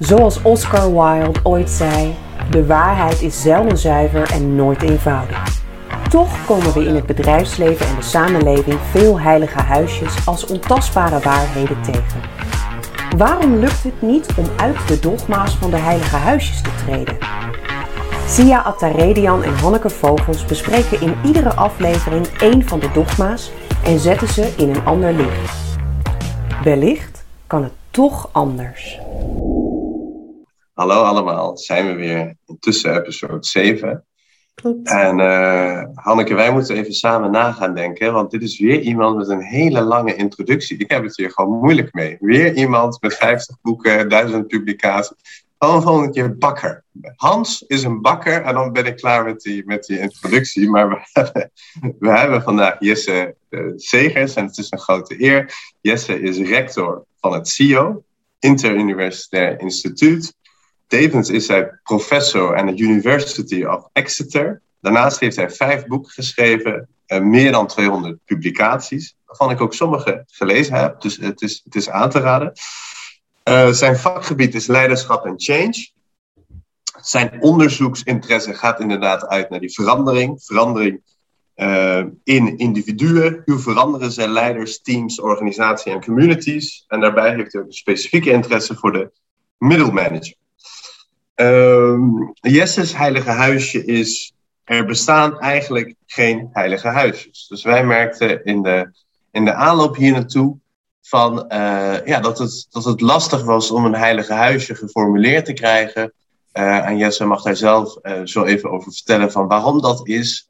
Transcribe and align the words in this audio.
Zoals 0.00 0.42
Oscar 0.42 0.92
Wilde 0.92 1.40
ooit 1.42 1.70
zei: 1.70 2.14
de 2.50 2.66
waarheid 2.66 3.22
is 3.22 3.42
zelden 3.42 3.78
zuiver 3.78 4.30
en 4.32 4.54
nooit 4.54 4.82
eenvoudig. 4.82 5.62
Toch 6.08 6.46
komen 6.46 6.72
we 6.72 6.84
in 6.84 6.94
het 6.94 7.06
bedrijfsleven 7.06 7.86
en 7.86 7.96
de 7.96 8.02
samenleving 8.02 8.78
veel 8.90 9.20
heilige 9.20 9.60
huisjes 9.60 10.26
als 10.26 10.46
ontastbare 10.46 11.18
waarheden 11.18 11.82
tegen. 11.82 12.20
Waarom 13.16 13.54
lukt 13.54 13.82
het 13.82 14.02
niet 14.02 14.28
om 14.36 14.44
uit 14.56 14.88
de 14.88 14.98
dogma's 15.00 15.56
van 15.56 15.70
de 15.70 15.76
heilige 15.76 16.16
huisjes 16.16 16.62
te 16.62 16.70
treden? 16.84 17.18
Sia 18.26 18.60
Attaredian 18.60 19.42
en 19.42 19.54
Hanneke 19.54 19.90
Vogels 19.90 20.44
bespreken 20.44 21.00
in 21.00 21.14
iedere 21.24 21.54
aflevering 21.54 22.26
één 22.26 22.68
van 22.68 22.80
de 22.80 22.90
dogma's 22.92 23.50
en 23.84 23.98
zetten 23.98 24.28
ze 24.28 24.52
in 24.56 24.68
een 24.68 24.84
ander 24.84 25.12
licht. 25.12 25.78
Wellicht 26.64 27.24
kan 27.46 27.62
het 27.62 27.72
toch 27.90 28.28
anders. 28.32 28.98
Hallo 30.80 31.02
allemaal, 31.02 31.56
zijn 31.58 31.86
we 31.86 31.92
weer 31.92 32.36
intussen 32.46 32.96
episode 32.96 33.46
7. 33.46 34.04
Klopt. 34.54 34.88
En 34.88 35.18
uh, 35.18 35.82
Hanneke, 35.94 36.34
wij 36.34 36.52
moeten 36.52 36.76
even 36.76 36.92
samen 36.92 37.30
na 37.30 37.52
gaan 37.52 37.74
denken, 37.74 38.12
want 38.12 38.30
dit 38.30 38.42
is 38.42 38.58
weer 38.58 38.80
iemand 38.80 39.16
met 39.16 39.28
een 39.28 39.42
hele 39.42 39.80
lange 39.80 40.14
introductie. 40.14 40.78
Ik 40.78 40.90
heb 40.90 41.02
het 41.02 41.16
hier 41.16 41.30
gewoon 41.30 41.58
moeilijk 41.58 41.94
mee. 41.94 42.16
Weer 42.20 42.54
iemand 42.54 43.00
met 43.00 43.14
50 43.14 43.56
boeken, 43.62 44.08
1000 44.08 44.46
publicaties. 44.46 45.44
Gewoon 45.58 45.82
volgende 45.82 46.12
keer 46.12 46.38
bakker. 46.38 46.84
Hans 47.16 47.64
is 47.66 47.82
een 47.82 48.00
bakker 48.00 48.42
en 48.42 48.54
dan 48.54 48.72
ben 48.72 48.86
ik 48.86 48.96
klaar 48.96 49.24
met 49.24 49.40
die, 49.40 49.62
met 49.66 49.84
die 49.84 49.98
introductie. 49.98 50.70
Maar 50.70 50.88
we 50.88 51.00
hebben, 51.12 51.50
we 51.98 52.10
hebben 52.10 52.42
vandaag 52.42 52.76
Jesse 52.78 53.34
uh, 53.50 53.72
Segers 53.76 54.34
en 54.34 54.46
het 54.46 54.58
is 54.58 54.70
een 54.70 54.78
grote 54.78 55.22
eer. 55.22 55.54
Jesse 55.80 56.20
is 56.20 56.38
rector 56.38 57.04
van 57.20 57.32
het 57.32 57.48
CIO, 57.48 58.02
Interuniversitair 58.38 59.60
Instituut. 59.60 60.38
Tevens 60.90 61.28
is 61.28 61.48
hij 61.48 61.78
professor 61.82 62.56
aan 62.56 62.66
de 62.66 62.82
University 62.82 63.64
of 63.64 63.88
Exeter. 63.92 64.62
Daarnaast 64.80 65.20
heeft 65.20 65.36
hij 65.36 65.50
vijf 65.50 65.86
boeken 65.86 66.12
geschreven, 66.12 66.88
uh, 67.06 67.20
meer 67.20 67.52
dan 67.52 67.66
200 67.66 68.24
publicaties, 68.24 69.16
waarvan 69.26 69.50
ik 69.50 69.60
ook 69.60 69.74
sommige 69.74 70.24
gelezen 70.26 70.74
heb, 70.74 71.00
dus 71.00 71.16
het 71.16 71.42
is, 71.42 71.60
het 71.64 71.74
is 71.74 71.90
aan 71.90 72.10
te 72.10 72.18
raden. 72.18 72.52
Uh, 73.44 73.68
zijn 73.68 73.96
vakgebied 73.96 74.54
is 74.54 74.66
leiderschap 74.66 75.26
en 75.26 75.34
change. 75.36 75.90
Zijn 77.00 77.42
onderzoeksinteresse 77.42 78.54
gaat 78.54 78.80
inderdaad 78.80 79.26
uit 79.26 79.50
naar 79.50 79.60
die 79.60 79.72
verandering. 79.72 80.42
Verandering 80.44 81.02
uh, 81.56 82.04
in 82.24 82.58
individuen. 82.58 83.42
Hoe 83.44 83.58
veranderen 83.58 84.12
ze 84.12 84.28
leiders, 84.28 84.82
teams, 84.82 85.20
organisaties 85.20 85.92
en 85.92 86.04
communities? 86.04 86.84
En 86.88 87.00
daarbij 87.00 87.34
heeft 87.34 87.52
hij 87.52 87.60
ook 87.60 87.66
een 87.66 87.72
specifieke 87.72 88.30
interesse 88.30 88.74
voor 88.74 88.92
de 88.92 89.10
middelmanager. 89.58 90.38
Um, 91.34 92.32
Jesse's 92.40 92.94
heilige 92.94 93.30
huisje 93.30 93.84
is, 93.84 94.32
er 94.64 94.84
bestaan 94.84 95.38
eigenlijk 95.38 95.94
geen 96.06 96.48
heilige 96.52 96.88
huisjes. 96.88 97.46
Dus 97.48 97.62
wij 97.62 97.84
merkten 97.84 98.44
in 98.44 98.62
de, 98.62 98.90
in 99.30 99.44
de 99.44 99.54
aanloop 99.54 99.96
hier 99.96 100.12
naartoe 100.12 100.56
van, 101.02 101.44
uh, 101.48 102.06
ja, 102.06 102.20
dat, 102.20 102.38
het, 102.38 102.66
dat 102.70 102.84
het 102.84 103.00
lastig 103.00 103.42
was 103.42 103.70
om 103.70 103.84
een 103.84 103.94
heilige 103.94 104.32
huisje 104.32 104.74
geformuleerd 104.74 105.44
te 105.44 105.52
krijgen. 105.52 106.12
Uh, 106.52 106.86
en 106.86 106.96
Jesse 106.96 107.24
mag 107.24 107.42
daar 107.42 107.56
zelf 107.56 107.96
uh, 108.02 108.20
zo 108.24 108.44
even 108.44 108.70
over 108.70 108.92
vertellen 108.92 109.32
van 109.32 109.48
waarom 109.48 109.80
dat 109.80 110.08
is. 110.08 110.46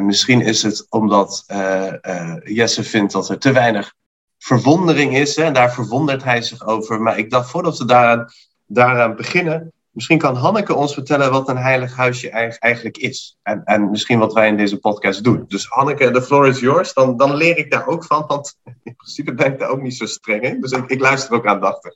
misschien 0.00 0.40
is 0.40 0.62
het 0.62 0.86
omdat 0.88 1.44
Jesse 2.44 2.84
vindt 2.84 3.12
dat 3.12 3.28
er 3.28 3.38
te 3.38 3.52
weinig 3.52 3.94
verwondering 4.38 5.16
is. 5.16 5.36
Hè, 5.36 5.42
en 5.42 5.52
daar 5.52 5.72
verwondert 5.72 6.24
hij 6.24 6.42
zich 6.42 6.66
over. 6.66 7.00
Maar 7.00 7.18
ik 7.18 7.30
dacht, 7.30 7.50
voordat 7.50 7.78
we 7.78 7.84
daaraan 7.84 8.28
daaraan 8.66 9.16
beginnen. 9.16 9.72
Misschien 9.90 10.18
kan 10.18 10.36
Hanneke 10.36 10.74
ons 10.74 10.94
vertellen 10.94 11.30
wat 11.30 11.48
een 11.48 11.56
heilig 11.56 11.96
huisje 11.96 12.30
eigenlijk 12.58 12.96
is. 12.96 13.38
En, 13.42 13.64
en 13.64 13.90
misschien 13.90 14.18
wat 14.18 14.32
wij 14.32 14.48
in 14.48 14.56
deze 14.56 14.78
podcast 14.78 15.24
doen. 15.24 15.44
Dus 15.48 15.66
Hanneke, 15.66 16.10
de 16.10 16.22
floor 16.22 16.46
is 16.48 16.60
yours. 16.60 16.92
Dan, 16.92 17.16
dan 17.16 17.34
leer 17.34 17.56
ik 17.56 17.70
daar 17.70 17.86
ook 17.86 18.04
van. 18.04 18.24
Want 18.26 18.58
in 18.82 18.96
principe 18.96 19.34
ben 19.34 19.52
ik 19.52 19.58
daar 19.58 19.68
ook 19.68 19.82
niet 19.82 19.96
zo 19.96 20.06
streng 20.06 20.42
in. 20.42 20.60
Dus 20.60 20.70
ik, 20.70 20.86
ik 20.86 21.00
luister 21.00 21.34
ook 21.34 21.46
aandachtig. 21.46 21.94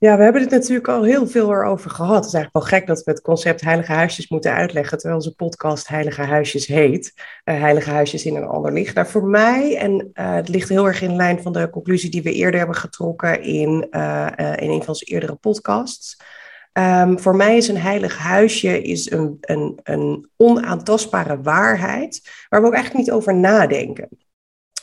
Ja, 0.00 0.16
we 0.16 0.22
hebben 0.22 0.42
het 0.42 0.50
natuurlijk 0.50 0.88
al 0.88 1.02
heel 1.02 1.26
veel 1.26 1.50
erover 1.50 1.90
gehad. 1.90 2.16
Het 2.16 2.24
is 2.24 2.32
eigenlijk 2.34 2.66
wel 2.66 2.78
gek 2.78 2.86
dat 2.86 3.04
we 3.04 3.10
het 3.10 3.20
concept 3.20 3.60
heilige 3.60 3.92
huisjes 3.92 4.28
moeten 4.28 4.52
uitleggen, 4.52 4.98
terwijl 4.98 5.20
onze 5.20 5.34
podcast 5.34 5.88
Heilige 5.88 6.22
Huisjes 6.22 6.66
heet. 6.66 7.12
Uh, 7.16 7.60
heilige 7.60 7.90
Huisjes 7.90 8.24
in 8.24 8.36
een 8.36 8.46
ander 8.46 8.72
licht. 8.72 8.94
Nou, 8.94 9.06
voor 9.06 9.24
mij, 9.24 9.76
en 9.76 10.10
uh, 10.14 10.34
het 10.34 10.48
ligt 10.48 10.68
heel 10.68 10.86
erg 10.86 11.02
in 11.02 11.16
lijn 11.16 11.42
van 11.42 11.52
de 11.52 11.70
conclusie 11.70 12.10
die 12.10 12.22
we 12.22 12.32
eerder 12.32 12.58
hebben 12.58 12.76
getrokken 12.76 13.42
in, 13.42 13.86
uh, 13.90 14.26
in 14.56 14.70
een 14.70 14.78
van 14.78 14.88
onze 14.88 15.04
eerdere 15.04 15.34
podcasts. 15.34 16.20
Um, 16.72 17.18
voor 17.18 17.36
mij 17.36 17.56
is 17.56 17.68
een 17.68 17.80
heilig 17.80 18.18
huisje 18.18 18.82
is 18.82 19.10
een, 19.10 19.36
een, 19.40 19.80
een 19.82 20.30
onaantastbare 20.36 21.40
waarheid, 21.40 22.30
waar 22.48 22.60
we 22.60 22.66
ook 22.66 22.74
eigenlijk 22.74 23.06
niet 23.06 23.14
over 23.14 23.34
nadenken. 23.34 24.08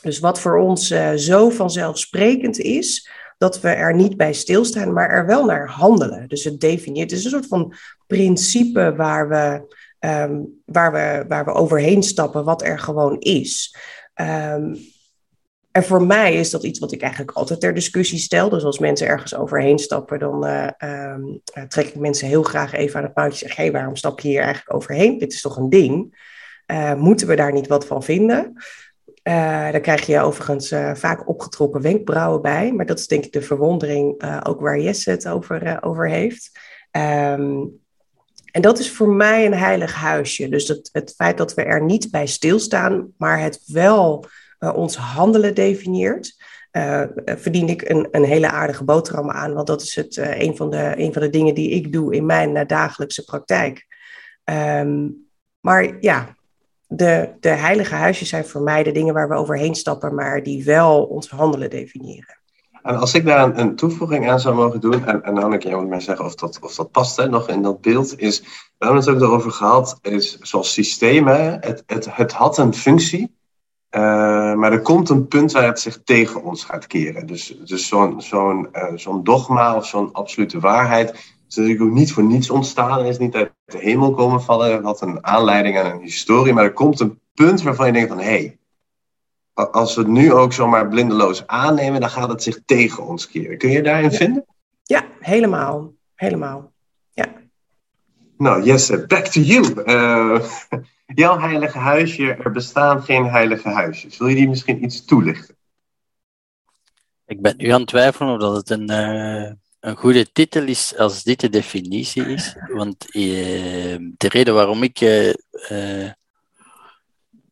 Dus 0.02 0.18
wat 0.18 0.40
voor 0.40 0.58
ons 0.58 0.94
zo 1.14 1.50
vanzelfsprekend 1.50 2.58
is, 2.58 3.10
dat 3.38 3.60
we 3.60 3.68
er 3.68 3.94
niet 3.94 4.16
bij 4.16 4.32
stilstaan, 4.32 4.92
maar 4.92 5.10
er 5.10 5.26
wel 5.26 5.44
naar 5.44 5.68
handelen. 5.68 6.28
Dus 6.28 6.44
het 6.44 6.60
definieert, 6.60 7.10
het 7.10 7.18
is 7.18 7.24
een 7.24 7.30
soort 7.30 7.46
van 7.46 7.74
principe 8.06 8.94
waar 8.96 9.28
we, 9.28 9.76
um, 10.08 10.62
waar 10.64 10.92
we, 10.92 11.24
waar 11.28 11.44
we 11.44 11.52
overheen 11.52 12.02
stappen, 12.02 12.44
wat 12.44 12.62
er 12.62 12.78
gewoon 12.78 13.18
is. 13.18 13.76
Um, 14.14 14.76
en 15.70 15.84
voor 15.84 16.02
mij 16.02 16.34
is 16.34 16.50
dat 16.50 16.62
iets 16.62 16.78
wat 16.78 16.92
ik 16.92 17.00
eigenlijk 17.02 17.32
altijd 17.32 17.60
ter 17.60 17.74
discussie 17.74 18.18
stel. 18.18 18.48
Dus 18.48 18.64
als 18.64 18.78
mensen 18.78 19.06
ergens 19.06 19.34
overheen 19.34 19.78
stappen, 19.78 20.18
dan 20.18 20.46
uh, 20.46 20.68
um, 20.78 21.40
trek 21.68 21.86
ik 21.86 21.96
mensen 21.96 22.28
heel 22.28 22.42
graag 22.42 22.72
even 22.72 22.98
aan 23.00 23.10
het 23.14 23.32
en 23.32 23.32
zeg: 23.36 23.56
hé, 23.56 23.62
hey, 23.62 23.72
waarom 23.72 23.96
stap 23.96 24.20
je 24.20 24.28
hier 24.28 24.40
eigenlijk 24.40 24.74
overheen? 24.74 25.18
Dit 25.18 25.32
is 25.32 25.40
toch 25.40 25.56
een 25.56 25.70
ding? 25.70 26.26
Uh, 26.66 26.94
moeten 26.94 27.26
we 27.26 27.36
daar 27.36 27.52
niet 27.52 27.66
wat 27.66 27.86
van 27.86 28.02
vinden? 28.02 28.52
Uh, 29.28 29.34
daar 29.34 29.80
krijg 29.80 30.06
je 30.06 30.20
overigens 30.20 30.72
uh, 30.72 30.94
vaak 30.94 31.28
opgetrokken 31.28 31.80
wenkbrauwen 31.80 32.42
bij. 32.42 32.72
Maar 32.72 32.86
dat 32.86 32.98
is 32.98 33.06
denk 33.06 33.24
ik 33.24 33.32
de 33.32 33.42
verwondering 33.42 34.22
uh, 34.22 34.40
ook 34.42 34.60
waar 34.60 34.80
Jesse 34.80 35.10
het 35.10 35.28
over, 35.28 35.82
over 35.82 36.08
heeft. 36.08 36.50
Um, 36.92 37.80
en 38.50 38.62
dat 38.62 38.78
is 38.78 38.92
voor 38.92 39.08
mij 39.08 39.46
een 39.46 39.54
heilig 39.54 39.94
huisje. 39.94 40.48
Dus 40.48 40.68
het, 40.68 40.88
het 40.92 41.14
feit 41.16 41.38
dat 41.38 41.54
we 41.54 41.62
er 41.62 41.82
niet 41.82 42.10
bij 42.10 42.26
stilstaan, 42.26 43.12
maar 43.16 43.40
het 43.40 43.62
wel 43.66 44.24
ons 44.58 44.96
handelen 44.96 45.54
definieert. 45.54 46.36
verdien 47.24 47.68
ik 47.68 47.88
een, 47.88 48.08
een 48.10 48.24
hele 48.24 48.50
aardige 48.50 48.84
boterham 48.84 49.30
aan, 49.30 49.54
want 49.54 49.66
dat 49.66 49.82
is 49.82 49.94
het, 49.94 50.16
een, 50.16 50.56
van 50.56 50.70
de, 50.70 50.92
een 50.96 51.12
van 51.12 51.22
de 51.22 51.30
dingen 51.30 51.54
die 51.54 51.70
ik 51.70 51.92
doe 51.92 52.14
in 52.14 52.26
mijn 52.26 52.66
dagelijkse 52.66 53.24
praktijk. 53.24 53.86
Um, 54.44 55.26
maar 55.60 55.96
ja, 56.00 56.36
de, 56.88 57.28
de 57.40 57.48
heilige 57.48 57.94
huisjes 57.94 58.28
zijn 58.28 58.44
voor 58.44 58.62
mij 58.62 58.82
de 58.82 58.92
dingen 58.92 59.14
waar 59.14 59.28
we 59.28 59.34
overheen 59.34 59.74
stappen, 59.74 60.14
maar 60.14 60.42
die 60.42 60.64
wel 60.64 61.04
ons 61.04 61.30
handelen 61.30 61.70
definiëren. 61.70 62.40
En 62.82 62.96
als 62.96 63.14
ik 63.14 63.24
daar 63.24 63.44
een, 63.44 63.60
een 63.60 63.76
toevoeging 63.76 64.30
aan 64.30 64.40
zou 64.40 64.54
mogen 64.54 64.80
doen, 64.80 65.06
en, 65.06 65.22
en 65.22 65.34
dan 65.34 65.58
kan 65.58 65.72
moet 65.72 65.88
maar 65.88 66.02
zeggen 66.02 66.24
of 66.24 66.34
dat, 66.34 66.58
of 66.60 66.74
dat 66.74 66.90
past 66.90 67.16
hè, 67.16 67.28
nog 67.28 67.48
in 67.48 67.62
dat 67.62 67.80
beeld, 67.80 68.18
is, 68.18 68.40
we 68.78 68.84
hebben 68.84 69.00
het 69.00 69.08
ook 69.08 69.20
erover 69.20 69.50
gehad, 69.50 69.98
is 70.02 70.38
zoals 70.38 70.72
systemen, 70.72 71.58
het, 71.60 71.82
het, 71.86 72.16
het 72.16 72.32
had 72.32 72.58
een 72.58 72.74
functie, 72.74 73.36
uh, 73.90 74.00
maar 74.54 74.72
er 74.72 74.82
komt 74.82 75.08
een 75.08 75.28
punt 75.28 75.52
waar 75.52 75.66
het 75.66 75.80
zich 75.80 76.00
tegen 76.04 76.42
ons 76.42 76.64
gaat 76.64 76.86
keren. 76.86 77.26
Dus, 77.26 77.58
dus 77.64 77.88
zo'n 77.88 78.20
zo'n 78.20 78.68
uh, 78.72 78.92
zo'n 78.94 79.24
dogma 79.24 79.76
of 79.76 79.86
zo'n 79.86 80.12
absolute 80.12 80.60
waarheid 80.60 81.36
is 81.48 81.56
natuurlijk 81.56 81.82
ook 81.82 81.96
niet 81.96 82.12
voor 82.12 82.22
niets 82.22 82.50
ontstaan. 82.50 82.98
Het 82.98 83.08
is 83.08 83.18
niet 83.18 83.34
uit 83.34 83.52
de 83.64 83.78
hemel 83.78 84.10
komen 84.10 84.42
vallen. 84.42 84.72
Het 84.72 84.84
had 84.84 85.00
een 85.00 85.24
aanleiding 85.24 85.78
aan 85.78 85.90
een 85.90 86.02
historie. 86.02 86.52
Maar 86.52 86.64
er 86.64 86.72
komt 86.72 87.00
een 87.00 87.20
punt 87.34 87.62
waarvan 87.62 87.86
je 87.86 87.92
denkt 87.92 88.08
van... 88.08 88.18
hé, 88.18 88.24
hey, 88.24 88.58
als 89.66 89.94
we 89.94 90.00
het 90.00 90.10
nu 90.10 90.32
ook 90.32 90.52
zomaar 90.52 90.88
blindeloos 90.88 91.46
aannemen... 91.46 92.00
dan 92.00 92.10
gaat 92.10 92.28
het 92.28 92.42
zich 92.42 92.60
tegen 92.64 93.06
ons 93.06 93.28
keren. 93.28 93.58
Kun 93.58 93.70
je 93.70 93.82
daarin 93.82 94.10
ja. 94.10 94.16
vinden? 94.16 94.44
Ja, 94.82 95.04
helemaal. 95.20 95.92
Helemaal. 96.14 96.72
Ja. 97.10 97.26
Nou, 98.36 98.62
Jesse, 98.62 99.06
back 99.06 99.26
to 99.26 99.40
you. 99.40 99.82
Uh, 99.84 100.40
jouw 101.22 101.38
heilige 101.38 101.78
huisje, 101.78 102.34
er 102.34 102.52
bestaan 102.52 103.02
geen 103.02 103.24
heilige 103.24 103.68
huisjes. 103.68 104.18
Wil 104.18 104.28
je 104.28 104.34
die 104.34 104.48
misschien 104.48 104.84
iets 104.84 105.04
toelichten? 105.04 105.56
Ik 107.26 107.40
ben 107.40 107.54
nu 107.56 107.68
aan 107.68 107.80
het 107.80 107.88
twijfelen 107.88 108.32
of 108.32 108.40
dat 108.40 108.56
het 108.56 108.70
een... 108.70 108.90
Uh 108.90 109.50
een 109.80 109.96
goede 109.96 110.32
titel 110.32 110.62
is 110.62 110.96
als 110.96 111.22
dit 111.22 111.40
de 111.40 111.48
definitie 111.48 112.26
is. 112.26 112.56
Want 112.72 113.14
eh, 113.14 113.96
de 114.16 114.28
reden 114.28 114.54
waarom 114.54 114.82
ik 114.82 115.00
eh, 115.00 115.28
eh, 115.68 116.12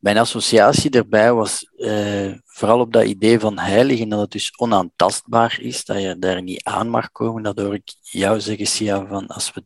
mijn 0.01 0.19
associatie 0.19 0.91
erbij 0.91 1.33
was 1.33 1.71
eh, 1.77 2.33
vooral 2.45 2.81
op 2.81 2.93
dat 2.93 3.05
idee 3.05 3.41
van 3.41 3.59
heilig 3.59 4.01
en 4.01 4.09
dat 4.09 4.21
het 4.21 4.31
dus 4.31 4.59
onaantastbaar 4.59 5.59
is, 5.61 5.85
dat 5.85 6.01
je 6.01 6.19
daar 6.19 6.43
niet 6.43 6.65
aan 6.65 6.89
mag 6.89 7.13
komen. 7.13 7.43
Dat 7.43 7.59
hoor 7.59 7.75
ik 7.75 7.95
jou 8.01 8.41
zeggen, 8.41 8.67
Sia, 8.67 9.07
van 9.07 9.27
als 9.27 9.53
we, 9.53 9.65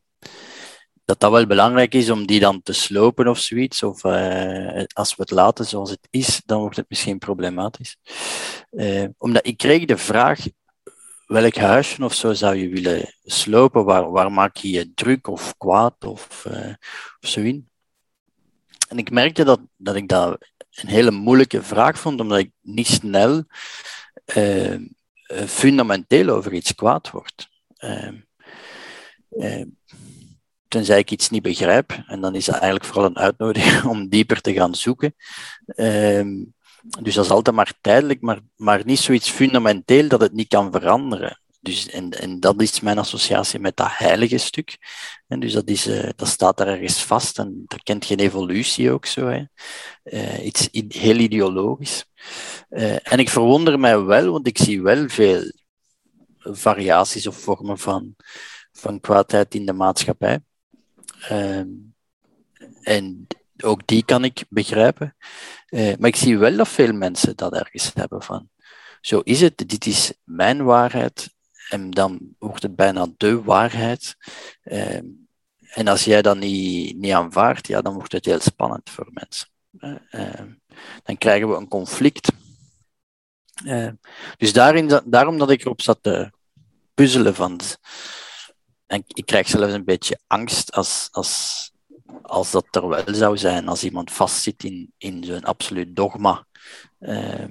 dat 1.04 1.20
dat 1.20 1.30
wel 1.30 1.46
belangrijk 1.46 1.94
is 1.94 2.10
om 2.10 2.26
die 2.26 2.40
dan 2.40 2.62
te 2.62 2.72
slopen 2.72 3.28
of 3.28 3.38
zoiets. 3.38 3.82
Of 3.82 4.04
als 4.92 5.16
we 5.16 5.22
het 5.22 5.30
laten 5.30 5.64
zoals 5.64 5.90
het 5.90 6.08
is, 6.10 6.42
dan 6.46 6.60
wordt 6.60 6.76
het 6.76 6.88
misschien 6.88 7.18
problematisch. 7.18 7.96
Omdat 9.18 9.46
ik 9.46 9.56
kreeg 9.56 9.84
de 9.84 9.96
vraag 9.96 10.40
welk 11.30 11.56
huisje 11.56 12.04
of 12.04 12.14
zo 12.14 12.32
zou 12.32 12.56
je 12.56 12.68
willen 12.68 13.14
slopen? 13.24 13.84
Waar, 13.84 14.10
waar 14.10 14.32
maak 14.32 14.56
je 14.56 14.70
je 14.70 14.94
druk 14.94 15.26
of 15.26 15.54
kwaad 15.56 16.04
of, 16.04 16.44
uh, 16.48 16.74
of 17.20 17.28
zo 17.28 17.40
in? 17.40 17.68
En 18.88 18.98
ik 18.98 19.10
merkte 19.10 19.44
dat, 19.44 19.60
dat 19.76 19.94
ik 19.94 20.08
dat 20.08 20.38
een 20.70 20.88
hele 20.88 21.10
moeilijke 21.10 21.62
vraag 21.62 21.98
vond, 21.98 22.20
omdat 22.20 22.38
ik 22.38 22.50
niet 22.60 22.86
snel 22.86 23.44
uh, 24.36 24.76
fundamenteel 25.46 26.28
over 26.28 26.52
iets 26.52 26.74
kwaad 26.74 27.10
word. 27.10 27.48
Uh, 27.78 29.62
tenzij 30.68 30.98
ik 30.98 31.10
iets 31.10 31.30
niet 31.30 31.42
begrijp, 31.42 32.02
en 32.06 32.20
dan 32.20 32.34
is 32.34 32.46
het 32.46 32.54
eigenlijk 32.54 32.84
vooral 32.84 33.04
een 33.04 33.18
uitnodiging 33.18 33.84
om 33.92 34.08
dieper 34.08 34.40
te 34.40 34.52
gaan 34.52 34.74
zoeken. 34.74 35.14
Ehm, 35.66 36.44
dus 37.00 37.14
dat 37.14 37.24
is 37.24 37.30
altijd 37.30 37.56
maar 37.56 37.72
tijdelijk, 37.80 38.20
maar, 38.20 38.40
maar 38.56 38.84
niet 38.84 38.98
zoiets 38.98 39.30
fundamenteel 39.30 40.08
dat 40.08 40.20
het 40.20 40.32
niet 40.32 40.48
kan 40.48 40.72
veranderen. 40.72 41.40
Dus, 41.62 41.88
en, 41.88 42.10
en 42.10 42.40
dat 42.40 42.60
is 42.60 42.80
mijn 42.80 42.98
associatie 42.98 43.58
met 43.58 43.76
dat 43.76 43.88
heilige 43.90 44.38
stuk. 44.38 44.78
En 45.28 45.40
dus 45.40 45.52
dat, 45.52 45.68
is, 45.68 45.86
uh, 45.86 46.08
dat 46.16 46.28
staat 46.28 46.56
daar 46.56 46.66
ergens 46.66 47.04
vast 47.04 47.38
en 47.38 47.62
dat 47.66 47.82
kent 47.82 48.04
geen 48.04 48.18
evolutie 48.18 48.90
ook 48.90 49.06
zo. 49.06 49.26
Hè. 49.26 49.44
Uh, 50.04 50.44
iets 50.44 50.68
heel 50.88 51.16
ideologisch. 51.16 52.04
Uh, 52.70 53.12
en 53.12 53.18
ik 53.18 53.28
verwonder 53.28 53.80
mij 53.80 54.00
wel, 54.00 54.32
want 54.32 54.46
ik 54.46 54.58
zie 54.58 54.82
wel 54.82 55.08
veel 55.08 55.52
variaties 56.38 57.26
of 57.26 57.36
vormen 57.36 57.78
van, 57.78 58.14
van 58.72 59.00
kwaadheid 59.00 59.54
in 59.54 59.66
de 59.66 59.72
maatschappij. 59.72 60.38
Ehm, 61.28 61.68
en 62.82 63.26
ook 63.62 63.86
die 63.86 64.04
kan 64.04 64.24
ik 64.24 64.44
begrijpen. 64.48 65.16
Uh, 65.70 65.96
maar 65.98 66.08
ik 66.08 66.16
zie 66.16 66.38
wel 66.38 66.56
dat 66.56 66.68
veel 66.68 66.92
mensen 66.92 67.36
dat 67.36 67.54
ergens 67.54 67.90
hebben 67.94 68.22
van. 68.22 68.48
Zo 69.00 69.18
is 69.18 69.40
het, 69.40 69.68
dit 69.68 69.86
is 69.86 70.12
mijn 70.24 70.64
waarheid. 70.64 71.34
En 71.68 71.90
dan 71.90 72.34
wordt 72.38 72.62
het 72.62 72.76
bijna 72.76 73.06
de 73.16 73.42
waarheid. 73.42 74.16
Uh, 74.64 75.00
en 75.60 75.88
als 75.88 76.04
jij 76.04 76.22
dat 76.22 76.36
niet, 76.36 76.96
niet 76.96 77.12
aanvaardt, 77.12 77.66
ja, 77.66 77.80
dan 77.82 77.94
wordt 77.94 78.12
het 78.12 78.24
heel 78.24 78.40
spannend 78.40 78.90
voor 78.90 79.08
mensen. 79.10 79.48
Uh, 80.10 80.40
dan 81.02 81.18
krijgen 81.18 81.48
we 81.48 81.56
een 81.56 81.68
conflict. 81.68 82.32
dus 84.36 84.52
daarin, 84.52 85.00
daarom 85.04 85.38
dat 85.38 85.50
ik 85.50 85.60
erop 85.60 85.80
zat 85.82 85.98
te 86.02 86.30
puzzelen 86.94 87.34
van. 87.34 87.60
En 88.86 89.02
ik 89.06 89.26
krijg 89.26 89.48
zelfs 89.48 89.72
een 89.72 89.84
beetje 89.84 90.18
angst 90.26 90.72
als, 90.72 91.08
als, 91.10 91.69
als 92.30 92.50
dat 92.50 92.66
er 92.70 92.88
wel 92.88 93.14
zou 93.14 93.38
zijn, 93.38 93.68
als 93.68 93.84
iemand 93.84 94.12
vastzit 94.12 94.64
in, 94.64 94.92
in 94.98 95.24
zo'n 95.24 95.44
absoluut 95.44 95.96
dogma. 95.96 96.46
Uh, 97.00 97.48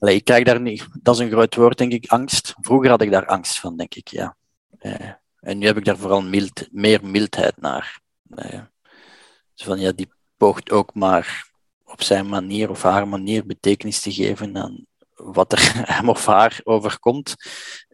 ik 0.00 0.24
krijg 0.24 0.44
daar 0.44 0.60
niet, 0.60 0.86
dat 1.02 1.14
is 1.14 1.20
een 1.20 1.30
groot 1.30 1.54
woord, 1.54 1.78
denk 1.78 1.92
ik, 1.92 2.10
angst. 2.10 2.54
Vroeger 2.60 2.90
had 2.90 3.02
ik 3.02 3.10
daar 3.10 3.26
angst 3.26 3.60
van, 3.60 3.76
denk 3.76 3.94
ik, 3.94 4.08
ja. 4.08 4.36
Uh, 4.80 5.10
en 5.40 5.58
nu 5.58 5.66
heb 5.66 5.76
ik 5.76 5.84
daar 5.84 5.96
vooral 5.96 6.22
mild, 6.22 6.68
meer 6.70 7.04
mildheid 7.04 7.60
naar. 7.60 8.00
Dus 8.24 9.64
van, 9.64 9.80
ja, 9.80 9.92
die 9.92 10.12
poogt 10.36 10.70
ook 10.70 10.94
maar 10.94 11.50
op 11.84 12.02
zijn 12.02 12.28
manier 12.28 12.70
of 12.70 12.82
haar 12.82 13.08
manier 13.08 13.46
betekenis 13.46 14.00
te 14.00 14.12
geven 14.12 14.56
aan 14.56 14.86
wat 15.14 15.52
er 15.52 15.72
hem 15.96 16.08
of 16.08 16.26
haar 16.26 16.60
overkomt. 16.64 17.34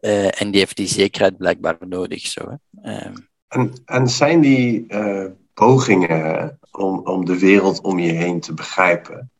Uh, 0.01 0.41
en 0.41 0.51
die 0.51 0.61
heeft 0.61 0.77
die 0.77 0.89
zekerheid 0.89 1.37
blijkbaar 1.37 1.77
nodig. 1.81 2.27
Zo, 2.27 2.59
hè. 2.81 3.11
En, 3.55 3.73
en 3.85 4.09
zijn 4.09 4.41
die 4.41 4.85
uh, 4.89 5.25
pogingen 5.55 6.59
om, 6.73 7.01
om 7.05 7.25
de 7.25 7.39
wereld 7.39 7.81
om 7.81 7.99
je 7.99 8.13
heen 8.13 8.41
te 8.41 8.55
begrijpen? 8.55 9.31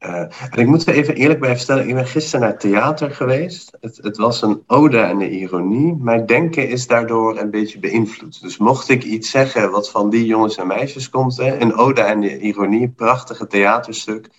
Uh, 0.00 0.20
en 0.50 0.58
ik 0.58 0.66
moet 0.66 0.86
er 0.86 0.94
even 0.94 1.14
eerlijk 1.14 1.40
bij 1.40 1.56
vertellen, 1.56 1.88
ik 1.88 1.94
ben 1.94 2.06
gisteren 2.06 2.40
naar 2.40 2.58
theater 2.58 3.10
geweest. 3.10 3.76
Het, 3.80 3.96
het 3.96 4.16
was 4.16 4.42
een 4.42 4.62
ode 4.66 5.02
aan 5.02 5.18
de 5.18 5.30
ironie. 5.30 5.96
Mijn 5.96 6.26
denken 6.26 6.68
is 6.68 6.86
daardoor 6.86 7.38
een 7.38 7.50
beetje 7.50 7.78
beïnvloed. 7.78 8.42
Dus 8.42 8.58
mocht 8.58 8.88
ik 8.88 9.04
iets 9.04 9.30
zeggen 9.30 9.70
wat 9.70 9.90
van 9.90 10.10
die 10.10 10.26
jongens 10.26 10.56
en 10.56 10.66
meisjes 10.66 11.08
komt, 11.08 11.36
hè, 11.36 11.60
een 11.60 11.74
ode 11.74 12.04
aan 12.04 12.20
de 12.20 12.38
ironie, 12.38 12.88
prachtige 12.88 13.46
theaterstuk. 13.46 14.30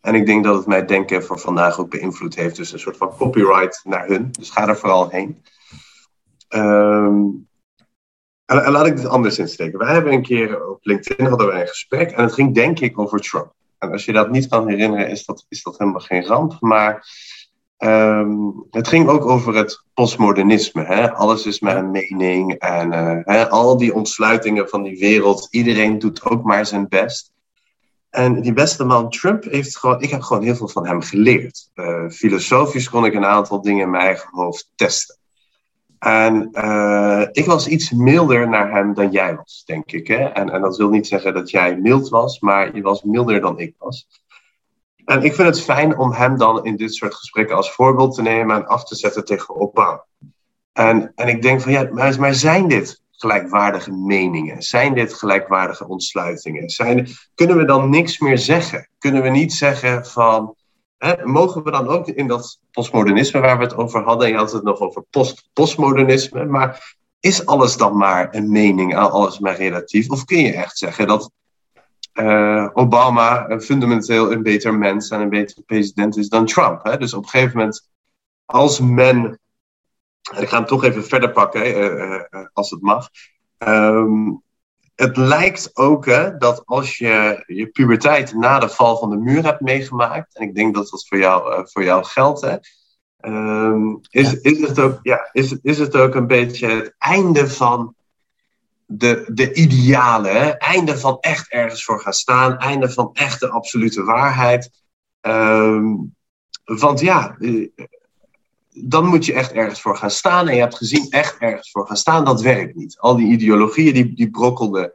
En 0.00 0.14
ik 0.14 0.26
denk 0.26 0.44
dat 0.44 0.56
het 0.56 0.66
mijn 0.66 0.86
denken 0.86 1.24
voor 1.24 1.38
vandaag 1.38 1.80
ook 1.80 1.90
beïnvloed 1.90 2.34
heeft. 2.34 2.56
Dus 2.56 2.72
een 2.72 2.78
soort 2.78 2.96
van 2.96 3.16
copyright 3.16 3.80
naar 3.84 4.06
hun. 4.06 4.28
Dus 4.30 4.50
ga 4.50 4.68
er 4.68 4.76
vooral 4.76 5.08
heen. 5.08 5.42
Um, 6.48 7.48
laat 8.54 8.86
ik 8.86 8.96
dit 8.96 9.06
anders 9.06 9.38
insteken. 9.38 9.78
Wij 9.78 9.92
hebben 9.92 10.12
een 10.12 10.22
keer 10.22 10.68
op 10.68 10.78
LinkedIn 10.82 11.26
hadden 11.26 11.46
wij 11.46 11.60
een 11.60 11.68
gesprek 11.68 12.10
en 12.10 12.22
het 12.22 12.32
ging 12.32 12.54
denk 12.54 12.80
ik 12.80 12.98
over 12.98 13.20
Trump. 13.20 13.52
En 13.78 13.92
als 13.92 14.04
je 14.04 14.12
dat 14.12 14.30
niet 14.30 14.48
kan 14.48 14.68
herinneren, 14.68 15.08
is 15.08 15.24
dat, 15.24 15.46
is 15.48 15.62
dat 15.62 15.78
helemaal 15.78 16.00
geen 16.00 16.26
ramp. 16.26 16.56
Maar 16.60 17.06
um, 17.78 18.66
het 18.70 18.88
ging 18.88 19.08
ook 19.08 19.24
over 19.24 19.54
het 19.54 19.84
postmodernisme. 19.94 20.84
Hè? 20.84 21.12
Alles 21.12 21.46
is 21.46 21.60
maar 21.60 21.76
een 21.76 21.90
mening 21.90 22.54
en 22.54 22.92
uh, 22.92 23.18
hè, 23.20 23.48
al 23.48 23.76
die 23.76 23.94
ontsluitingen 23.94 24.68
van 24.68 24.82
die 24.82 24.98
wereld. 24.98 25.48
Iedereen 25.50 25.98
doet 25.98 26.24
ook 26.24 26.42
maar 26.42 26.66
zijn 26.66 26.88
best. 26.88 27.32
En 28.10 28.40
die 28.40 28.52
beste 28.52 28.84
man 28.84 29.10
Trump 29.10 29.44
heeft 29.44 29.76
gewoon, 29.76 30.02
ik 30.02 30.10
heb 30.10 30.22
gewoon 30.22 30.42
heel 30.42 30.54
veel 30.54 30.68
van 30.68 30.86
hem 30.86 31.02
geleerd. 31.02 31.70
Uh, 31.74 32.08
filosofisch 32.08 32.88
kon 32.88 33.04
ik 33.04 33.14
een 33.14 33.26
aantal 33.26 33.62
dingen 33.62 33.82
in 33.82 33.90
mijn 33.90 34.04
eigen 34.04 34.28
hoofd 34.30 34.70
testen. 34.74 35.19
En 36.00 36.48
uh, 36.52 37.26
ik 37.32 37.46
was 37.46 37.68
iets 37.68 37.90
milder 37.90 38.48
naar 38.48 38.72
hem 38.72 38.94
dan 38.94 39.10
jij 39.10 39.36
was, 39.36 39.62
denk 39.66 39.92
ik. 39.92 40.06
Hè? 40.06 40.24
En, 40.24 40.50
en 40.50 40.60
dat 40.60 40.76
wil 40.76 40.88
niet 40.88 41.06
zeggen 41.06 41.34
dat 41.34 41.50
jij 41.50 41.76
mild 41.76 42.08
was, 42.08 42.40
maar 42.40 42.74
je 42.74 42.82
was 42.82 43.02
milder 43.02 43.40
dan 43.40 43.58
ik 43.58 43.74
was. 43.78 44.06
En 45.04 45.22
ik 45.22 45.34
vind 45.34 45.48
het 45.48 45.62
fijn 45.62 45.98
om 45.98 46.12
hem 46.12 46.38
dan 46.38 46.64
in 46.64 46.76
dit 46.76 46.94
soort 46.94 47.14
gesprekken 47.14 47.56
als 47.56 47.72
voorbeeld 47.72 48.14
te 48.14 48.22
nemen 48.22 48.56
en 48.56 48.66
af 48.66 48.84
te 48.84 48.94
zetten 48.94 49.24
tegen 49.24 49.56
Obama. 49.56 50.04
En, 50.72 51.12
en 51.14 51.28
ik 51.28 51.42
denk 51.42 51.60
van 51.60 51.72
ja, 51.72 51.88
maar, 51.92 52.20
maar 52.20 52.34
zijn 52.34 52.68
dit 52.68 53.02
gelijkwaardige 53.10 53.92
meningen? 53.92 54.62
Zijn 54.62 54.94
dit 54.94 55.14
gelijkwaardige 55.14 55.88
ontsluitingen? 55.88 56.70
Zijn, 56.70 57.08
kunnen 57.34 57.56
we 57.56 57.64
dan 57.64 57.90
niks 57.90 58.18
meer 58.18 58.38
zeggen? 58.38 58.88
Kunnen 58.98 59.22
we 59.22 59.28
niet 59.28 59.52
zeggen 59.52 60.06
van 60.06 60.54
mogen 61.24 61.62
we 61.62 61.70
dan 61.70 61.88
ook 61.88 62.06
in 62.06 62.26
dat 62.26 62.60
postmodernisme 62.70 63.40
waar 63.40 63.58
we 63.58 63.64
het 63.64 63.76
over 63.76 64.02
hadden, 64.02 64.26
en 64.26 64.32
je 64.32 64.38
had 64.38 64.52
het 64.52 64.62
nog 64.62 64.80
over 64.80 65.02
post 65.10 65.48
postmodernisme, 65.52 66.44
maar 66.44 66.96
is 67.20 67.46
alles 67.46 67.76
dan 67.76 67.96
maar 67.96 68.34
een 68.34 68.50
mening, 68.50 68.96
alles 68.96 69.38
maar 69.38 69.56
relatief? 69.56 70.10
Of 70.10 70.24
kun 70.24 70.38
je 70.38 70.52
echt 70.52 70.78
zeggen 70.78 71.06
dat 71.06 71.30
uh, 72.14 72.68
Obama 72.72 73.60
fundamenteel 73.60 74.32
een 74.32 74.42
beter 74.42 74.74
mens 74.74 75.10
en 75.10 75.20
een 75.20 75.28
betere 75.28 75.62
president 75.66 76.16
is 76.16 76.28
dan 76.28 76.46
Trump? 76.46 76.96
Dus 76.98 77.14
op 77.14 77.22
een 77.22 77.28
gegeven 77.28 77.56
moment, 77.56 77.88
als 78.44 78.80
men, 78.80 79.38
en 80.32 80.42
ik 80.42 80.48
ga 80.48 80.56
hem 80.56 80.66
toch 80.66 80.84
even 80.84 81.04
verder 81.04 81.30
pakken, 81.30 81.66
uh, 81.66 82.22
uh, 82.30 82.46
als 82.52 82.70
het 82.70 82.80
mag. 82.80 83.08
Um, 83.58 84.42
het 85.00 85.16
lijkt 85.16 85.70
ook 85.76 86.06
hè, 86.06 86.36
dat 86.36 86.62
als 86.66 86.98
je 86.98 87.44
je 87.46 87.66
puberteit 87.66 88.34
na 88.34 88.58
de 88.58 88.68
val 88.68 88.98
van 88.98 89.10
de 89.10 89.16
muur 89.16 89.44
hebt 89.44 89.60
meegemaakt, 89.60 90.36
en 90.36 90.42
ik 90.42 90.54
denk 90.54 90.74
dat 90.74 90.88
dat 90.88 91.08
voor 91.08 91.18
jou, 91.18 91.52
uh, 91.52 91.60
voor 91.64 91.84
jou 91.84 92.04
geldt, 92.04 92.40
hè, 92.40 92.56
um, 93.30 94.00
is, 94.10 94.40
is, 94.40 94.60
het 94.60 94.78
ook, 94.78 94.98
ja, 95.02 95.28
is, 95.32 95.56
is 95.62 95.78
het 95.78 95.96
ook 95.96 96.14
een 96.14 96.26
beetje 96.26 96.68
het 96.68 96.94
einde 96.98 97.48
van 97.48 97.94
de, 98.86 99.30
de 99.32 99.52
idealen, 99.52 100.32
hè? 100.32 100.48
einde 100.48 100.98
van 100.98 101.18
echt 101.20 101.50
ergens 101.50 101.84
voor 101.84 102.00
gaan 102.00 102.12
staan, 102.12 102.58
einde 102.58 102.90
van 102.90 103.10
echte 103.12 103.48
absolute 103.48 104.04
waarheid. 104.04 104.70
Um, 105.20 106.14
want 106.64 107.00
ja, 107.00 107.36
eh, 107.38 107.68
dan 108.70 109.06
moet 109.06 109.26
je 109.26 109.32
echt 109.32 109.52
ergens 109.52 109.80
voor 109.80 109.96
gaan 109.96 110.10
staan. 110.10 110.48
En 110.48 110.54
je 110.54 110.60
hebt 110.60 110.76
gezien, 110.76 111.10
echt 111.10 111.38
ergens 111.38 111.70
voor 111.70 111.86
gaan 111.86 111.96
staan, 111.96 112.24
dat 112.24 112.40
werkt 112.40 112.74
niet. 112.74 112.98
Al 112.98 113.16
die 113.16 113.32
ideologieën 113.32 113.94
die, 113.94 114.14
die 114.14 114.30
brokkelden 114.30 114.92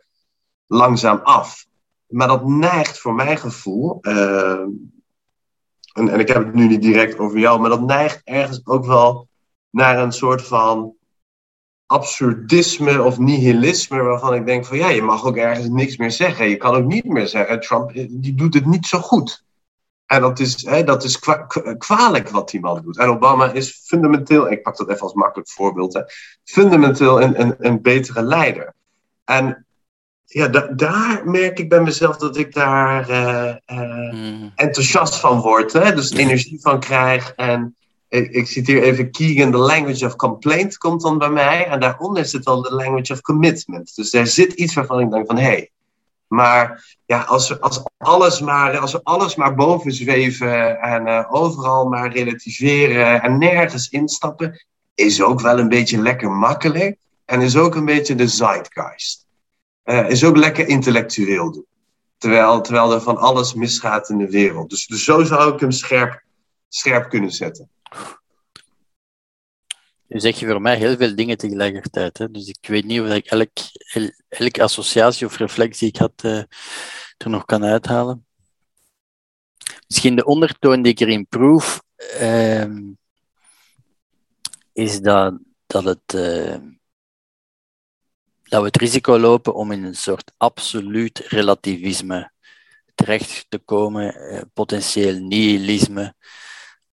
langzaam 0.68 1.20
af. 1.24 1.66
Maar 2.08 2.28
dat 2.28 2.48
neigt 2.48 3.00
voor 3.00 3.14
mijn 3.14 3.38
gevoel, 3.38 3.98
uh, 4.02 4.66
en, 5.94 6.10
en 6.10 6.20
ik 6.20 6.28
heb 6.28 6.46
het 6.46 6.54
nu 6.54 6.68
niet 6.68 6.82
direct 6.82 7.18
over 7.18 7.40
jou, 7.40 7.60
maar 7.60 7.70
dat 7.70 7.82
neigt 7.82 8.22
ergens 8.24 8.62
ook 8.66 8.86
wel 8.86 9.28
naar 9.70 10.00
een 10.00 10.12
soort 10.12 10.42
van 10.42 10.96
absurdisme 11.86 13.04
of 13.04 13.18
nihilisme, 13.18 14.02
waarvan 14.02 14.34
ik 14.34 14.46
denk 14.46 14.66
van 14.66 14.78
ja, 14.78 14.90
je 14.90 15.02
mag 15.02 15.26
ook 15.26 15.38
ergens 15.38 15.68
niks 15.68 15.98
meer 15.98 16.12
zeggen. 16.12 16.50
Je 16.50 16.58
kan 16.58 16.76
ook 16.76 16.86
niet 16.86 17.06
meer 17.06 17.28
zeggen, 17.28 17.60
Trump 17.60 17.92
die 18.10 18.36
doet 18.36 18.54
het 18.54 18.66
niet 18.66 18.86
zo 18.86 19.00
goed. 19.00 19.45
En 20.16 20.22
dat 20.22 20.40
is, 20.40 20.66
hè, 20.66 20.84
dat 20.84 21.04
is 21.04 21.20
kwa 21.20 21.48
kwalijk 21.78 22.30
wat 22.30 22.50
die 22.50 22.60
man 22.60 22.82
doet. 22.82 22.98
En 22.98 23.10
Obama 23.10 23.52
is 23.52 23.82
fundamenteel, 23.84 24.52
ik 24.52 24.64
pak 24.64 24.78
dat 24.78 24.90
even 24.90 25.02
als 25.02 25.14
makkelijk 25.14 25.50
voorbeeld, 25.50 25.94
hè, 25.94 26.02
fundamenteel 26.44 27.22
een, 27.22 27.42
een, 27.42 27.56
een 27.60 27.82
betere 27.82 28.22
leider. 28.22 28.74
En 29.26 29.66
ja, 30.26 30.48
da 30.48 30.68
daar 30.76 31.22
merk 31.26 31.60
ik 31.60 31.70
bij 31.70 31.82
mezelf 31.82 32.18
dat 32.18 32.38
ik 32.38 32.54
daar 32.54 33.10
uh, 33.10 33.56
uh, 33.80 34.12
mm. 34.12 34.52
enthousiast 34.56 35.16
van 35.16 35.40
word. 35.42 35.74
Hè? 35.74 35.94
Dus 35.94 36.12
energie 36.12 36.62
van 36.62 36.80
krijg. 36.80 37.34
En 37.36 37.76
ik, 38.10 38.32
ik 38.32 38.48
citeer 38.48 38.84
even 38.84 39.12
Keegan, 39.12 39.52
the 39.52 39.58
language 39.58 40.06
of 40.06 40.16
complaint 40.16 40.78
komt 40.78 41.02
dan 41.02 41.18
bij 41.18 41.30
mij. 41.30 41.68
En 41.68 41.80
daaronder 41.80 42.26
zit 42.26 42.44
dan 42.44 42.62
de 42.62 42.74
language 42.74 43.14
of 43.14 43.22
commitment. 43.22 43.96
Dus 43.96 44.14
er 44.14 44.28
zit 44.28 44.54
iets 44.54 44.74
waarvan 44.74 45.00
ik 45.00 45.12
denk 45.12 45.28
van, 45.28 45.38
hé, 45.38 45.44
hey, 45.44 45.72
Maar 46.36 46.96
ja, 47.06 47.22
als 47.22 47.50
we, 47.50 47.60
als 47.60 47.84
alles 47.98 48.40
maar, 48.40 48.78
als 48.78 48.92
we 48.92 49.00
alles 49.04 49.36
maar 49.36 49.56
boven 49.56 49.92
zweven 49.92 50.80
en 50.82 51.08
uh, 51.08 51.26
overal 51.30 51.88
maar 51.88 52.12
relativeren 52.12 53.22
en 53.22 53.38
nergens 53.38 53.90
instappen, 53.90 54.66
is 54.96 55.22
ook 55.22 55.42
wel 55.42 55.60
een 55.60 55.70
beetje 55.70 56.02
lekker 56.02 56.32
makkelijk. 56.32 56.98
En 57.26 57.42
is 57.42 57.58
ook 57.58 57.76
een 57.76 57.86
beetje 57.86 58.16
de 58.16 58.28
zeitgeist. 58.28 59.26
Uh, 59.86 60.10
is 60.10 60.24
ook 60.24 60.38
lekker 60.38 60.68
intellectueel 60.68 61.52
doen. 61.52 61.66
Terwijl, 62.18 62.62
terwijl 62.62 62.94
er 62.94 63.02
van 63.02 63.18
alles 63.18 63.54
misgaat 63.54 64.10
in 64.10 64.18
de 64.18 64.30
wereld. 64.30 64.70
Dus, 64.70 64.88
dus 64.88 65.04
zo 65.04 65.24
zou 65.24 65.54
ik 65.54 65.60
hem 65.60 65.72
scherp, 65.72 66.22
scherp 66.70 67.10
kunnen 67.10 67.32
zetten. 67.32 67.70
Nu 70.08 70.20
zeg 70.20 70.40
je 70.40 70.46
voor 70.46 70.62
mij 70.62 70.78
heel 70.78 70.98
veel 70.98 71.16
dingen 71.16 71.38
tegelijkertijd. 71.38 72.18
Hè? 72.18 72.32
Dus 72.32 72.48
ik 72.48 72.68
weet 72.68 72.86
niet 72.86 73.02
of 73.02 73.08
ik 73.08 73.26
elk, 73.26 73.52
elke 74.30 74.64
associatie 74.64 75.26
of 75.26 75.38
reflectie 75.38 75.88
ik 75.88 75.98
had 75.98 76.24
uh, 76.26 76.38
er 77.18 77.30
nog 77.30 77.46
kan 77.46 77.64
uithalen. 77.64 78.26
Misschien 79.88 80.16
de 80.16 80.26
ondertoon 80.26 80.82
die 80.82 80.92
ik 80.92 81.00
erin 81.00 81.28
proef, 81.28 81.82
uh, 82.22 82.66
is 84.74 85.00
dat, 85.00 85.40
dat, 85.68 85.84
het, 85.84 86.14
uh, 86.16 86.56
dat 88.44 88.60
we 88.60 88.68
het 88.68 88.78
risico 88.78 89.20
lopen 89.20 89.56
om 89.56 89.72
in 89.72 89.84
een 89.84 89.96
soort 89.96 90.32
absoluut 90.38 91.20
relativisme 91.20 92.32
terecht 92.96 93.46
te 93.50 93.58
komen, 93.58 94.34
uh, 94.34 94.42
potentieel 94.54 95.20
nihilisme 95.20 96.16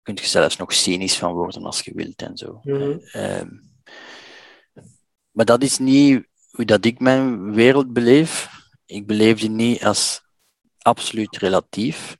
kunt 0.03 0.21
je 0.21 0.27
zelfs 0.27 0.57
nog 0.57 0.73
cynisch 0.73 1.19
van 1.19 1.33
worden 1.33 1.65
als 1.65 1.81
je 1.81 1.95
wilt 1.95 2.23
en 2.23 2.37
zo. 2.37 2.61
Mhm. 2.63 2.99
Ehm, 3.13 3.49
maar 5.31 5.45
dat 5.45 5.63
is 5.63 5.79
niet 5.79 6.27
hoe 6.51 6.65
dat 6.65 6.85
ik 6.85 7.01
mijn 7.01 7.53
wereld 7.53 7.93
beleef. 7.93 8.51
Ik 8.87 9.07
beleef 9.07 9.39
die 9.39 9.51
niet 9.51 9.85
als 9.85 10.23
absoluut 10.79 11.37
relatief, 11.37 12.17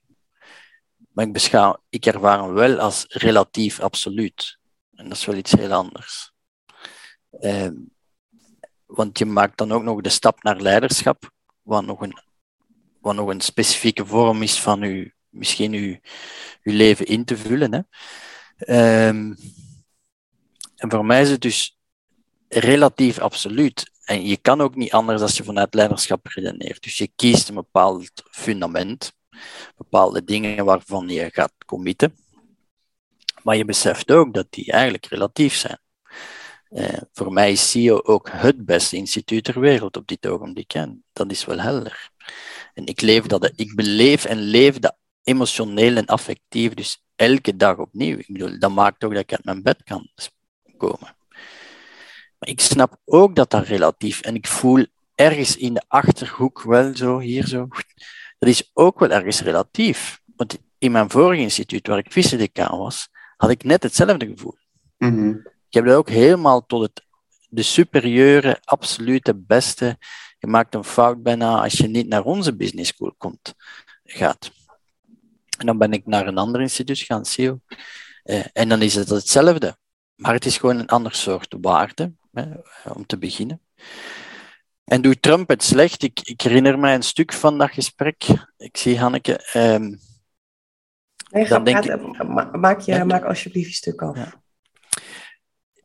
maar 1.13 1.25
ik, 1.25 1.33
beschouw, 1.33 1.83
ik 1.89 2.05
ervaar 2.05 2.43
hem 2.43 2.53
wel 2.53 2.79
als 2.79 3.05
relatief 3.07 3.79
absoluut. 3.79 4.57
En 4.93 5.09
dat 5.09 5.17
is 5.17 5.25
wel 5.25 5.35
iets 5.35 5.51
heel 5.51 5.71
anders. 5.71 6.31
Ehm, 7.39 7.75
want 8.85 9.17
je 9.17 9.25
maakt 9.25 9.57
dan 9.57 9.71
ook 9.71 9.83
nog 9.83 10.01
de 10.01 10.09
stap 10.09 10.43
naar 10.43 10.61
leiderschap, 10.61 11.31
wat 11.61 11.85
nog 11.85 12.01
een, 12.01 12.21
wat 13.01 13.15
nog 13.15 13.29
een 13.29 13.41
specifieke 13.41 14.05
vorm 14.05 14.41
is 14.41 14.59
van 14.59 14.79
je 14.81 15.13
misschien 15.33 15.73
uw, 15.73 15.97
uw 16.63 16.73
leven 16.73 17.05
in 17.05 17.25
te 17.25 17.37
vullen. 17.37 17.73
Hè. 17.73 17.81
Um, 19.07 19.37
en 20.75 20.91
voor 20.91 21.05
mij 21.05 21.21
is 21.21 21.29
het 21.29 21.41
dus 21.41 21.77
relatief 22.47 23.19
absoluut. 23.19 23.91
En 24.03 24.25
je 24.25 24.37
kan 24.37 24.61
ook 24.61 24.75
niet 24.75 24.91
anders 24.91 25.21
als 25.21 25.37
je 25.37 25.43
vanuit 25.43 25.73
leiderschap 25.73 26.25
redeneert. 26.27 26.83
Dus 26.83 26.97
je 26.97 27.11
kiest 27.15 27.49
een 27.49 27.55
bepaald 27.55 28.11
fundament, 28.31 29.13
bepaalde 29.77 30.23
dingen 30.23 30.65
waarvan 30.65 31.09
je 31.09 31.29
gaat 31.31 31.53
committen. 31.65 32.17
Maar 33.43 33.57
je 33.57 33.65
beseft 33.65 34.11
ook 34.11 34.33
dat 34.33 34.47
die 34.49 34.71
eigenlijk 34.71 35.05
relatief 35.05 35.55
zijn. 35.55 35.79
Uh, 36.69 37.01
voor 37.11 37.33
mij 37.33 37.51
is 37.51 37.71
CEO 37.71 38.01
ook 38.03 38.29
het 38.31 38.65
beste 38.65 38.95
instituut 38.95 39.43
ter 39.43 39.59
wereld 39.59 39.97
op 39.97 40.07
dit 40.07 40.27
ogenblik. 40.27 40.71
Hè. 40.71 40.85
Dat 41.13 41.31
is 41.31 41.45
wel 41.45 41.59
helder. 41.59 42.09
En 42.73 42.85
ik, 42.85 43.01
leef 43.01 43.25
dat, 43.25 43.51
ik 43.55 43.75
beleef 43.75 44.25
en 44.25 44.37
leef 44.37 44.79
dat 44.79 44.95
emotioneel 45.23 45.95
en 45.95 46.05
affectief, 46.05 46.73
dus 46.73 47.03
elke 47.15 47.55
dag 47.55 47.77
opnieuw. 47.77 48.17
Ik 48.17 48.27
bedoel, 48.27 48.59
dat 48.59 48.71
maakt 48.71 49.03
ook 49.03 49.11
dat 49.13 49.21
ik 49.21 49.31
uit 49.31 49.45
mijn 49.45 49.63
bed 49.63 49.83
kan 49.83 50.09
komen. 50.77 51.15
Maar 52.37 52.49
ik 52.49 52.59
snap 52.59 52.97
ook 53.05 53.35
dat 53.35 53.49
dat 53.49 53.65
relatief, 53.67 54.21
en 54.21 54.35
ik 54.35 54.47
voel 54.47 54.85
ergens 55.15 55.57
in 55.57 55.73
de 55.73 55.83
achterhoek 55.87 56.61
wel 56.61 56.95
zo, 56.95 57.19
hier 57.19 57.47
zo, 57.47 57.67
dat 58.39 58.49
is 58.49 58.71
ook 58.73 58.99
wel 58.99 59.09
ergens 59.09 59.41
relatief. 59.41 60.21
Want 60.35 60.57
in 60.77 60.91
mijn 60.91 61.09
vorige 61.09 61.41
instituut, 61.41 61.87
waar 61.87 61.97
ik 61.97 62.11
vice-decaan 62.11 62.77
was, 62.77 63.09
had 63.37 63.49
ik 63.49 63.63
net 63.63 63.83
hetzelfde 63.83 64.25
gevoel. 64.25 64.57
Mhm. 64.97 65.29
Ik 65.67 65.79
heb 65.79 65.85
dat 65.85 65.95
ook 65.95 66.09
helemaal 66.09 66.65
tot 66.65 66.81
het, 66.81 67.05
de 67.49 67.61
superieure, 67.61 68.59
absolute 68.63 69.35
beste. 69.35 69.97
Je 70.39 70.47
maakt 70.47 70.75
een 70.75 70.83
fout 70.83 71.23
bijna 71.23 71.61
als 71.61 71.73
je 71.73 71.87
niet 71.87 72.07
naar 72.07 72.23
onze 72.23 72.55
business 72.55 72.89
school 72.89 73.13
komt, 73.17 73.53
gaat. 74.03 74.51
En 75.63 75.69
dan 75.69 75.77
ben 75.77 75.93
ik 75.93 76.05
naar 76.05 76.27
een 76.27 76.37
ander 76.37 76.61
instituut 76.61 76.99
gaan, 76.99 77.25
CEO. 77.25 77.59
Uh, 78.23 78.45
en 78.53 78.69
dan 78.69 78.81
is 78.81 78.95
het 78.95 79.09
hetzelfde. 79.09 79.77
Maar 80.15 80.33
het 80.33 80.45
is 80.45 80.57
gewoon 80.57 80.79
een 80.79 80.87
ander 80.87 81.15
soort 81.15 81.55
waarde, 81.61 82.13
hè, 82.31 82.45
om 82.93 83.05
te 83.05 83.17
beginnen. 83.17 83.61
En 84.83 85.01
doet 85.01 85.21
Trump 85.21 85.49
het 85.49 85.63
slecht? 85.63 86.03
Ik, 86.03 86.19
ik, 86.23 86.41
herinner 86.41 86.79
mij 86.79 86.95
een 86.95 87.01
stuk 87.01 87.33
van 87.33 87.57
dat 87.57 87.71
gesprek. 87.71 88.23
Ik 88.57 88.77
zie 88.77 88.99
Hanneke. 88.99 89.51
Um, 89.55 89.99
nee, 91.29 91.47
dan 91.47 91.63
denk 91.63 91.85
ik, 91.85 92.23
maak, 92.51 92.79
je, 92.79 92.91
ja, 92.91 93.03
maak 93.03 93.23
alsjeblieft 93.23 93.67
een 93.67 93.73
stuk 93.73 94.01
af. 94.01 94.17
Ja. 94.17 94.41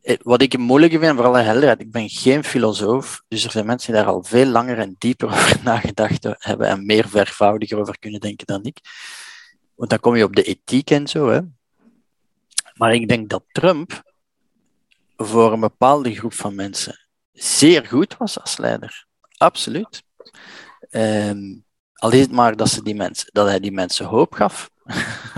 Eh, 0.02 0.16
wat 0.22 0.42
ik 0.42 0.58
moeilijk 0.58 0.92
vind, 0.92 1.14
vooral 1.14 1.32
de 1.32 1.40
helderheid, 1.40 1.80
ik 1.80 1.90
ben 1.90 2.08
geen 2.08 2.44
filosoof, 2.44 3.22
dus 3.28 3.44
er 3.44 3.50
zijn 3.50 3.66
mensen 3.66 3.92
die 3.92 4.02
daar 4.02 4.12
al 4.12 4.22
veel 4.22 4.46
langer 4.46 4.78
en 4.78 4.96
dieper 4.98 5.28
over 5.28 5.60
nagedacht 5.64 6.26
hebben 6.38 6.68
en 6.68 6.86
meer 6.86 7.08
vervoudiger 7.08 7.78
over 7.78 7.98
kunnen 7.98 8.20
denken 8.20 8.46
dan 8.46 8.64
ik. 8.64 8.80
Want 9.78 9.90
dan 9.90 10.00
kom 10.00 10.16
je 10.16 10.24
op 10.24 10.36
de 10.36 10.42
ethiek 10.42 10.90
en 10.90 11.06
zo. 11.06 11.28
Hè. 11.28 11.40
Maar 12.74 12.94
ik 12.94 13.08
denk 13.08 13.28
dat 13.28 13.44
Trump 13.52 14.02
voor 15.16 15.52
een 15.52 15.60
bepaalde 15.60 16.14
groep 16.14 16.32
van 16.32 16.54
mensen 16.54 17.08
zeer 17.32 17.86
goed 17.86 18.16
was 18.16 18.40
als 18.40 18.56
leider. 18.56 19.06
Absoluut. 19.36 20.02
Um, 20.90 21.64
al 21.92 22.12
is 22.12 22.20
het 22.20 22.30
maar 22.30 22.56
dat, 22.56 22.68
ze 22.68 22.82
die 22.82 22.94
mensen, 22.94 23.28
dat 23.32 23.46
hij 23.46 23.60
die 23.60 23.72
mensen 23.72 24.06
hoop 24.06 24.32
gaf. 24.32 24.70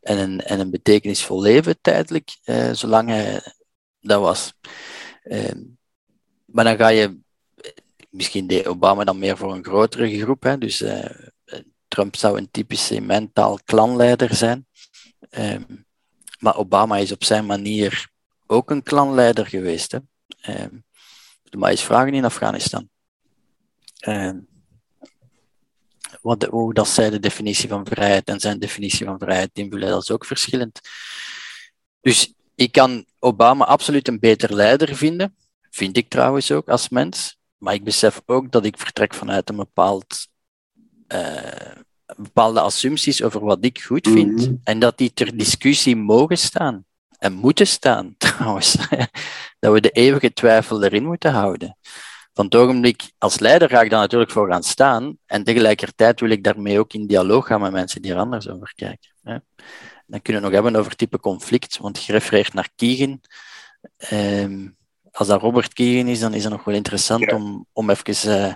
en, 0.00 0.18
een, 0.18 0.40
en 0.40 0.60
een 0.60 0.70
betekenisvol 0.70 1.40
leven 1.40 1.80
tijdelijk, 1.80 2.38
uh, 2.44 2.72
zolang 2.72 3.08
hij 3.08 3.40
dat 4.00 4.20
was. 4.20 4.52
Um, 5.24 5.78
maar 6.44 6.64
dan 6.64 6.76
ga 6.76 6.88
je, 6.88 7.18
misschien 8.10 8.46
deed 8.46 8.66
Obama 8.66 9.04
dan 9.04 9.18
meer 9.18 9.36
voor 9.36 9.54
een 9.54 9.64
grotere 9.64 10.18
groep, 10.18 10.42
hè, 10.42 10.58
dus 10.58 10.80
uh, 10.80 11.28
Trump 11.90 12.16
zou 12.16 12.38
een 12.38 12.50
typische 12.50 13.00
mentaal 13.00 13.58
klanleider 13.64 14.34
zijn. 14.34 14.66
Um, 15.30 15.86
maar 16.38 16.56
Obama 16.56 16.96
is 16.96 17.12
op 17.12 17.24
zijn 17.24 17.46
manier 17.46 18.10
ook 18.46 18.70
een 18.70 18.82
klanleider 18.82 19.46
geweest. 19.46 19.92
Hè. 19.92 19.98
Um, 20.62 20.84
maar 21.58 21.70
eens 21.70 21.82
vragen 21.82 22.14
in 22.14 22.24
Afghanistan. 22.24 22.88
Um, 24.06 24.48
wat, 26.22 26.42
hoe 26.42 26.74
dat 26.74 26.88
zij 26.88 27.10
de 27.10 27.20
definitie 27.20 27.68
van 27.68 27.86
vrijheid 27.86 28.28
en 28.28 28.40
zijn 28.40 28.58
definitie 28.58 29.06
van 29.06 29.18
vrijheid 29.18 29.50
invullen, 29.52 29.88
dat 29.88 30.02
is 30.02 30.10
ook 30.10 30.24
verschillend. 30.24 30.80
Dus 32.00 32.34
ik 32.54 32.72
kan 32.72 33.06
Obama 33.18 33.64
absoluut 33.64 34.08
een 34.08 34.18
beter 34.18 34.54
leider 34.54 34.96
vinden. 34.96 35.36
Vind 35.70 35.96
ik 35.96 36.08
trouwens 36.08 36.50
ook 36.50 36.68
als 36.68 36.88
mens. 36.88 37.38
Maar 37.56 37.74
ik 37.74 37.84
besef 37.84 38.22
ook 38.26 38.52
dat 38.52 38.64
ik 38.64 38.78
vertrek 38.78 39.14
vanuit 39.14 39.48
een 39.48 39.56
bepaald 39.56 40.28
uh, 41.12 41.82
bepaalde 42.16 42.60
assumpties 42.60 43.22
over 43.22 43.40
wat 43.40 43.58
ik 43.60 43.80
goed 43.80 44.08
vind. 44.08 44.40
Mhm. 44.40 44.54
En 44.64 44.78
dat 44.78 44.98
die 44.98 45.12
ter 45.12 45.36
discussie 45.36 45.96
mogen 45.96 46.38
staan. 46.38 46.84
En 47.18 47.32
moeten 47.32 47.66
staan, 47.66 48.14
trouwens. 48.18 48.76
dat 49.58 49.72
we 49.72 49.80
de 49.80 49.90
eeuwige 49.90 50.32
twijfel 50.32 50.82
erin 50.82 51.04
moeten 51.04 51.32
houden. 51.32 51.76
Van 52.32 52.44
het 52.44 52.54
ogenblik, 52.54 53.12
als 53.18 53.38
leider 53.38 53.68
ga 53.68 53.80
ik 53.80 53.90
daar 53.90 54.00
natuurlijk 54.00 54.30
voor 54.30 54.50
gaan 54.50 54.62
staan. 54.62 55.16
En 55.26 55.44
tegelijkertijd 55.44 56.20
wil 56.20 56.30
ik 56.30 56.44
daarmee 56.44 56.78
ook 56.78 56.92
in 56.92 57.06
dialoog 57.06 57.46
gaan 57.46 57.60
met 57.60 57.72
mensen 57.72 58.02
die 58.02 58.12
er 58.12 58.18
anders 58.18 58.48
over 58.48 58.72
kijken. 58.74 59.10
Dan 60.06 60.22
kunnen 60.22 60.42
we 60.42 60.48
nog 60.48 60.52
hebben 60.52 60.76
over 60.76 60.96
type 60.96 61.20
conflict, 61.20 61.78
want 61.78 62.04
je 62.04 62.12
refereert 62.12 62.54
naar 62.54 62.68
Keegan. 62.76 63.20
Ehm, 63.96 64.68
als 65.12 65.28
dat 65.28 65.40
Robert 65.40 65.72
Keegan 65.72 66.08
is, 66.08 66.20
dan 66.20 66.34
is 66.34 66.42
het 66.42 66.52
nog 66.52 66.64
wel 66.64 66.74
interessant 66.74 67.32
om, 67.32 67.66
om 67.72 67.90
even 67.90 68.38
uh, 68.38 68.54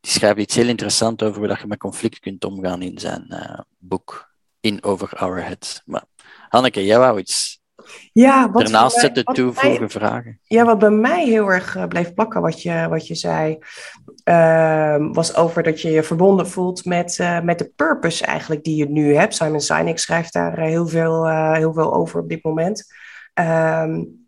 die 0.00 0.10
schrijft 0.10 0.38
iets 0.38 0.54
heel 0.54 0.68
interessants 0.68 1.22
over 1.22 1.38
hoe 1.38 1.48
je 1.60 1.66
met 1.66 1.78
conflict 1.78 2.18
kunt 2.18 2.44
omgaan 2.44 2.82
in 2.82 2.98
zijn 2.98 3.26
uh, 3.28 3.58
boek 3.78 4.34
In 4.60 4.82
Over 4.82 5.08
Our 5.16 5.44
Heads. 5.44 5.82
Maar 5.84 6.04
Hanneke, 6.48 6.84
jij 6.84 6.98
wou 6.98 7.18
iets 7.18 7.60
ja, 8.12 8.50
wat 8.50 8.62
daarnaast 8.62 9.24
toevoegen 9.34 9.90
vragen. 9.90 10.38
Ja, 10.42 10.64
wat 10.64 10.78
bij 10.78 10.90
mij 10.90 11.24
heel 11.24 11.52
erg 11.52 11.76
uh, 11.76 11.86
bleef 11.86 12.14
plakken, 12.14 12.40
wat 12.40 12.62
je, 12.62 12.86
wat 12.88 13.06
je 13.06 13.14
zei, 13.14 13.58
uh, 14.24 15.08
was 15.12 15.34
over 15.34 15.62
dat 15.62 15.80
je 15.80 15.90
je 15.90 16.02
verbonden 16.02 16.48
voelt 16.48 16.84
met, 16.84 17.18
uh, 17.18 17.40
met 17.40 17.58
de 17.58 17.72
purpose 17.76 18.24
eigenlijk 18.24 18.64
die 18.64 18.76
je 18.76 18.88
nu 18.88 19.14
hebt. 19.14 19.34
Simon 19.34 19.60
Sinek 19.60 19.98
schrijft 19.98 20.32
daar 20.32 20.58
heel, 20.58 20.88
veel, 20.88 21.28
heel 21.52 21.72
veel 21.72 21.94
over 21.94 22.20
op 22.20 22.28
dit 22.28 22.44
moment. 22.44 22.94
Um, 23.34 24.26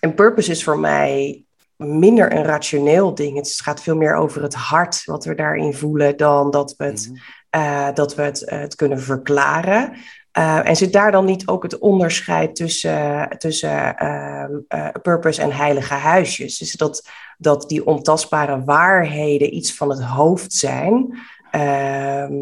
en 0.00 0.14
purpose 0.14 0.50
is 0.50 0.64
voor 0.64 0.78
mij 0.78 1.44
minder 1.82 2.32
een 2.32 2.44
rationeel 2.44 3.14
ding. 3.14 3.36
Het 3.36 3.60
gaat 3.62 3.82
veel 3.82 3.96
meer 3.96 4.14
over 4.14 4.42
het 4.42 4.54
hart, 4.54 5.04
wat 5.04 5.24
we 5.24 5.34
daarin 5.34 5.74
voelen, 5.74 6.16
dan 6.16 6.50
dat 6.50 6.74
we 6.76 6.84
het, 6.84 7.08
mhm. 7.10 7.20
eh, 7.50 7.94
dat 7.94 8.14
we 8.14 8.22
het, 8.22 8.42
het 8.46 8.74
kunnen 8.74 9.00
verklaren. 9.00 9.92
Uh, 10.38 10.68
en 10.68 10.76
zit 10.76 10.92
daar 10.92 11.12
dan 11.12 11.24
niet 11.24 11.46
ook 11.46 11.62
het 11.62 11.78
onderscheid 11.78 12.56
tussen, 12.56 13.28
tussen 13.38 13.94
uh, 13.98 14.44
purpose 15.02 15.42
en 15.42 15.52
heilige 15.52 15.94
huisjes? 15.94 16.58
Dus 16.58 16.72
dat, 16.72 17.08
dat 17.38 17.68
die 17.68 17.86
ontastbare 17.86 18.64
waarheden 18.64 19.54
iets 19.54 19.74
van 19.74 19.90
het 19.90 20.02
hoofd 20.02 20.52
zijn, 20.52 21.18
ehm, 21.50 22.34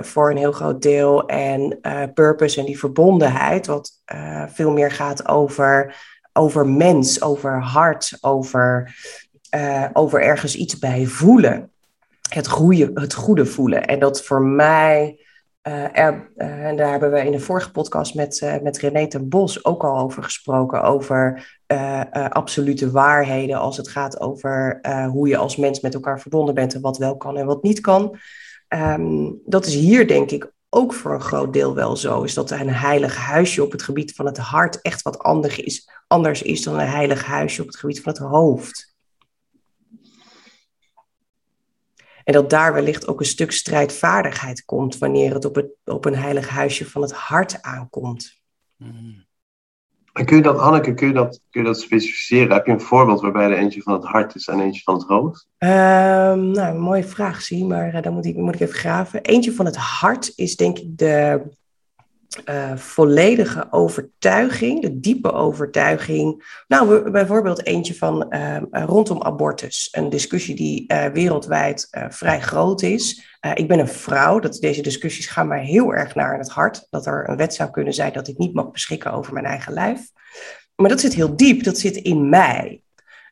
voor 0.00 0.30
een 0.30 0.36
heel 0.36 0.52
groot 0.52 0.82
deel, 0.82 1.26
en 1.26 1.80
purpose 2.14 2.60
en 2.60 2.66
die 2.66 2.78
verbondenheid, 2.78 3.66
wat 3.66 3.92
veel 4.52 4.70
meer 4.70 4.90
gaat 4.90 5.28
over, 5.28 5.94
over 6.36 6.66
mens, 6.66 7.22
over 7.22 7.62
hart, 7.62 8.18
over, 8.20 8.94
over 9.92 10.22
ergens 10.22 10.56
iets 10.56 10.78
bij 10.78 11.06
voelen. 11.06 11.70
Het 12.28 12.48
goede, 12.48 12.90
het 12.94 13.14
goede 13.14 13.46
voelen. 13.46 13.86
En 13.86 13.98
dat 13.98 14.22
voor 14.22 14.42
mij 14.42 15.20
er, 15.92 16.30
uh, 16.36 16.66
en 16.66 16.76
daar 16.76 16.90
hebben 16.90 17.12
we 17.12 17.24
in 17.24 17.32
de 17.32 17.40
vorige 17.40 17.70
podcast 17.70 18.14
met, 18.14 18.58
met 18.62 18.78
René 18.78 19.06
ten 19.06 19.28
Bos 19.28 19.64
ook 19.64 19.84
al 19.84 19.98
over 19.98 20.22
gesproken. 20.22 20.82
Over 20.82 21.56
absolute 22.28 22.90
waarheden 22.90 23.58
als 23.58 23.76
het 23.76 23.88
gaat 23.88 24.20
over 24.20 24.80
hoe 25.10 25.28
je 25.28 25.36
als 25.36 25.56
mens 25.56 25.80
met 25.80 25.94
elkaar 25.94 26.20
verbonden 26.20 26.54
bent 26.54 26.74
en 26.74 26.80
wat 26.80 26.98
wel 26.98 27.16
kan 27.16 27.36
en 27.36 27.46
wat 27.46 27.62
niet 27.62 27.80
kan. 27.80 28.18
Um, 28.68 29.40
dat 29.44 29.66
is 29.66 29.74
hier 29.74 30.08
denk 30.08 30.30
ik 30.30 30.54
ook 30.76 30.94
voor 30.94 31.14
een 31.14 31.20
groot 31.20 31.52
deel 31.52 31.74
wel 31.74 31.96
zo. 31.96 32.22
Is 32.22 32.34
dat 32.34 32.50
een 32.50 32.68
heilig 32.68 33.16
huisje 33.16 33.62
op 33.62 33.72
het 33.72 33.82
gebied 33.82 34.14
van 34.14 34.26
het 34.26 34.36
hart 34.36 34.80
echt 34.80 35.02
wat 35.02 35.18
anders 35.18 35.58
is, 35.58 35.90
anders 36.06 36.42
is 36.42 36.62
dan 36.62 36.78
een 36.78 36.88
heilig 36.88 37.24
huisje 37.24 37.60
op 37.62 37.66
het 37.66 37.76
gebied 37.76 38.00
van 38.00 38.12
het 38.12 38.22
hoofd. 38.22 38.94
En 42.24 42.32
dat 42.32 42.50
daar 42.50 42.72
wellicht 42.72 43.06
ook 43.06 43.20
een 43.20 43.26
stuk 43.26 43.52
strijdvaardigheid 43.52 44.64
komt 44.64 44.98
wanneer 44.98 45.34
het 45.34 45.44
op, 45.44 45.54
het, 45.54 45.70
op 45.84 46.04
een 46.04 46.16
heilig 46.16 46.48
huisje 46.48 46.90
van 46.90 47.02
het 47.02 47.12
hart 47.12 47.62
aankomt. 47.62 48.40
En 50.16 50.24
kun 50.24 50.36
je 50.36 50.42
dat, 50.42 50.58
Hanneke, 50.58 50.94
kun 50.94 51.06
je 51.06 51.12
dat, 51.12 51.40
kun 51.50 51.60
je 51.60 51.66
dat 51.66 51.80
specificeren? 51.80 52.52
Heb 52.52 52.66
je 52.66 52.72
een 52.72 52.80
voorbeeld 52.80 53.20
waarbij 53.20 53.44
er 53.44 53.56
eentje 53.56 53.82
van 53.82 53.92
het 53.92 54.04
hart 54.04 54.34
is 54.34 54.46
en 54.46 54.60
eentje 54.60 54.82
van 54.82 54.94
het 54.94 55.06
hoofd? 55.06 55.48
Um, 55.58 56.50
nou, 56.50 56.78
mooie 56.78 57.04
vraag, 57.04 57.42
zie, 57.42 57.64
maar 57.64 57.94
uh, 57.94 58.02
dan 58.02 58.12
moet 58.12 58.26
ik, 58.26 58.36
moet 58.36 58.54
ik 58.54 58.60
even 58.60 58.74
graven. 58.74 59.22
Eentje 59.22 59.52
van 59.52 59.64
het 59.64 59.76
hart 59.76 60.32
is 60.36 60.56
denk 60.56 60.78
ik 60.78 60.98
de 60.98 61.42
uh, 62.44 62.76
volledige 62.76 63.66
overtuiging, 63.70 64.82
de 64.82 65.00
diepe 65.00 65.32
overtuiging. 65.32 66.44
Nou, 66.68 67.10
bijvoorbeeld 67.10 67.66
eentje 67.66 67.94
van 67.94 68.26
uh, 68.30 68.56
rondom 68.70 69.22
abortus. 69.22 69.88
Een 69.92 70.08
discussie 70.08 70.56
die 70.56 70.92
uh, 70.92 71.06
wereldwijd 71.06 71.88
vrij 72.08 72.40
groot 72.40 72.82
is. 72.82 73.38
ik 73.54 73.68
ben 73.68 73.78
een 73.78 73.88
vrouw, 73.88 74.38
dat, 74.38 74.54
deze 74.60 74.82
discussies 74.82 75.26
gaan 75.26 75.48
mij 75.48 75.64
heel 75.64 75.94
erg 75.94 76.14
naar 76.14 76.38
het 76.38 76.50
hart. 76.50 76.86
Dat 76.90 77.06
er 77.06 77.28
een 77.28 77.36
wet 77.36 77.54
zou 77.54 77.70
kunnen 77.70 77.94
zijn 77.94 78.12
dat 78.12 78.28
ik 78.28 78.38
niet 78.38 78.54
mag 78.54 78.70
beschikken 78.70 79.12
over 79.12 79.32
mijn 79.32 79.46
eigen 79.46 79.72
lijf. 79.72 80.00
Maar 80.76 80.88
dat 80.88 81.00
zit 81.00 81.14
heel 81.14 81.36
diep, 81.36 81.64
dat 81.64 81.78
zit 81.78 81.96
in 81.96 82.28
mij. 82.28 82.80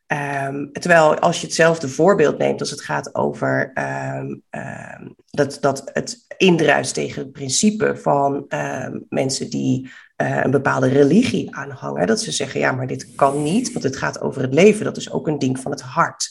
Um, 0.07 0.73
terwijl 0.73 1.19
als 1.19 1.41
je 1.41 1.47
hetzelfde 1.47 1.89
voorbeeld 1.89 2.39
neemt 2.39 2.61
als 2.61 2.71
het 2.71 2.81
gaat 2.81 3.15
over 3.15 3.73
um, 4.19 4.43
um, 4.51 5.15
dat, 5.31 5.59
dat 5.61 5.91
het 5.93 6.25
indruist 6.37 6.95
tegen 6.95 7.23
het 7.23 7.33
principe 7.33 7.97
van 7.97 8.47
mensen 9.09 9.51
die 9.51 9.91
uh, 10.17 10.41
een 10.45 10.51
bepaalde 10.51 10.89
religie 10.89 11.57
aanhangen. 11.57 12.07
Dat 12.07 12.21
ze 12.21 12.33
zeggen, 12.33 12.61
ja, 12.61 12.73
maar 12.73 12.87
dit 12.87 13.15
kan 13.15 13.43
niet, 13.43 13.73
want 13.73 13.85
het 13.85 13.97
gaat 13.97 14.21
over 14.21 14.43
het 14.43 14.55
leven. 14.55 14.85
Dat 14.85 14.97
is 14.97 15.11
ook 15.11 15.27
een 15.27 15.39
ding 15.39 15.59
van 15.59 15.71
het 15.71 15.81
hart. 15.81 16.31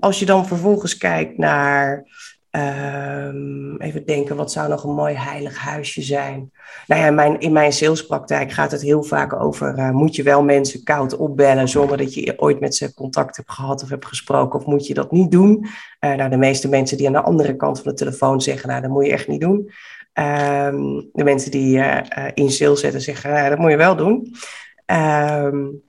als 0.00 0.18
je 0.18 0.26
dan 0.26 0.46
vervolgens 0.46 0.96
kijkt 0.96 1.38
naar 1.38 2.06
Um, 2.56 3.76
even 3.80 4.06
denken, 4.06 4.36
wat 4.36 4.52
zou 4.52 4.68
nog 4.68 4.84
een 4.84 4.94
mooi 4.94 5.14
heilig 5.14 5.58
huisje 5.58 6.02
zijn? 6.02 6.52
Nou 6.86 7.00
ja, 7.00 7.06
in 7.06 7.14
mijn, 7.14 7.40
in 7.40 7.52
mijn 7.52 7.72
salespraktijk 7.72 8.52
gaat 8.52 8.70
het 8.70 8.82
heel 8.82 9.02
vaak 9.02 9.32
over: 9.32 9.78
uh, 9.78 9.90
moet 9.90 10.16
je 10.16 10.22
wel 10.22 10.42
mensen 10.42 10.84
koud 10.84 11.16
opbellen 11.16 11.68
zonder 11.68 11.96
dat 11.96 12.14
je 12.14 12.40
ooit 12.40 12.60
met 12.60 12.74
ze 12.74 12.94
contact 12.94 13.36
hebt 13.36 13.52
gehad 13.52 13.82
of 13.82 13.88
hebt 13.88 14.06
gesproken, 14.06 14.58
of 14.58 14.66
moet 14.66 14.86
je 14.86 14.94
dat 14.94 15.12
niet 15.12 15.30
doen? 15.30 15.66
Uh, 16.00 16.14
nou, 16.14 16.30
de 16.30 16.36
meeste 16.36 16.68
mensen 16.68 16.96
die 16.96 17.06
aan 17.06 17.12
de 17.12 17.22
andere 17.22 17.56
kant 17.56 17.80
van 17.80 17.90
de 17.90 17.98
telefoon 17.98 18.40
zeggen: 18.40 18.68
Nou, 18.68 18.80
dat 18.80 18.90
moet 18.90 19.06
je 19.06 19.12
echt 19.12 19.28
niet 19.28 19.40
doen. 19.40 19.70
Um, 20.14 21.10
de 21.12 21.24
mensen 21.24 21.50
die 21.50 21.76
uh, 21.76 22.00
in 22.34 22.50
sales 22.50 22.80
zetten 22.80 23.00
zeggen: 23.00 23.30
nou, 23.30 23.48
Dat 23.48 23.58
moet 23.58 23.70
je 23.70 23.76
wel 23.76 23.96
doen. 23.96 24.34
Um, 24.86 25.82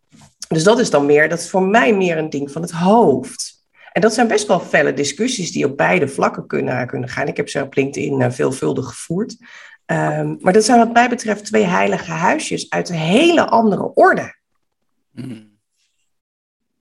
dus 0.48 0.63
dat 0.63 0.79
is 0.79 0.89
dan 0.89 1.06
meer, 1.06 1.30
dat 1.30 1.39
is 1.39 1.49
voor 1.49 1.63
mij 1.63 1.95
meer 1.95 2.17
een 2.17 2.30
ding 2.30 2.52
van 2.52 2.62
het 2.62 2.71
hoofd. 2.71 3.53
En 3.93 4.01
dat 4.01 4.13
zijn 4.13 4.27
best 4.27 4.47
wel 4.47 4.60
felle 4.60 4.93
discussies 4.93 5.51
die 5.51 5.65
op 5.65 5.77
beide 5.77 6.08
vlakken 6.08 6.47
kunnen, 6.47 6.88
kunnen 6.88 7.10
gaan. 7.10 7.27
Ik 7.27 7.38
heb 7.38 7.49
ze 7.49 7.62
op 7.62 7.75
LinkedIn 7.75 8.19
uh, 8.19 8.29
veelvuldig 8.29 8.86
gevoerd. 8.86 9.38
Um, 9.86 10.38
maar 10.39 10.53
dat 10.53 10.63
zijn 10.63 10.77
wat 10.77 10.93
mij 10.93 11.10
betreft 11.10 11.45
twee 11.45 11.63
heilige 11.63 12.12
huisjes 12.12 12.69
uit 12.69 12.89
een 12.89 12.95
hele 12.95 13.45
andere 13.45 13.93
orde. 13.93 14.36
Mm. 15.12 15.51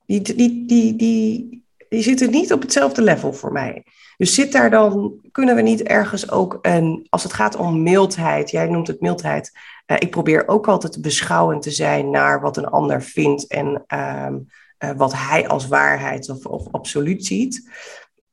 Die, 0.07 0.20
die, 0.20 0.66
die, 0.66 0.96
die, 0.96 1.64
die 1.88 2.03
zitten 2.03 2.31
niet 2.31 2.53
op 2.53 2.62
hetzelfde 2.62 3.03
level 3.03 3.33
voor 3.33 3.53
mij. 3.53 3.85
Dus 4.16 4.35
zit 4.35 4.53
daar 4.53 4.70
dan, 4.70 5.20
kunnen 5.33 5.55
we 5.55 5.62
niet 5.62 5.83
ergens 5.83 6.31
ook 6.31 6.59
een, 6.62 7.07
als 7.09 7.22
het 7.22 7.33
gaat 7.33 7.57
om 7.57 7.83
mildheid, 7.83 8.51
jij 8.51 8.66
noemt 8.66 8.87
het 8.87 9.01
mildheid, 9.01 9.59
uh, 9.87 9.96
ik 9.98 10.11
probeer 10.11 10.48
ook 10.48 10.68
altijd 10.68 11.03
beschouwend 11.03 11.62
te 11.62 11.70
zijn 11.70 12.11
naar 12.11 12.40
wat 12.40 12.57
een 12.57 12.66
ander 12.66 13.03
vindt 13.03 13.46
en 13.46 13.85
um, 13.94 14.46
uh, 14.85 14.90
wat 14.97 15.12
hij 15.12 15.49
als 15.49 15.68
waarheid 15.68 16.29
of, 16.29 16.47
of 16.47 16.66
absoluut 16.71 17.27
ziet. 17.27 17.71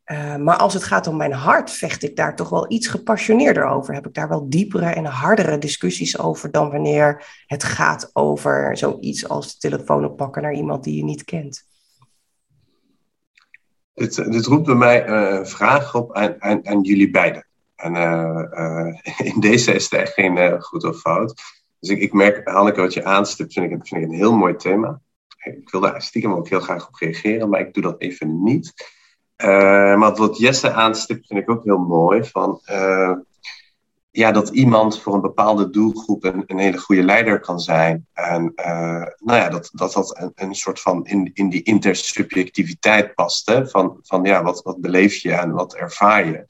Uh, 0.05 0.35
maar 0.35 0.57
als 0.57 0.73
het 0.73 0.83
gaat 0.83 1.07
om 1.07 1.17
mijn 1.17 1.31
hart, 1.31 1.71
vecht 1.71 2.03
ik 2.03 2.15
daar 2.15 2.35
toch 2.35 2.49
wel 2.49 2.71
iets 2.71 2.88
gepassioneerder 2.88 3.65
over. 3.65 3.93
Heb 3.93 4.07
ik 4.07 4.13
daar 4.13 4.29
wel 4.29 4.49
diepere 4.49 4.85
en 4.85 5.05
hardere 5.05 5.57
discussies 5.57 6.19
over 6.19 6.51
dan 6.51 6.71
wanneer 6.71 7.25
het 7.45 7.63
gaat 7.63 8.09
over 8.13 8.77
zoiets 8.77 9.29
als 9.29 9.53
de 9.53 9.69
telefoon 9.69 10.05
oppakken 10.05 10.41
naar 10.41 10.53
iemand 10.53 10.83
die 10.83 10.95
je 10.95 11.03
niet 11.03 11.23
kent. 11.23 11.67
Dit, 13.93 14.15
dit 14.15 14.45
roept 14.45 14.65
bij 14.65 14.75
mij 14.75 15.07
een 15.07 15.47
vraag 15.47 15.95
op 15.95 16.13
aan, 16.15 16.35
aan, 16.39 16.67
aan 16.67 16.81
jullie 16.81 17.12
beiden. 17.12 17.47
En 17.75 17.95
in 19.33 19.39
deze 19.39 19.73
is 19.73 19.91
er 19.91 19.99
echt 19.99 20.13
geen 20.13 20.62
goed 20.62 20.83
of 20.83 20.99
fout. 20.99 21.41
Dus 21.79 21.89
ik, 21.89 21.99
ik 21.99 22.13
merk, 22.13 22.47
Hanneke, 22.47 22.81
wat 22.81 22.93
je 22.93 23.03
aanstipt, 23.03 23.53
vind 23.53 23.71
ik, 23.71 23.88
vind 23.88 24.03
ik 24.03 24.09
een 24.09 24.15
heel 24.15 24.33
mooi 24.35 24.55
thema 24.55 25.01
ik 25.43 25.69
wil 25.69 25.82
daar 25.82 26.02
stiekem 26.02 26.34
ook 26.34 26.49
heel 26.49 26.60
graag 26.60 26.88
op 26.88 26.95
reageren, 26.95 27.49
maar 27.49 27.60
ik 27.60 27.73
doe 27.73 27.84
dat 27.84 28.02
even 28.02 28.43
niet. 28.43 28.73
Uh, 29.38 29.47
maar 29.95 30.15
wat 30.15 30.38
Jesse 30.38 30.71
aanstipt 30.71 31.28
vind 31.28 31.39
ik 31.39 31.49
ook 31.49 31.63
heel 31.63 31.78
mooi. 31.78 32.23
Van, 32.23 32.62
uh, 32.71 33.15
ja, 34.12 34.32
dat 34.32 34.49
iemand 34.49 35.02
voor 35.02 35.13
een 35.13 35.21
bepaalde 35.21 35.69
doelgroep 35.69 36.23
een, 36.23 36.60
hele 36.60 36.78
goede 36.78 37.04
leider 37.04 37.39
kan 37.39 37.60
zijn. 37.60 38.08
En 38.13 38.54
uh, 38.56 39.06
nou 39.17 39.39
ja, 39.39 39.49
dat 39.49 39.69
dat, 39.73 39.93
dat 39.93 40.17
een, 40.17 40.32
een, 40.36 40.56
soort 40.56 40.80
van 40.82 41.06
in, 41.06 41.32
in 41.34 41.49
die 41.49 41.63
intersubjectiviteit 41.63 43.15
past. 43.15 43.49
Hè? 43.49 43.67
Van, 43.67 43.99
van 44.02 44.23
ja, 44.23 44.43
wat, 44.43 44.62
wat 44.62 44.82
beleef 44.82 45.15
je 45.15 45.34
en 45.34 45.52
wat 45.52 45.75
ervaar 45.75 46.25
je? 46.25 46.45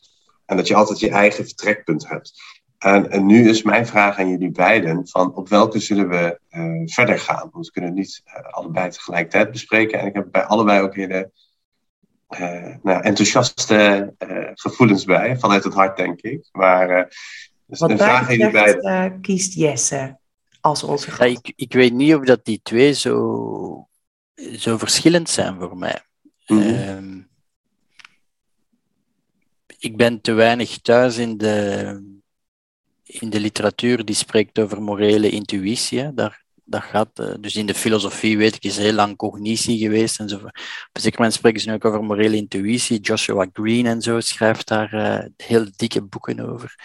En 0.45 0.57
dat 0.57 0.67
je 0.67 0.75
altijd 0.75 0.99
je 0.99 1.09
eigen 1.09 1.45
vertrekpunt 1.45 2.07
hebt. 2.07 2.58
En, 2.79 3.11
en, 3.11 3.25
nu 3.25 3.49
is 3.49 3.61
mijn 3.61 3.87
vraag 3.87 4.17
aan 4.17 4.29
jullie 4.29 4.51
beiden: 4.51 5.07
van 5.07 5.35
op 5.35 5.49
welke 5.49 5.79
zullen 5.79 6.09
we 6.09 6.39
uh, 6.51 6.81
verder 6.85 7.19
gaan? 7.19 7.49
Want 7.51 7.65
we 7.65 7.71
kunnen 7.71 7.93
niet 7.93 8.21
uh, 8.25 8.53
allebei 8.53 8.89
tegelijkertijd 8.89 9.51
bespreken. 9.51 9.99
En 9.99 10.07
ik 10.07 10.13
heb 10.13 10.27
bij 10.31 10.43
allebei 10.43 10.81
ook 10.81 10.95
hele 10.95 11.31
uh, 12.39 12.75
nou, 12.83 13.01
enthousiaste 13.01 14.13
gevoelens 14.53 15.05
bij, 15.05 15.37
vanuit 15.37 15.63
het 15.63 15.73
hart, 15.73 15.97
denk 15.97 16.21
ik. 16.21 16.49
Maar 16.51 17.07
dus 17.65 17.79
Wat 17.79 17.89
een 17.89 17.97
vraag 17.97 18.29
aan 18.29 18.37
jullie 18.37 18.51
beiden. 18.51 19.21
kiest 19.21 19.53
Jesse 19.53 20.17
als 20.61 20.83
onze 20.83 21.11
ja, 21.17 21.25
ik, 21.25 21.53
ik, 21.55 21.73
weet 21.73 21.93
niet 21.93 22.15
of 22.15 22.25
dat 22.25 22.45
die 22.45 22.59
twee 22.63 22.93
zo, 22.93 23.87
zo 24.35 24.77
verschillend 24.77 25.29
zijn 25.29 25.59
voor 25.59 25.77
mij. 25.77 26.01
Mm 26.47 26.61
-hmm. 26.61 27.27
ik 29.79 29.97
ben 29.97 30.21
te 30.21 30.31
weinig 30.31 30.77
thuis 30.77 31.17
in 31.17 31.37
de 31.37 32.18
in 33.09 33.29
de 33.29 33.39
literatuur 33.39 34.05
die 34.05 34.15
spreekt 34.15 34.59
over 34.59 34.81
morele 34.81 35.29
intuïtie. 35.29 36.13
Daar, 36.13 36.43
dat 36.63 36.83
gaat, 36.83 37.19
uh, 37.19 37.33
dus 37.39 37.55
in 37.55 37.65
de 37.65 37.73
filosofie 37.73 38.37
weet 38.37 38.55
ik, 38.55 38.63
is 38.63 38.77
heel 38.77 38.93
lang 38.93 39.15
cognitie 39.15 39.77
geweest 39.77 40.19
en 40.19 40.29
zo. 40.29 40.35
Op 40.35 40.43
een 40.43 41.01
zeker 41.01 41.17
moment 41.17 41.37
spreken 41.37 41.61
ze 41.61 41.69
nu 41.69 41.73
ook 41.73 41.85
over 41.85 42.03
morele 42.03 42.35
intuïtie. 42.35 42.99
Joshua 42.99 43.47
Green 43.53 43.85
en 43.85 44.01
zo 44.01 44.19
schrijft 44.19 44.67
daar 44.67 44.93
uh, 44.93 45.25
heel 45.37 45.65
dikke 45.75 46.01
boeken 46.01 46.39
over. 46.49 46.75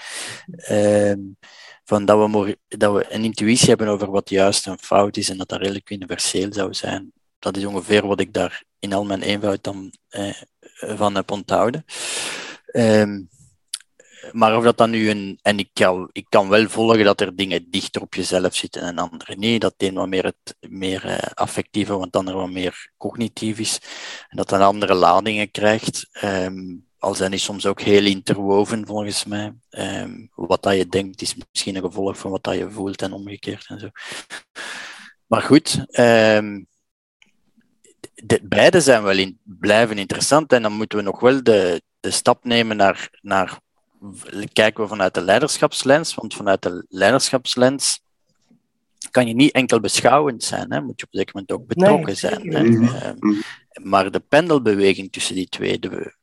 Uh, 0.70 1.12
van 1.84 2.04
dat, 2.04 2.30
we 2.30 2.58
dat 2.68 2.94
we 2.94 3.14
een 3.14 3.24
intuïtie 3.24 3.68
hebben 3.68 3.88
over 3.88 4.10
wat 4.10 4.30
juist 4.30 4.66
en 4.66 4.78
fout 4.78 5.16
is 5.16 5.30
en 5.30 5.36
dat 5.36 5.48
dat 5.48 5.60
redelijk 5.60 5.90
universeel 5.90 6.52
zou 6.52 6.74
zijn. 6.74 7.12
Dat 7.38 7.56
is 7.56 7.64
ongeveer 7.64 8.06
wat 8.06 8.20
ik 8.20 8.32
daar 8.32 8.64
in 8.78 8.92
al 8.92 9.04
mijn 9.04 9.22
eenvoud 9.22 9.64
dan 9.64 9.92
eh, 10.08 10.34
van 10.70 11.14
heb 11.14 11.30
onthouden. 11.30 11.84
Ehm, 12.66 13.22
maar 14.32 14.56
of 14.56 14.64
dat 14.64 14.76
dan 14.76 14.90
nu 14.90 15.10
een. 15.10 15.38
En 15.42 15.58
ik 15.58 15.70
kan, 15.72 16.08
ik 16.12 16.26
kan 16.28 16.48
wel 16.48 16.68
volgen 16.68 17.04
dat 17.04 17.20
er 17.20 17.36
dingen 17.36 17.70
dichter 17.70 18.02
op 18.02 18.14
jezelf 18.14 18.54
zitten 18.54 18.82
en 18.82 18.98
andere 18.98 19.36
niet. 19.36 19.60
Dat 19.60 19.74
een 19.76 19.94
wat 19.94 20.08
meer 20.08 20.24
het 20.24 20.56
meer 20.70 21.04
uh, 21.06 21.18
affectieve, 21.34 21.96
want 21.96 22.12
dan 22.12 22.28
er 22.28 22.34
wat 22.34 22.50
meer 22.50 22.90
cognitief 22.96 23.58
is. 23.58 23.80
En 24.28 24.36
dat 24.36 24.48
dan 24.48 24.60
andere 24.60 24.94
ladingen 24.94 25.50
krijgt. 25.50 26.08
Um, 26.24 26.86
al 26.98 27.14
zijn 27.14 27.30
die 27.30 27.40
soms 27.40 27.66
ook 27.66 27.80
heel 27.80 28.04
interwoven 28.04 28.86
volgens 28.86 29.24
mij. 29.24 29.52
Um, 29.70 30.30
wat 30.34 30.62
dat 30.62 30.76
je 30.76 30.86
denkt 30.86 31.22
is 31.22 31.34
misschien 31.50 31.76
een 31.76 31.82
gevolg 31.82 32.18
van 32.18 32.30
wat 32.30 32.42
dat 32.42 32.54
je 32.54 32.70
voelt 32.70 33.02
en 33.02 33.12
omgekeerd 33.12 33.66
en 33.68 33.80
zo. 33.80 33.88
Maar 35.26 35.42
goed, 35.42 35.84
de, 38.14 38.40
beide 38.42 38.80
zijn 38.80 39.02
wel 39.02 39.18
in, 39.18 39.38
blijven 39.42 39.98
interessant 39.98 40.52
en 40.52 40.62
dan 40.62 40.72
moeten 40.72 40.98
we 40.98 41.04
nog 41.04 41.20
wel 41.20 41.42
de, 41.42 41.82
de 42.00 42.10
stap 42.10 42.44
nemen 42.44 42.76
naar, 42.76 43.08
naar 43.20 43.58
kijken 44.52 44.82
we 44.82 44.88
vanuit 44.88 45.14
de 45.14 45.22
leiderschapslens, 45.22 46.14
want 46.14 46.34
vanuit 46.34 46.62
de 46.62 46.86
leiderschapslens 46.88 48.02
kan 49.10 49.26
je 49.26 49.34
niet 49.34 49.52
enkel 49.52 49.80
beschouwend 49.80 50.44
zijn, 50.44 50.72
hè? 50.72 50.80
moet 50.80 51.00
je 51.00 51.06
op 51.06 51.12
een 51.12 51.18
zeker 51.18 51.34
moment 51.34 51.52
ook 51.52 51.66
betrokken 51.66 52.16
zijn. 52.16 52.52
Hè? 52.52 52.64
Ehm, 52.98 53.40
maar 53.82 54.10
de 54.10 54.20
pendelbeweging 54.20 55.12
tussen 55.12 55.34
die 55.34 55.48
twee, 55.48 55.78
de, 55.78 56.14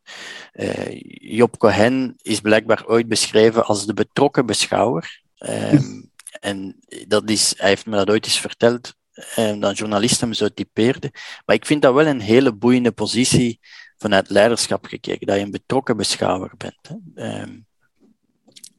uh, 0.54 1.02
Job 1.38 1.58
Cohen 1.58 2.15
is 2.22 2.39
blijkbaar 2.39 2.86
ooit 2.86 3.08
beschreven 3.08 3.65
als 3.65 3.86
de 3.86 3.94
betrokken 3.94 4.46
beschouwer. 4.46 5.22
Um, 5.38 6.12
en 6.39 6.76
dat 7.08 7.30
is, 7.30 7.54
hij 7.58 7.70
heeft 7.70 7.86
me 7.86 7.96
dat 7.96 8.10
ooit 8.10 8.26
eens 8.26 8.39
verteld, 8.39 8.96
um, 9.38 9.60
dat 9.60 9.78
journalisten 9.78 10.28
hem 10.28 10.34
zo 10.34 10.50
typeerden. 10.50 11.12
Maar 11.46 11.56
ik 11.56 11.65
vind 11.65 11.82
dat 11.82 11.94
wel 11.94 12.08
een 12.08 12.22
hele 12.22 12.54
boeiende 12.54 12.91
positie 12.91 13.60
vanuit 13.98 14.30
leiderschap 14.30 14.86
gekeken, 14.86 15.28
dat 15.28 15.36
je 15.38 15.44
een 15.44 15.52
betrokken 15.52 15.98
beschouwer 15.98 16.52
bent. 16.58 16.89
Hè? 17.13 17.44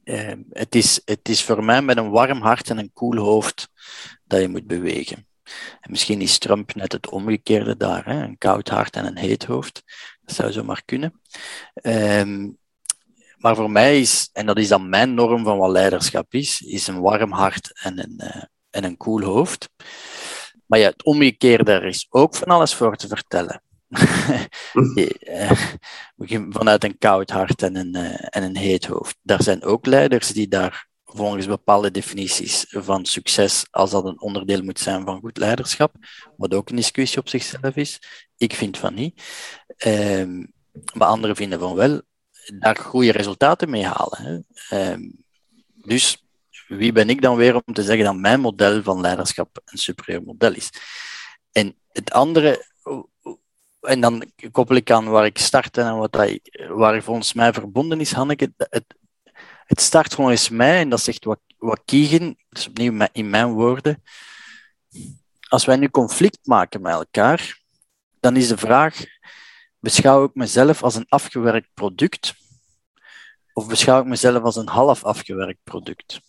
Uh, 0.03 0.33
het, 0.49 0.75
is, 0.75 1.01
het 1.05 1.29
is 1.29 1.43
voor 1.43 1.63
mij 1.63 1.81
met 1.81 1.97
een 1.97 2.09
warm 2.09 2.41
hart 2.41 2.69
en 2.69 2.77
een 2.77 2.93
koel 2.93 3.17
hoofd 3.17 3.69
dat 4.23 4.41
je 4.41 4.47
moet 4.47 4.67
bewegen. 4.67 5.27
En 5.79 5.91
misschien 5.91 6.21
is 6.21 6.37
Trump 6.37 6.75
net 6.75 6.91
het 6.91 7.09
omgekeerde 7.09 7.77
daar, 7.77 8.05
hè? 8.05 8.23
een 8.23 8.37
koud 8.37 8.69
hart 8.69 8.95
en 8.95 9.05
een 9.05 9.17
heet 9.17 9.45
hoofd. 9.45 9.83
Dat 10.21 10.35
zou 10.35 10.51
zo 10.51 10.63
maar 10.63 10.81
kunnen. 10.85 11.21
Um, 11.83 12.57
maar 13.37 13.55
voor 13.55 13.71
mij 13.71 13.99
is, 13.99 14.29
en 14.33 14.45
dat 14.45 14.57
is 14.57 14.67
dan 14.67 14.89
mijn 14.89 15.13
norm 15.13 15.43
van 15.43 15.57
wat 15.57 15.69
leiderschap 15.69 16.33
is, 16.33 16.61
is 16.61 16.87
een 16.87 17.01
warm 17.01 17.31
hart 17.31 17.79
en 17.81 17.99
een, 17.99 18.19
uh, 18.23 18.43
en 18.69 18.83
een 18.83 18.97
koel 18.97 19.21
hoofd. 19.21 19.69
Maar 20.65 20.79
ja, 20.79 20.89
het 20.89 21.03
omgekeerde, 21.03 21.71
er 21.71 21.85
is 21.85 22.07
ook 22.09 22.35
van 22.35 22.47
alles 22.47 22.73
voor 22.73 22.95
te 22.95 23.07
vertellen. 23.07 23.61
Eh, 25.19 25.51
vanuit 26.49 26.83
een 26.83 26.97
koud 26.97 27.29
hart 27.29 27.61
en 27.61 27.75
een, 27.75 27.97
uh, 27.97 28.35
en 28.35 28.43
een 28.43 28.57
heet 28.57 28.85
hoofd. 28.85 29.17
Daar 29.21 29.43
zijn 29.43 29.63
ook 29.63 29.85
leiders 29.85 30.27
die 30.27 30.47
daar 30.47 30.87
volgens 31.03 31.45
bepaalde 31.45 31.91
definities 31.91 32.65
van 32.69 33.05
succes, 33.05 33.65
als 33.71 33.91
dat 33.91 34.05
een 34.05 34.21
onderdeel 34.21 34.61
moet 34.61 34.79
zijn 34.79 35.05
van 35.05 35.19
goed 35.19 35.37
leiderschap, 35.37 35.95
wat 36.37 36.53
ook 36.53 36.69
een 36.69 36.75
discussie 36.75 37.19
op 37.19 37.29
zichzelf 37.29 37.75
is. 37.75 37.99
Ik 38.37 38.53
vind 38.53 38.77
van 38.77 38.93
niet. 38.93 39.23
Um, 39.85 40.53
maar 40.93 41.07
anderen 41.07 41.35
vinden 41.35 41.59
van 41.59 41.75
wel. 41.75 42.01
Daar 42.59 42.75
goede 42.75 43.11
resultaten 43.11 43.69
mee 43.69 43.85
halen. 43.85 44.43
Hè. 44.69 44.91
Um, 44.91 45.23
dus 45.75 46.23
wie 46.67 46.91
ben 46.91 47.09
ik 47.09 47.21
dan 47.21 47.35
weer 47.35 47.55
om 47.65 47.73
te 47.73 47.83
zeggen 47.83 48.05
dat 48.05 48.15
mijn 48.15 48.39
model 48.39 48.83
van 48.83 49.01
leiderschap 49.01 49.61
een 49.65 49.77
superieur 49.77 50.23
model 50.23 50.53
is? 50.53 50.69
En 51.51 51.75
het 51.91 52.11
andere, 52.11 52.65
en 53.83 54.01
dan 54.01 54.31
koppel 54.51 54.75
ik 54.75 54.91
aan 54.91 55.09
waar 55.09 55.25
ik 55.25 55.37
start 55.37 55.77
en 55.77 55.97
wat 55.97 56.11
dat, 56.11 56.39
waar 56.69 57.03
volgens 57.03 57.33
mij 57.33 57.53
verbonden 57.53 57.99
is, 57.99 58.11
Hanneke. 58.11 58.53
Het, 58.57 58.85
het 59.65 59.81
start 59.81 60.13
volgens 60.13 60.49
mij, 60.49 60.79
en 60.79 60.89
dat 60.89 61.01
zegt 61.01 61.25
wat, 61.25 61.39
wat 61.57 61.81
Kiegen, 61.85 62.37
dus 62.49 62.67
opnieuw 62.67 63.07
in 63.11 63.29
mijn 63.29 63.51
woorden. 63.51 64.03
Als 65.49 65.65
wij 65.65 65.75
nu 65.75 65.89
conflict 65.89 66.39
maken 66.43 66.81
met 66.81 66.93
elkaar, 66.93 67.61
dan 68.19 68.35
is 68.35 68.47
de 68.47 68.57
vraag: 68.57 69.03
beschouw 69.79 70.23
ik 70.23 70.35
mezelf 70.35 70.83
als 70.83 70.95
een 70.95 71.09
afgewerkt 71.09 71.69
product? 71.73 72.33
Of 73.53 73.67
beschouw 73.67 73.99
ik 73.99 74.07
mezelf 74.07 74.43
als 74.43 74.55
een 74.55 74.67
half 74.67 75.03
afgewerkt 75.03 75.59
product? 75.63 76.21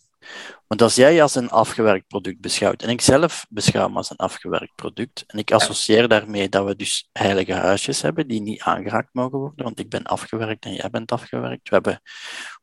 Want 0.67 0.81
als 0.81 0.95
jij 0.95 1.21
als 1.21 1.35
een 1.35 1.49
afgewerkt 1.49 2.07
product 2.07 2.39
beschouwt, 2.39 2.83
en 2.83 2.89
ik 2.89 3.01
zelf 3.01 3.45
beschouw 3.49 3.87
me 3.87 3.95
als 3.95 4.09
een 4.09 4.17
afgewerkt 4.17 4.75
product, 4.75 5.23
en 5.27 5.39
ik 5.39 5.51
associeer 5.51 6.07
daarmee 6.07 6.49
dat 6.49 6.65
we 6.65 6.75
dus 6.75 7.09
heilige 7.11 7.53
huisjes 7.53 8.01
hebben 8.01 8.27
die 8.27 8.41
niet 8.41 8.61
aangeraakt 8.61 9.09
mogen 9.11 9.39
worden, 9.39 9.65
want 9.65 9.79
ik 9.79 9.89
ben 9.89 10.03
afgewerkt 10.03 10.65
en 10.65 10.73
jij 10.73 10.89
bent 10.89 11.11
afgewerkt. 11.11 11.69
We 11.69 11.75
hebben 11.75 12.01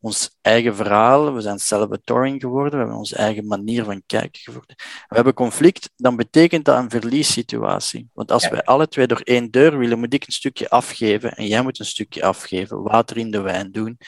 ons 0.00 0.36
eigen 0.40 0.76
verhaal, 0.76 1.34
we 1.34 1.40
zijn 1.40 1.58
self-authoring 1.58 2.40
geworden, 2.40 2.72
we 2.72 2.78
hebben 2.78 2.96
onze 2.96 3.16
eigen 3.16 3.46
manier 3.46 3.84
van 3.84 4.02
kijken 4.06 4.40
geworden. 4.40 4.76
We 5.08 5.14
hebben 5.14 5.34
conflict, 5.34 5.90
dan 5.96 6.16
betekent 6.16 6.64
dat 6.64 6.78
een 6.78 6.90
verliessituatie. 6.90 8.08
Want 8.12 8.32
als 8.32 8.48
wij 8.48 8.62
alle 8.62 8.88
twee 8.88 9.06
door 9.06 9.20
één 9.20 9.50
deur 9.50 9.78
willen, 9.78 9.98
moet 9.98 10.14
ik 10.14 10.26
een 10.26 10.32
stukje 10.32 10.70
afgeven 10.70 11.36
en 11.36 11.46
jij 11.46 11.62
moet 11.62 11.78
een 11.78 11.86
stukje 11.86 12.22
afgeven, 12.22 12.82
water 12.82 13.16
in 13.16 13.30
de 13.30 13.40
wijn 13.40 13.72
doen. 13.72 13.98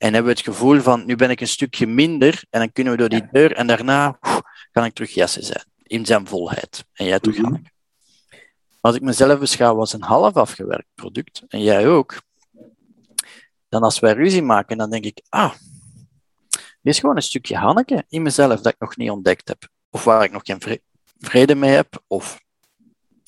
En 0.00 0.12
hebben 0.14 0.32
we 0.32 0.38
het 0.38 0.48
gevoel 0.48 0.80
van, 0.80 1.06
nu 1.06 1.16
ben 1.16 1.30
ik 1.30 1.40
een 1.40 1.48
stukje 1.48 1.86
minder 1.86 2.44
en 2.50 2.60
dan 2.60 2.72
kunnen 2.72 2.92
we 2.92 2.98
door 2.98 3.08
die 3.08 3.28
deur 3.32 3.52
en 3.52 3.66
daarna 3.66 4.18
kan 4.72 4.84
ik 4.84 4.94
terug 4.94 5.14
Jesse 5.14 5.42
zijn. 5.42 5.64
In 5.82 6.06
zijn 6.06 6.26
volheid. 6.26 6.84
En 6.92 7.06
jij 7.06 7.20
terug 7.20 7.38
mm 7.38 7.62
Als 8.80 8.94
ik 8.94 9.02
mezelf 9.02 9.38
beschouw 9.38 9.78
als 9.78 9.92
een 9.92 10.02
half 10.02 10.34
afgewerkt 10.34 10.88
product, 10.94 11.42
en 11.48 11.62
jij 11.62 11.88
ook, 11.88 12.22
dan 13.68 13.82
als 13.82 13.98
wij 13.98 14.12
ruzie 14.12 14.42
maken, 14.42 14.78
dan 14.78 14.90
denk 14.90 15.04
ik, 15.04 15.22
ah, 15.28 15.54
dit 16.50 16.92
is 16.94 16.98
gewoon 16.98 17.16
een 17.16 17.22
stukje 17.22 17.56
Hanneke 17.56 18.04
in 18.08 18.22
mezelf 18.22 18.60
dat 18.60 18.72
ik 18.72 18.80
nog 18.80 18.96
niet 18.96 19.10
ontdekt 19.10 19.48
heb. 19.48 19.68
Of 19.90 20.04
waar 20.04 20.24
ik 20.24 20.32
nog 20.32 20.42
geen 20.44 20.80
vrede 21.18 21.54
mee 21.54 21.70
heb, 21.70 22.02
of 22.06 22.40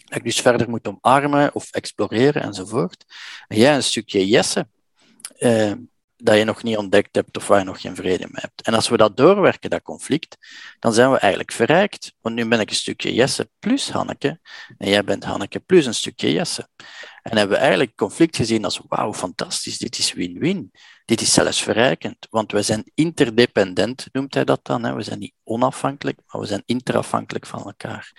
dat 0.05 0.19
ik 0.19 0.25
dus 0.25 0.41
verder 0.41 0.71
moet 0.71 0.89
omarmen 0.89 1.55
of 1.55 1.71
exploreren 1.71 2.43
enzovoort. 2.43 3.05
En 3.49 3.57
jij 3.57 3.75
een 3.75 3.83
stukje 3.83 4.27
Jesse. 4.27 4.69
Uh, 5.39 5.73
dat 6.23 6.37
je 6.37 6.45
nog 6.45 6.63
niet 6.63 6.77
ontdekt 6.77 7.15
hebt 7.15 7.37
of 7.37 7.47
waar 7.47 7.59
je 7.59 7.65
nog 7.65 7.81
geen 7.81 7.97
vrede 7.97 8.27
mee 8.31 8.41
hebt. 8.41 8.63
En 8.63 8.75
als 8.75 8.89
we 8.89 8.97
dat 8.97 9.17
doorwerken, 9.17 9.71
dat 9.71 9.83
conflict, 9.83 10.37
dan 10.79 10.93
zijn 10.93 11.11
we 11.11 11.19
eigenlijk 11.19 11.53
verrijkt. 11.53 12.15
Want 12.21 12.35
nu 12.35 12.49
ben 12.49 12.61
ik 12.61 12.71
een 12.71 12.77
stukje 12.77 13.15
Jesse 13.15 13.51
plus 13.59 13.91
Hanneke 13.91 14.41
en 14.79 14.89
jij 14.89 15.05
bent 15.05 15.25
Hanneke 15.25 15.61
plus 15.61 15.87
een 15.87 15.95
stukje 15.95 16.33
Jesse. 16.33 16.69
En 17.23 17.37
hebben 17.37 17.57
we 17.57 17.63
eigenlijk 17.63 17.97
conflict 17.97 18.37
gezien 18.37 18.65
als 18.65 18.81
wauw, 18.89 19.15
fantastisch, 19.15 19.79
dit 19.79 19.99
is 19.99 20.13
win-win. 20.13 20.71
Dit 21.05 21.21
is 21.21 21.33
zelfs 21.33 21.63
verrijkend, 21.63 22.27
want 22.31 22.53
we 22.53 22.63
zijn 22.63 22.91
interdependent, 22.95 24.07
noemt 24.13 24.35
hij 24.35 24.45
dat 24.45 24.61
dan. 24.63 24.85
Hè? 24.85 24.95
We 24.95 25.03
zijn 25.03 25.19
niet 25.19 25.35
onafhankelijk, 25.45 26.21
maar 26.27 26.41
we 26.41 26.47
zijn 26.47 26.63
interafhankelijk 26.67 27.47
van 27.47 27.63
elkaar. 27.65 28.13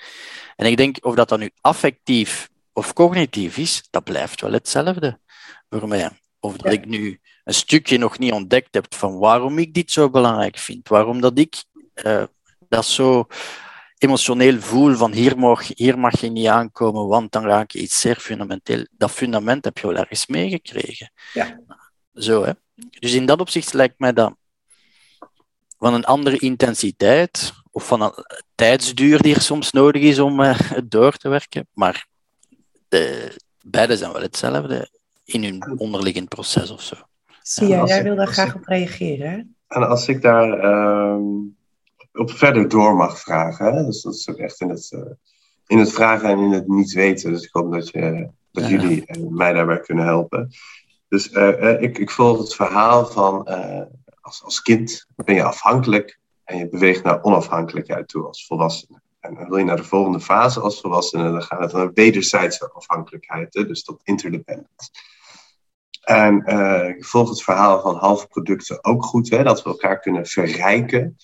En 0.56 0.66
ik 0.66 0.78
denk, 0.78 0.98
of 1.06 1.16
dat 1.16 1.30
dan 1.30 1.40
nu 1.40 1.50
affectief 1.62 2.50
of 2.74 2.94
cognitief 2.94 3.58
is, 3.58 3.88
dat 3.90 4.04
blijft 4.04 4.42
wel 4.42 4.52
hetzelfde 4.52 5.20
voor 5.70 5.88
mij. 5.88 6.23
Of 6.44 6.58
dat 6.58 6.72
ik 6.72 6.86
nu 6.86 7.20
een 7.44 7.54
stukje 7.54 7.98
nog 7.98 8.20
niet 8.20 8.32
ontdekt 8.32 8.74
heb 8.74 8.94
van 8.96 9.18
waarom 9.18 9.58
ik 9.58 9.74
dit 9.74 9.92
zo 9.92 10.10
belangrijk 10.10 10.58
vind. 10.58 10.88
Waarom 10.88 11.22
dat 11.22 11.38
ik 11.38 11.64
uh, 12.04 12.24
dat 12.70 12.86
zo 12.86 13.28
emotioneel 13.98 14.60
voel 14.60 14.96
van 14.96 15.12
hier 15.12 15.38
mag, 15.38 15.68
hier 15.68 16.00
mag 16.00 16.20
je 16.20 16.30
niet 16.30 16.48
aankomen, 16.48 17.08
want 17.08 17.32
dan 17.32 17.46
raak 17.46 17.72
je 17.72 17.80
iets 17.80 18.00
zeer 18.00 18.16
fundamenteel. 18.16 18.86
Dat 18.92 19.12
fundament 19.12 19.66
heb 19.66 19.78
je 19.78 19.88
wel 19.88 19.96
ergens 19.96 20.28
meegekregen. 20.28 21.12
Ja. 21.34 21.60
Zo, 22.14 22.44
hè. 22.44 22.52
Dus 23.00 23.14
in 23.14 23.26
dat 23.26 23.40
opzicht 23.40 23.74
lijkt 23.74 24.00
mij 24.00 24.14
dat 24.14 24.36
van 25.78 25.94
een 25.94 26.06
andere 26.06 26.38
intensiteit 26.38 27.54
of 27.72 27.88
van 27.88 28.02
een 28.02 28.14
tijdsduur 28.56 29.22
die 29.22 29.36
er 29.36 29.42
soms 29.42 29.72
nodig 29.72 30.02
is 30.02 30.20
om 30.20 30.40
uh, 30.40 30.60
het 30.60 30.92
door 30.92 31.18
te 31.18 31.30
werken. 31.30 31.68
Maar 31.74 32.08
de, 32.88 33.36
beide 33.66 33.98
zijn 33.98 34.12
wel 34.12 34.22
hetzelfde 34.22 35.02
in 35.26 35.44
hun 35.44 35.80
onderliggend 35.80 36.30
proces 36.30 36.72
of 36.72 36.82
zo. 36.82 36.96
Sia, 37.42 37.86
jij 37.86 38.04
wil 38.04 38.16
daar 38.16 38.28
graag 38.28 38.56
op 38.56 38.66
reageren. 38.66 39.56
En 39.68 39.90
als 39.90 40.08
ik 40.08 40.22
daar 40.22 40.60
ehm, 40.60 41.24
op 42.14 42.32
verder 42.32 42.70
door 42.70 42.96
mag 42.96 43.20
vragen, 43.20 43.74
hè? 43.74 43.86
Dus 43.86 44.02
dat 44.02 44.14
is 44.14 44.30
ook 44.30 44.38
echt 44.38 44.62
in 44.62 44.70
het, 44.70 44.92
uh, 44.94 45.02
in 45.68 45.78
het 45.78 45.92
vragen 45.92 46.30
en 46.30 46.40
in 46.40 46.52
het 46.52 46.68
niet 46.68 46.94
weten. 46.94 47.32
Dus 47.32 47.44
ik 47.44 47.54
hoop 47.54 47.72
dat, 47.72 47.90
je, 47.90 48.30
dat 48.52 48.70
jullie 48.70 49.04
uh, 49.06 49.28
mij 49.30 49.54
daarbij 49.54 49.80
kunnen 49.80 50.06
helpen. 50.06 50.52
Dus 51.08 51.32
uh, 51.32 51.82
ik, 51.82 51.98
ik 51.98 52.10
volg 52.10 52.38
het 52.38 52.56
verhaal 52.56 53.06
van 53.06 53.48
als, 54.22 54.44
als 54.44 54.62
kind 54.62 55.08
ben 55.16 55.36
je 55.36 55.44
afhankelijk 55.44 56.20
en 56.44 56.58
je 56.58 56.70
beweegt 56.70 57.04
naar 57.04 57.24
onafhankelijkheid 57.24 58.08
toe 58.08 58.26
als 58.26 58.46
volwassene. 58.46 59.02
En 59.20 59.36
dan 59.36 59.48
wil 59.48 59.58
je 59.58 59.64
naar 59.64 59.78
de 59.78 59.84
volgende 59.84 60.20
fase 60.20 60.60
als 60.60 60.82
volwassene, 60.82 61.32
dan 61.32 61.42
gaat 61.42 61.60
het 61.60 61.74
naar 61.74 61.94
wederzijdse 61.94 62.72
afhankelijkheid, 62.72 63.54
hè? 63.54 63.68
dus 63.68 63.84
tot 63.84 64.02
interdependence. 64.04 64.90
En 66.04 66.44
uh, 66.46 66.88
ik 66.88 67.06
volg 67.06 67.30
het 67.30 67.44
verhaal 67.44 67.82
van 67.82 67.96
halve 67.96 68.28
producten 68.28 68.84
ook 68.84 69.04
goed, 69.04 69.30
hè, 69.30 69.44
dat 69.44 69.64
we 69.64 69.70
elkaar 69.70 70.00
kunnen 70.00 70.26
verrijken. 70.26 71.18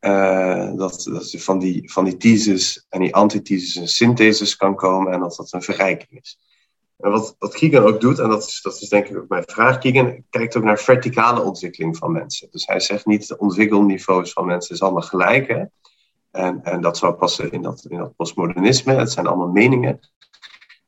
Uh, 0.00 0.74
dat, 0.76 1.08
dat 1.10 1.34
van 1.38 1.58
die, 1.58 1.92
van 1.92 2.04
die 2.04 2.16
thesis 2.16 2.86
en 2.88 3.00
die 3.00 3.14
antithesis 3.14 3.74
een 3.74 3.88
synthesis 3.88 4.56
kan 4.56 4.74
komen 4.74 5.12
en 5.12 5.20
dat 5.20 5.36
dat 5.36 5.52
een 5.52 5.62
verrijking 5.62 6.20
is. 6.20 6.38
En 7.02 7.10
wat, 7.10 7.36
wat 7.38 7.74
ook 7.74 8.00
doet, 8.00 8.18
en 8.18 8.28
dat 8.28 8.46
is, 8.46 8.62
dat 8.62 8.80
is 8.80 8.88
denk 8.88 9.08
ik 9.08 9.16
ook 9.16 9.28
mijn 9.28 9.44
vraag, 9.46 9.78
Keegan 9.78 10.24
kijkt 10.30 10.56
ook 10.56 10.64
naar 10.64 10.78
verticale 10.78 11.42
ontwikkeling 11.42 11.96
van 11.96 12.12
mensen. 12.12 12.48
Dus 12.50 12.66
hij 12.66 12.80
zegt 12.80 13.06
niet 13.06 13.28
de 13.28 13.38
ontwikkelniveaus 13.38 14.32
van 14.32 14.46
mensen 14.46 14.74
is 14.74 14.82
allemaal 14.82 15.02
gelijk. 15.02 15.48
Hè? 15.48 15.64
En, 16.30 16.60
en 16.62 16.80
dat 16.80 16.96
zou 16.96 17.14
passen 17.14 17.50
in 17.50 17.62
dat, 17.62 17.86
in 17.88 17.98
dat 17.98 18.16
postmodernisme, 18.16 18.92
het 18.92 19.12
zijn 19.12 19.26
allemaal 19.26 19.48
meningen. 19.48 20.00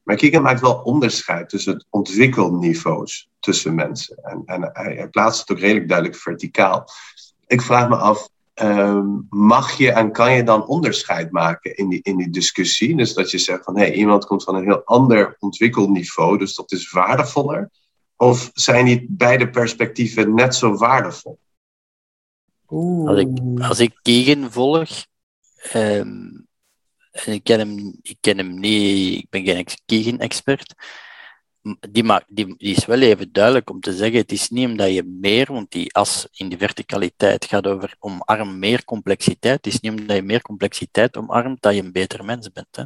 Maar 0.04 0.16
Kika 0.16 0.40
maakt 0.40 0.60
wel 0.60 0.74
onderscheid 0.74 1.48
tussen 1.48 1.72
het 1.72 1.86
ontwikkelniveaus 1.90 3.28
tussen 3.40 3.74
mensen. 3.74 4.16
En, 4.22 4.42
en 4.44 4.70
hij, 4.72 4.94
hij 4.94 5.08
plaatst 5.08 5.40
het 5.40 5.50
ook 5.50 5.58
redelijk 5.58 5.88
duidelijk 5.88 6.18
verticaal. 6.18 6.88
Ik 7.46 7.62
vraag 7.62 7.88
me 7.88 7.96
af, 7.96 8.28
Ehm, 8.54 9.06
mag 9.28 9.72
je 9.72 9.92
en 9.92 10.12
kan 10.12 10.32
je 10.32 10.42
dan 10.42 10.66
onderscheid 10.66 11.30
maken 11.30 11.76
in 11.76 11.88
die, 11.88 12.00
in 12.02 12.16
die 12.16 12.30
discussie? 12.30 12.96
Dus 12.96 13.14
dat 13.14 13.30
je 13.30 13.38
zegt 13.38 13.64
van 13.64 13.76
hé, 13.76 13.84
hey, 13.84 13.94
iemand 13.94 14.26
komt 14.26 14.44
van 14.44 14.54
een 14.54 14.64
heel 14.64 14.84
ander 14.84 15.36
ontwikkelniveau, 15.38 16.38
dus 16.38 16.54
dat 16.54 16.72
is 16.72 16.90
waardevoller. 16.90 17.70
Of 18.16 18.50
zijn 18.52 18.84
die 18.84 19.06
beide 19.10 19.50
perspectieven 19.50 20.34
net 20.34 20.54
zo 20.54 20.76
waardevol? 20.76 21.38
Als 23.06 23.18
ik, 23.18 23.28
als 23.60 23.80
ik 23.80 23.92
volg, 24.50 25.06
um, 25.74 26.46
ik, 27.24 27.44
ken 27.44 27.58
hem, 27.58 27.98
ik 28.02 28.16
ken 28.20 28.38
hem 28.38 28.58
niet, 28.60 29.18
ik 29.18 29.26
ben 29.30 29.44
geen 29.44 29.66
Kegen-expert, 29.86 30.74
die, 31.90 32.04
die, 32.26 32.54
die, 32.56 32.74
is 32.74 32.86
wel 32.86 33.00
even 33.00 33.32
duidelijk 33.32 33.70
om 33.70 33.80
te 33.80 33.92
zeggen, 33.92 34.18
het 34.18 34.32
is 34.32 34.48
niet 34.48 34.66
omdat 34.66 34.92
je 34.92 35.02
meer, 35.02 35.52
want 35.52 35.70
die 35.70 35.94
as 35.94 36.28
in 36.32 36.48
de 36.48 36.58
verticaliteit 36.58 37.44
gaat 37.44 37.66
over 37.66 37.94
omarm 37.98 38.58
meer 38.58 38.84
complexiteit, 38.84 39.64
het 39.64 39.66
is 39.66 39.80
niet 39.80 40.00
omdat 40.00 40.16
je 40.16 40.22
meer 40.22 40.42
complexiteit 40.42 41.16
omarmt 41.16 41.62
dat 41.62 41.74
je 41.74 41.82
een 41.82 41.92
beter 41.92 42.24
mens 42.24 42.52
bent. 42.52 42.76
Hè? 42.76 42.84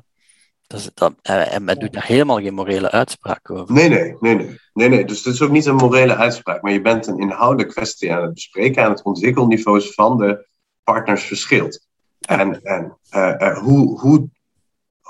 Dat 0.66 0.90
dat, 0.94 1.14
en 1.22 1.64
men 1.64 1.78
doet 1.78 1.92
daar 1.92 2.06
helemaal 2.06 2.40
geen 2.40 2.54
morele 2.54 2.90
uitspraak 2.90 3.50
over. 3.50 3.74
Nee, 3.74 3.88
nee, 3.88 4.16
nee, 4.20 4.34
nee, 4.34 4.58
nee, 4.72 4.88
nee. 4.88 5.04
Dus 5.04 5.24
het 5.24 5.34
is 5.34 5.42
ook 5.42 5.50
niet 5.50 5.66
een 5.66 5.74
morele 5.74 6.16
uitspraak, 6.16 6.62
maar 6.62 6.72
je 6.72 6.80
bent 6.80 7.06
een 7.06 7.18
inhoudelijke 7.18 7.72
kwestie 7.72 8.12
aan 8.12 8.22
het 8.22 8.34
bespreken 8.34 8.84
aan 8.84 8.90
het 8.90 9.02
ontwikkelniveaus 9.02 9.94
van 9.94 10.18
de 10.18 10.46
partners 10.82 11.24
verschilt. 11.24 11.87
En, 12.28 12.62
en 12.62 12.96
uh, 13.10 13.34
uh, 13.38 13.58
hoe, 13.58 14.00
hoe 14.00 14.28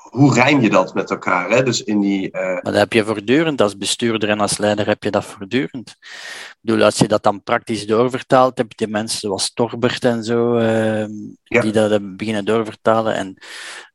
hoe 0.08 0.34
rijm 0.34 0.60
je 0.60 0.70
dat 0.70 0.94
met 0.94 1.10
elkaar? 1.10 1.50
Hè? 1.50 1.62
Dus 1.62 1.82
in 1.82 2.00
die, 2.00 2.26
uh... 2.26 2.40
Maar 2.40 2.62
dat 2.62 2.74
heb 2.74 2.92
je 2.92 3.04
voortdurend. 3.04 3.60
Als 3.60 3.76
bestuurder 3.76 4.28
en 4.28 4.40
als 4.40 4.58
leider 4.58 4.86
heb 4.86 5.02
je 5.02 5.10
dat 5.10 5.24
voortdurend. 5.24 5.88
Ik 5.88 6.56
bedoel, 6.60 6.84
als 6.84 6.98
je 6.98 7.08
dat 7.08 7.22
dan 7.22 7.42
praktisch 7.42 7.86
doorvertaalt, 7.86 8.58
heb 8.58 8.66
je 8.68 8.84
die 8.84 8.92
mensen 8.94 9.18
zoals 9.18 9.52
Torbert 9.52 10.04
en 10.04 10.24
zo, 10.24 10.56
uh, 10.56 11.06
ja. 11.44 11.60
die 11.60 11.72
dat 11.72 12.16
beginnen 12.16 12.44
doorvertalen. 12.44 13.14
En 13.14 13.36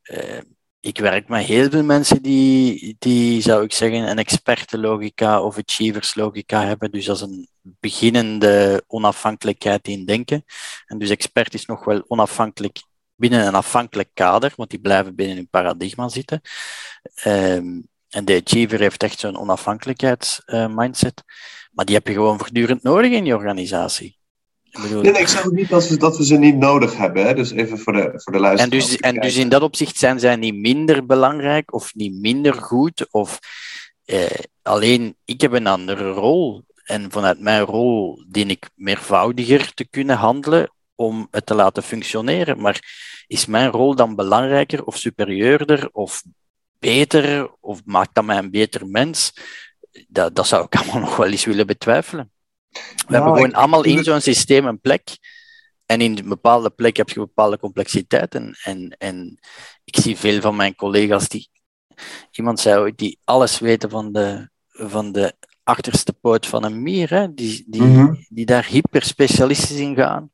uh, 0.03 0.39
ik 0.79 0.97
werk 0.97 1.27
met 1.27 1.45
heel 1.45 1.69
veel 1.69 1.83
mensen 1.83 2.21
die, 2.21 2.95
die, 2.99 3.41
zou 3.41 3.63
ik 3.63 3.73
zeggen, 3.73 4.09
een 4.09 4.17
expertenlogica 4.17 5.41
of 5.41 5.57
achieverslogica 5.57 6.65
hebben. 6.65 6.91
Dus 6.91 7.05
dat 7.05 7.15
is 7.15 7.21
een 7.21 7.47
beginnende 7.61 8.83
onafhankelijkheid 8.87 9.87
in 9.87 10.05
denken. 10.05 10.43
En 10.85 10.97
dus 10.97 11.09
expert 11.09 11.53
is 11.53 11.65
nog 11.65 11.85
wel 11.85 12.03
onafhankelijk 12.07 12.81
binnen 13.29 13.47
een 13.47 13.55
afhankelijk 13.55 14.09
kader, 14.13 14.53
want 14.55 14.69
die 14.69 14.79
blijven 14.79 15.15
binnen 15.15 15.37
een 15.37 15.49
paradigma 15.49 16.09
zitten. 16.09 16.41
Um, 17.25 17.87
en 18.09 18.25
de 18.25 18.41
achiever 18.45 18.79
heeft 18.79 19.03
echt 19.03 19.19
zo'n 19.19 19.37
onafhankelijkheidsmindset. 19.37 21.23
Maar 21.71 21.85
die 21.85 21.95
heb 21.95 22.07
je 22.07 22.13
gewoon 22.13 22.37
voortdurend 22.37 22.83
nodig 22.83 23.11
in 23.11 23.25
je 23.25 23.35
organisatie. 23.35 24.17
Ik 24.63 24.81
bedoel... 24.81 25.01
Nee, 25.01 25.11
nee, 25.11 25.21
ik 25.21 25.27
zeg 25.27 25.51
niet 25.51 25.69
dat 25.69 25.87
we, 25.87 25.97
dat 25.97 26.17
we 26.17 26.25
ze 26.25 26.37
niet 26.37 26.57
nodig 26.57 26.97
hebben. 26.97 27.25
Hè? 27.25 27.33
Dus 27.33 27.51
even 27.51 27.79
voor 27.79 27.93
de, 27.93 28.11
voor 28.15 28.33
de 28.33 28.39
luisteraars. 28.39 28.71
En 28.71 28.79
dus, 28.79 28.97
en 28.97 29.19
dus 29.19 29.35
in 29.35 29.49
dat 29.49 29.61
opzicht 29.61 29.97
zijn 29.97 30.19
zij 30.19 30.35
niet 30.35 30.55
minder 30.55 31.05
belangrijk 31.05 31.73
of 31.73 31.93
niet 31.93 32.13
minder 32.21 32.53
goed. 32.53 33.07
Of, 33.11 33.39
eh, 34.05 34.25
alleen, 34.61 35.15
ik 35.25 35.41
heb 35.41 35.51
een 35.51 35.67
andere 35.67 36.11
rol. 36.11 36.63
En 36.83 37.11
vanuit 37.11 37.39
mijn 37.39 37.63
rol 37.63 38.23
dien 38.27 38.49
ik 38.49 38.69
meervoudiger 38.75 39.73
te 39.73 39.87
kunnen 39.89 40.17
handelen 40.17 40.71
om 40.95 41.27
het 41.31 41.45
te 41.45 41.55
laten 41.55 41.83
functioneren. 41.83 42.61
Maar 42.61 42.81
is 43.27 43.45
mijn 43.45 43.69
rol 43.69 43.95
dan 43.95 44.15
belangrijker 44.15 44.83
of 44.83 44.97
superieurder 44.97 45.89
of 45.91 46.23
beter 46.79 47.51
of 47.59 47.81
maakt 47.85 48.15
dat 48.15 48.25
mij 48.25 48.37
een 48.37 48.51
beter 48.51 48.87
mens? 48.87 49.33
Dat, 50.07 50.35
dat 50.35 50.47
zou 50.47 50.65
ik 50.65 50.75
allemaal 50.79 50.99
nog 50.99 51.15
wel 51.15 51.29
eens 51.29 51.45
willen 51.45 51.67
betwijfelen. 51.67 52.31
We 52.69 52.79
nou, 53.07 53.13
hebben 53.13 53.33
gewoon 53.33 53.53
allemaal 53.53 53.83
in 53.83 54.03
zo'n 54.03 54.21
systeem 54.21 54.65
een 54.65 54.81
plek. 54.81 55.17
En 55.85 56.01
in 56.01 56.17
een 56.17 56.29
bepaalde 56.29 56.69
plek 56.69 56.97
heb 56.97 57.09
je 57.09 57.19
een 57.19 57.25
bepaalde 57.25 57.59
complexiteit. 57.59 58.35
En, 58.35 58.57
en, 58.63 58.95
en 58.97 59.39
ik 59.83 59.95
zie 59.95 60.17
veel 60.17 60.41
van 60.41 60.55
mijn 60.55 60.75
collega's 60.75 61.27
die. 61.27 61.49
Iemand 62.31 62.59
zei 62.59 62.79
ooit, 62.79 62.97
die 62.97 63.19
alles 63.23 63.59
weten 63.59 63.89
van 63.89 64.11
de, 64.11 64.49
van 64.67 65.11
de 65.11 65.35
achterste 65.63 66.13
poot 66.13 66.45
van 66.47 66.63
een 66.63 66.81
mier, 66.81 67.09
hè? 67.09 67.33
Die, 67.33 67.63
die, 67.67 67.81
mm 67.81 67.95
-hmm. 67.95 68.25
die 68.29 68.45
daar 68.45 68.65
hyperspecialistisch 68.65 69.77
in 69.77 69.95
gaan. 69.95 70.31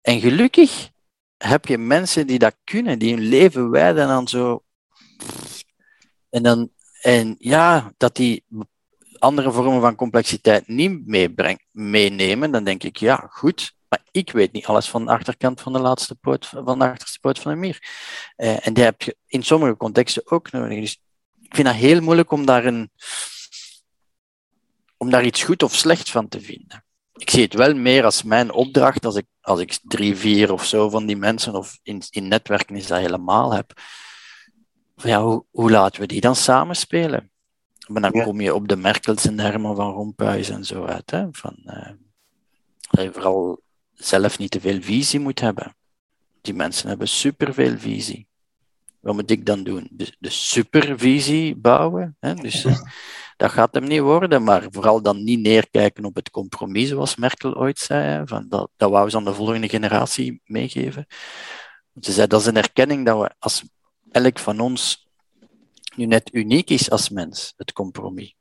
En 0.00 0.20
gelukkig 0.20 0.90
heb 1.36 1.66
je 1.66 1.78
mensen 1.78 2.26
die 2.26 2.38
dat 2.38 2.56
kunnen, 2.64 2.98
die 2.98 3.14
hun 3.14 3.22
leven 3.22 3.70
wijden 3.70 4.08
aan 4.08 4.28
zo. 4.28 4.64
En, 6.30 6.42
dan, 6.42 6.70
en 7.00 7.36
ja, 7.38 7.92
dat 7.96 8.16
die 8.16 8.44
andere 9.18 9.52
vormen 9.52 9.80
van 9.80 9.94
complexiteit 9.94 10.68
niet 10.68 11.06
meebreng, 11.06 11.64
meenemen, 11.70 12.50
dan 12.50 12.64
denk 12.64 12.82
ik, 12.82 12.96
ja, 12.96 13.26
goed, 13.30 13.74
maar 13.88 14.02
ik 14.10 14.30
weet 14.32 14.52
niet 14.52 14.66
alles 14.66 14.88
van 14.88 15.04
de 15.04 15.10
achterkant 15.10 15.60
van 15.60 15.72
de 15.72 15.78
laatste 15.78 16.14
poot, 16.14 16.46
van 16.46 16.78
de 16.78 16.84
achterste 16.84 17.20
poot 17.20 17.38
van 17.38 17.52
de 17.52 17.58
mier. 17.58 17.82
Uh, 18.36 18.66
en 18.66 18.74
die 18.74 18.84
heb 18.84 19.02
je 19.02 19.16
in 19.26 19.42
sommige 19.42 19.76
contexten 19.76 20.30
ook 20.30 20.52
nodig. 20.52 20.80
Dus 20.80 21.00
ik 21.40 21.54
vind 21.54 21.66
dat 21.66 21.76
heel 21.76 22.00
moeilijk 22.00 22.30
om 22.30 22.46
daar, 22.46 22.64
een, 22.64 22.90
om 24.96 25.10
daar 25.10 25.24
iets 25.24 25.42
goed 25.42 25.62
of 25.62 25.74
slecht 25.74 26.10
van 26.10 26.28
te 26.28 26.40
vinden 26.40 26.85
ik 27.16 27.30
zie 27.30 27.42
het 27.42 27.54
wel 27.54 27.74
meer 27.74 28.04
als 28.04 28.22
mijn 28.22 28.52
opdracht 28.52 29.04
als 29.04 29.16
ik, 29.16 29.26
als 29.40 29.60
ik 29.60 29.78
drie, 29.82 30.16
vier 30.16 30.52
of 30.52 30.64
zo 30.64 30.88
van 30.88 31.06
die 31.06 31.16
mensen, 31.16 31.54
of 31.54 31.78
in, 31.82 32.02
in 32.10 32.28
netwerken 32.28 32.76
is 32.76 32.86
dat 32.86 32.98
helemaal 32.98 33.52
heb. 33.52 33.72
Ja, 34.94 35.22
hoe, 35.22 35.44
hoe 35.50 35.70
laten 35.70 36.00
we 36.00 36.06
die 36.06 36.20
dan 36.20 36.36
samenspelen? 36.36 37.30
Maar 37.86 38.02
dan 38.02 38.22
kom 38.22 38.40
je 38.40 38.54
op 38.54 38.68
de 38.68 38.76
Merkels 38.76 39.26
en 39.26 39.40
Herman 39.40 39.76
van 39.76 39.92
Rompuy 39.92 40.44
en 40.50 40.64
zo 40.64 40.84
uit. 40.84 41.10
Hè? 41.10 41.26
Van, 41.32 41.56
uh, 41.64 41.90
dat 42.90 43.04
je 43.04 43.12
vooral 43.12 43.60
zelf 43.94 44.38
niet 44.38 44.50
te 44.50 44.60
veel 44.60 44.82
visie 44.82 45.20
moet 45.20 45.40
hebben. 45.40 45.76
Die 46.40 46.54
mensen 46.54 46.88
hebben 46.88 47.08
superveel 47.08 47.78
visie. 47.78 48.26
Wat 49.00 49.14
moet 49.14 49.30
ik 49.30 49.46
dan 49.46 49.64
doen? 49.64 49.88
De, 49.90 50.16
de 50.18 50.30
supervisie 50.30 51.56
bouwen. 51.56 52.16
Hè? 52.20 52.34
Dus, 52.34 52.64
uh, 52.64 52.80
dat 53.36 53.50
gaat 53.50 53.74
hem 53.74 53.84
niet 53.84 54.00
worden, 54.00 54.42
maar 54.42 54.66
vooral 54.70 55.02
dan 55.02 55.24
niet 55.24 55.40
neerkijken 55.40 56.04
op 56.04 56.14
het 56.14 56.30
compromis, 56.30 56.88
zoals 56.88 57.16
Merkel 57.16 57.54
ooit 57.54 57.78
zei. 57.78 58.26
Van 58.26 58.48
dat, 58.48 58.70
dat 58.76 58.90
wou 58.90 59.10
ze 59.10 59.16
aan 59.16 59.24
de 59.24 59.34
volgende 59.34 59.68
generatie 59.68 60.40
meegeven. 60.44 61.06
Ze 62.00 62.12
zei 62.12 62.26
dat 62.26 62.40
is 62.40 62.46
een 62.46 62.56
erkenning 62.56 63.06
dat 63.06 63.20
we 63.20 63.34
als 63.38 63.64
elk 64.10 64.38
van 64.38 64.60
ons 64.60 65.08
nu 65.96 66.06
net 66.06 66.34
uniek 66.34 66.70
is 66.70 66.90
als 66.90 67.08
mens, 67.08 67.52
het 67.56 67.72
compromis. 67.72 68.34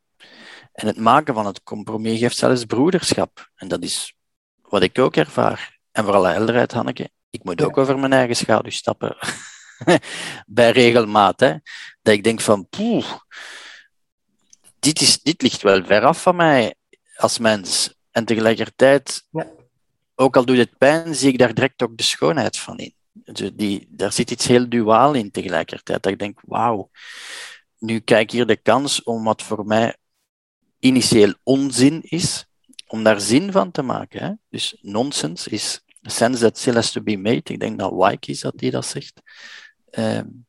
En 0.72 0.88
het 0.88 0.98
maken 0.98 1.34
van 1.34 1.46
het 1.46 1.64
compromis 1.64 2.20
geeft 2.20 2.38
zelfs 2.38 2.66
broederschap. 2.66 3.52
En 3.56 3.68
dat 3.68 3.84
is 3.84 4.16
wat 4.62 4.82
ik 4.82 5.00
ook 5.00 5.16
ervaar. 5.16 5.80
En 5.92 6.04
voor 6.04 6.14
alle 6.14 6.30
helderheid, 6.30 6.72
Hanneke, 6.72 7.10
ik 7.30 7.44
moet 7.44 7.64
ook 7.64 7.78
over 7.78 8.00
mijn 8.00 8.14
eigen 8.14 8.36
schaduw 8.36 8.72
stappen. 8.72 9.18
Bij 10.46 10.72
regelmaat. 10.72 11.40
Hè? 11.40 11.54
Dat 12.02 12.14
ik 12.14 12.24
denk 12.24 12.42
van, 12.42 12.68
poeh, 12.70 13.06
dit, 14.86 15.02
is, 15.02 15.21
dit 15.21 15.41
ligt 15.41 15.62
wel 15.62 15.84
ver 15.84 16.04
af 16.04 16.21
van 16.21 16.36
mij 16.36 16.76
als 17.15 17.38
mens. 17.39 17.93
En 18.12 18.26
tegelijkertijd, 18.26 19.28
ja. 19.32 19.48
ook 20.15 20.36
al 20.36 20.45
doet 20.45 20.58
het 20.58 20.78
pijn, 20.78 21.15
zie 21.15 21.32
ik 21.32 21.38
daar 21.38 21.54
direct 21.54 21.82
ook 21.82 21.98
de 21.98 22.04
schoonheid 22.04 22.58
van 22.58 22.78
in. 22.78 22.93
Dus 23.13 23.52
die, 23.54 23.88
daar 23.89 24.12
zit 24.12 24.32
iets 24.32 24.48
heel 24.48 24.69
duaal 24.69 25.13
in 25.13 25.32
tegelijkertijd. 25.32 26.04
Dat 26.04 26.12
ik 26.12 26.19
denk, 26.19 26.39
wauw, 26.43 26.89
nu 27.80 28.00
kijk 28.00 28.32
hier 28.32 28.45
de 28.45 28.56
kans 28.56 29.04
om 29.04 29.24
wat 29.24 29.41
voor 29.41 29.65
mij 29.65 29.95
initieel 30.80 31.34
onzin 31.43 32.02
is, 32.04 32.45
om 32.88 33.04
daar 33.04 33.21
zin 33.21 33.52
van 33.52 33.71
te 33.71 33.82
maken. 33.82 34.24
Hè? 34.24 34.32
Dus 34.50 34.78
nonsens 34.82 35.48
is 35.48 35.84
sense 36.02 36.41
that 36.41 36.58
still 36.58 36.74
has 36.74 36.91
to 36.91 37.02
be 37.02 37.17
made. 37.17 37.54
Ik 37.54 37.60
denk 37.60 37.80
dat 37.80 37.93
Wyke 37.93 38.32
is 38.32 38.39
dat 38.39 38.58
die 38.58 38.71
dat 38.71 38.86
zegt. 38.86 39.21
Um, 39.91 40.45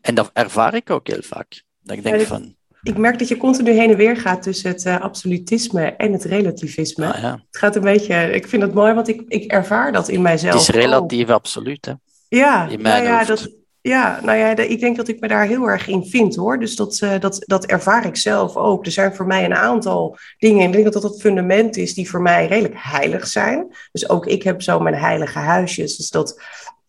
en 0.00 0.14
dat 0.14 0.30
ervaar 0.32 0.74
ik 0.74 0.90
ook 0.90 1.06
heel 1.06 1.22
vaak. 1.22 1.62
Dat 1.80 1.96
ik 1.96 2.02
denk 2.02 2.20
van, 2.20 2.56
ik 2.82 2.96
merk 2.96 3.18
dat 3.18 3.28
je 3.28 3.36
continu 3.36 3.70
heen 3.70 3.90
en 3.90 3.96
weer 3.96 4.16
gaat 4.16 4.42
tussen 4.42 4.70
het 4.70 4.84
uh, 4.84 5.00
absolutisme 5.00 5.84
en 5.84 6.12
het 6.12 6.24
relativisme. 6.24 7.12
Ah, 7.12 7.22
ja. 7.22 7.30
Het 7.30 7.58
gaat 7.58 7.76
een 7.76 7.82
beetje, 7.82 8.32
ik 8.32 8.48
vind 8.48 8.62
het 8.62 8.74
mooi, 8.74 8.94
want 8.94 9.08
ik, 9.08 9.22
ik 9.28 9.52
ervaar 9.52 9.92
dat 9.92 10.08
in 10.08 10.22
mijzelf. 10.22 10.52
Het 10.52 10.62
is 10.62 10.68
relatief 10.68 11.28
oh. 11.28 11.34
absoluut, 11.34 11.84
hè? 11.84 11.92
Ja, 12.28 12.68
in 12.68 12.82
mijn 12.82 13.04
nou 13.04 13.16
ja, 13.16 13.24
dat, 13.24 13.50
ja, 13.80 14.20
nou 14.22 14.38
ja, 14.38 14.56
ik 14.56 14.80
denk 14.80 14.96
dat 14.96 15.08
ik 15.08 15.20
me 15.20 15.28
daar 15.28 15.46
heel 15.46 15.66
erg 15.66 15.88
in 15.88 16.04
vind 16.04 16.36
hoor. 16.36 16.58
Dus 16.58 16.76
dat, 16.76 17.00
uh, 17.04 17.20
dat, 17.20 17.42
dat 17.46 17.66
ervaar 17.66 18.06
ik 18.06 18.16
zelf 18.16 18.56
ook. 18.56 18.86
Er 18.86 18.92
zijn 18.92 19.14
voor 19.14 19.26
mij 19.26 19.44
een 19.44 19.54
aantal 19.54 20.18
dingen. 20.38 20.60
En 20.60 20.66
ik 20.66 20.72
denk 20.72 20.84
dat 20.84 21.02
dat 21.02 21.12
het 21.12 21.20
fundament 21.20 21.76
is 21.76 21.94
die 21.94 22.10
voor 22.10 22.22
mij 22.22 22.46
redelijk 22.46 22.74
heilig 22.76 23.26
zijn. 23.26 23.66
Dus 23.92 24.08
ook 24.08 24.26
ik 24.26 24.42
heb 24.42 24.62
zo 24.62 24.80
mijn 24.80 24.94
heilige 24.94 25.38
huisjes. 25.38 25.96
Dus 25.96 26.10
dat, 26.10 26.40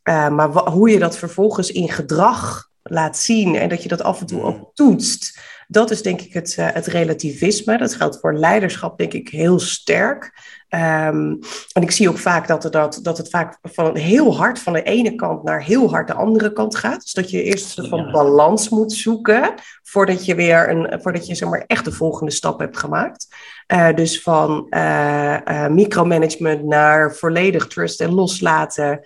uh, 0.03 0.29
maar 0.29 0.49
hoe 0.49 0.89
je 0.89 0.99
dat 0.99 1.17
vervolgens 1.17 1.71
in 1.71 1.89
gedrag 1.89 2.69
laat 2.83 3.17
zien 3.17 3.55
en 3.55 3.69
dat 3.69 3.83
je 3.83 3.89
dat 3.89 4.03
af 4.03 4.19
en 4.19 4.25
toe 4.25 4.41
ook 4.41 4.57
mm. 4.57 4.69
toetst. 4.73 5.39
Dat 5.73 5.91
is 5.91 6.01
denk 6.01 6.21
ik 6.21 6.33
het, 6.33 6.55
uh, 6.59 6.67
het 6.71 6.85
relativisme. 6.85 7.77
Dat 7.77 7.95
geldt 7.95 8.19
voor 8.19 8.33
leiderschap 8.33 8.97
denk 8.97 9.13
ik 9.13 9.29
heel 9.29 9.59
sterk. 9.59 10.31
Ehm, 10.69 11.35
en 11.71 11.81
ik 11.81 11.91
zie 11.91 12.09
ook 12.09 12.17
vaak 12.17 12.47
dat, 12.47 12.63
er 12.63 12.71
dat, 12.71 12.99
dat 13.01 13.17
het 13.17 13.29
vaak 13.29 13.57
van 13.61 13.97
heel 13.97 14.35
hard 14.37 14.59
van 14.59 14.73
de 14.73 14.83
ene 14.83 15.15
kant 15.15 15.43
naar 15.43 15.63
heel 15.63 15.89
hard 15.89 16.07
de 16.07 16.13
andere 16.13 16.53
kant 16.53 16.75
gaat. 16.75 17.01
Dus 17.01 17.13
dat 17.13 17.29
je 17.29 17.43
eerst 17.43 17.77
een 17.77 17.89
van 17.89 18.11
balans 18.11 18.69
moet 18.69 18.93
zoeken 18.93 19.53
voordat 19.83 20.25
je 20.25 20.35
weer 20.35 20.69
een, 20.69 21.01
voordat 21.01 21.27
je 21.27 21.35
zeg 21.35 21.49
maar, 21.49 21.63
echt 21.67 21.85
de 21.85 21.91
volgende 21.91 22.31
stap 22.31 22.59
hebt 22.59 22.77
gemaakt. 22.77 23.27
Uh, 23.67 23.93
dus 23.95 24.21
van 24.21 24.67
uh, 24.69 25.37
uh, 25.47 25.67
micromanagement 25.67 26.63
naar 26.63 27.15
volledig 27.15 27.67
trust 27.67 28.01
en 28.01 28.13
loslaten. 28.13 29.01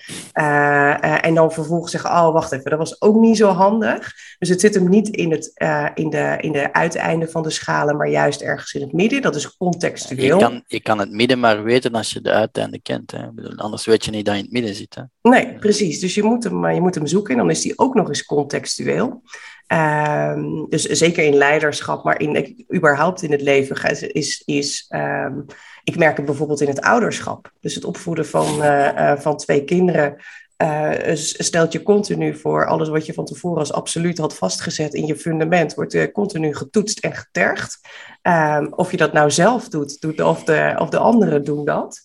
en 1.22 1.34
dan 1.34 1.52
vervolgens 1.52 1.92
zeggen, 1.92 2.10
oh 2.10 2.34
wacht 2.34 2.52
even, 2.52 2.70
dat 2.70 2.80
was 2.80 3.02
ook 3.02 3.16
niet 3.16 3.38
zo 3.38 3.50
handig. 3.50 4.14
Dus 4.40 4.50
het 4.50 4.62
zit 4.62 4.74
hem 4.74 4.90
niet 4.90 5.08
in, 5.10 5.32
het, 5.32 5.52
in, 5.94 6.10
de, 6.10 6.38
in 6.40 6.52
de 6.52 6.74
uiteinden 6.74 7.30
van 7.30 7.44
de 7.44 7.50
schalen, 7.50 7.98
maar 7.98 8.10
juist 8.10 8.42
ergens 8.42 8.74
in 8.74 8.82
het 8.82 8.94
midden. 8.94 9.22
Dat 9.22 9.36
is 9.36 9.58
contextueel. 9.58 10.38
Je 10.38 10.44
kan, 10.44 10.64
je 10.68 10.82
kan 10.82 11.00
het 11.00 11.12
midden 11.12 11.40
maar 11.40 11.64
weten 11.64 11.94
als 11.94 12.12
je 12.12 12.22
de 12.22 12.32
uiteinden 12.32 12.82
kent. 12.82 13.12
Hè? 13.12 13.32
Bedoel, 13.32 13.58
anders 13.58 13.86
weet 13.86 14.06
je 14.06 14.12
niet 14.12 14.26
dat 14.26 14.34
je 14.34 14.40
in 14.40 14.46
het 14.46 14.54
midden 14.54 14.76
zit. 14.76 14.96
Hè? 14.96 15.30
Nee, 15.30 15.56
precies. 15.56 16.00
Dus 16.00 16.16
je 16.16 16.24
moet, 16.24 16.44
hem, 16.44 16.70
je 16.70 16.82
moet 16.82 16.96
hem 16.96 17.08
zoeken 17.08 17.32
en 17.34 17.40
dan 17.40 17.50
is 17.50 17.62
die 17.62 17.78
ook 17.78 17.94
nog 17.94 18.08
eens 18.08 18.26
contextueel. 18.26 19.22
Um, 19.74 20.70
dus 20.70 20.84
zeker 20.84 21.24
in 21.24 21.36
leiderschap, 21.36 22.04
maar 22.04 22.20
in, 22.20 22.66
überhaupt 22.76 23.22
in 23.22 23.32
het 23.32 23.42
leven 23.42 24.12
is, 24.14 24.42
is 24.46 24.86
um, 24.96 25.46
ik 25.84 25.98
merk 25.98 26.18
het 26.18 26.26
bijvoorbeeld 26.26 26.62
in 26.62 26.68
het 26.68 26.82
ouderschap. 26.82 27.52
Dus 27.60 27.76
het 27.76 27.86
opvoeden 27.86 28.26
van, 28.26 28.62
uh, 28.62 28.94
uh, 28.94 29.18
van 29.18 29.38
twee 29.38 29.64
kinderen 29.64 30.16
uh, 30.58 30.92
stelt 31.14 31.72
je 31.72 31.84
continu 31.84 32.36
voor 32.36 32.66
alles 32.66 32.90
wat 32.90 33.06
je 33.06 33.14
van 33.14 33.26
tevoren 33.26 33.60
als 33.60 33.74
absoluut 33.74 34.18
had 34.18 34.36
vastgezet 34.36 34.94
in 34.94 35.06
je 35.06 35.16
fundament, 35.16 35.74
wordt 35.74 36.12
continu 36.12 36.56
getoetst 36.56 37.00
en 37.00 37.16
getergd. 37.16 37.80
Um, 38.22 38.74
of 38.74 38.92
je 38.92 38.98
dat 38.98 39.14
nou 39.14 39.32
zelf 39.32 39.70
doet, 39.70 40.02
doet 40.02 40.22
of, 40.22 40.44
de, 40.44 40.76
of 40.78 40.90
de 40.90 40.98
anderen 40.98 41.44
doen 41.44 41.66
dat. 41.66 42.02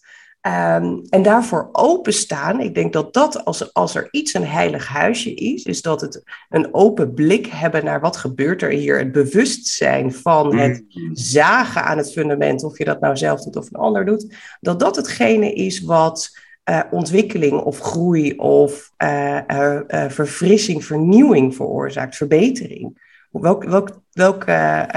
Um, 0.47 1.03
en 1.09 1.23
daarvoor 1.23 1.69
openstaan, 1.73 2.61
ik 2.61 2.75
denk 2.75 2.93
dat 2.93 3.13
dat 3.15 3.45
als, 3.45 3.75
als 3.75 3.95
er 3.95 4.09
iets 4.11 4.35
een 4.35 4.47
heilig 4.47 4.89
huisje 4.89 5.35
is, 5.35 5.65
is 5.65 5.83
dat 5.83 6.01
het 6.01 6.23
een 6.49 6.75
open 6.75 7.15
blik 7.15 7.47
hebben 7.47 7.85
naar 7.85 8.01
wat 8.01 8.17
gebeurt 8.17 8.63
er 8.63 8.71
hier. 8.71 8.99
Het 8.99 9.13
bewustzijn 9.13 10.15
van 10.15 10.57
het 10.57 10.85
mm. 10.89 11.17
zagen 11.17 11.85
aan 11.85 11.97
het 11.97 12.13
fundament, 12.13 12.65
of 12.65 12.79
je 12.79 12.85
dat 12.85 13.01
nou 13.01 13.17
zelf 13.17 13.43
doet 13.43 13.57
of 13.57 13.67
een 13.67 13.81
ander 13.81 14.05
doet, 14.05 14.35
dat 14.61 14.81
dat 14.81 14.97
hetgene 14.97 15.53
is 15.53 15.81
wat 15.81 16.39
uh, 16.71 16.81
ontwikkeling 16.91 17.61
of 17.61 17.79
groei 17.79 18.33
of 18.37 18.93
uh, 19.03 19.41
uh, 19.49 19.81
verfrissing, 20.09 20.85
vernieuwing 20.85 21.55
veroorzaakt, 21.55 22.17
verbetering. 22.17 23.11
Welk, 23.31 23.65
welk, 23.65 24.01
welk, 24.13 24.45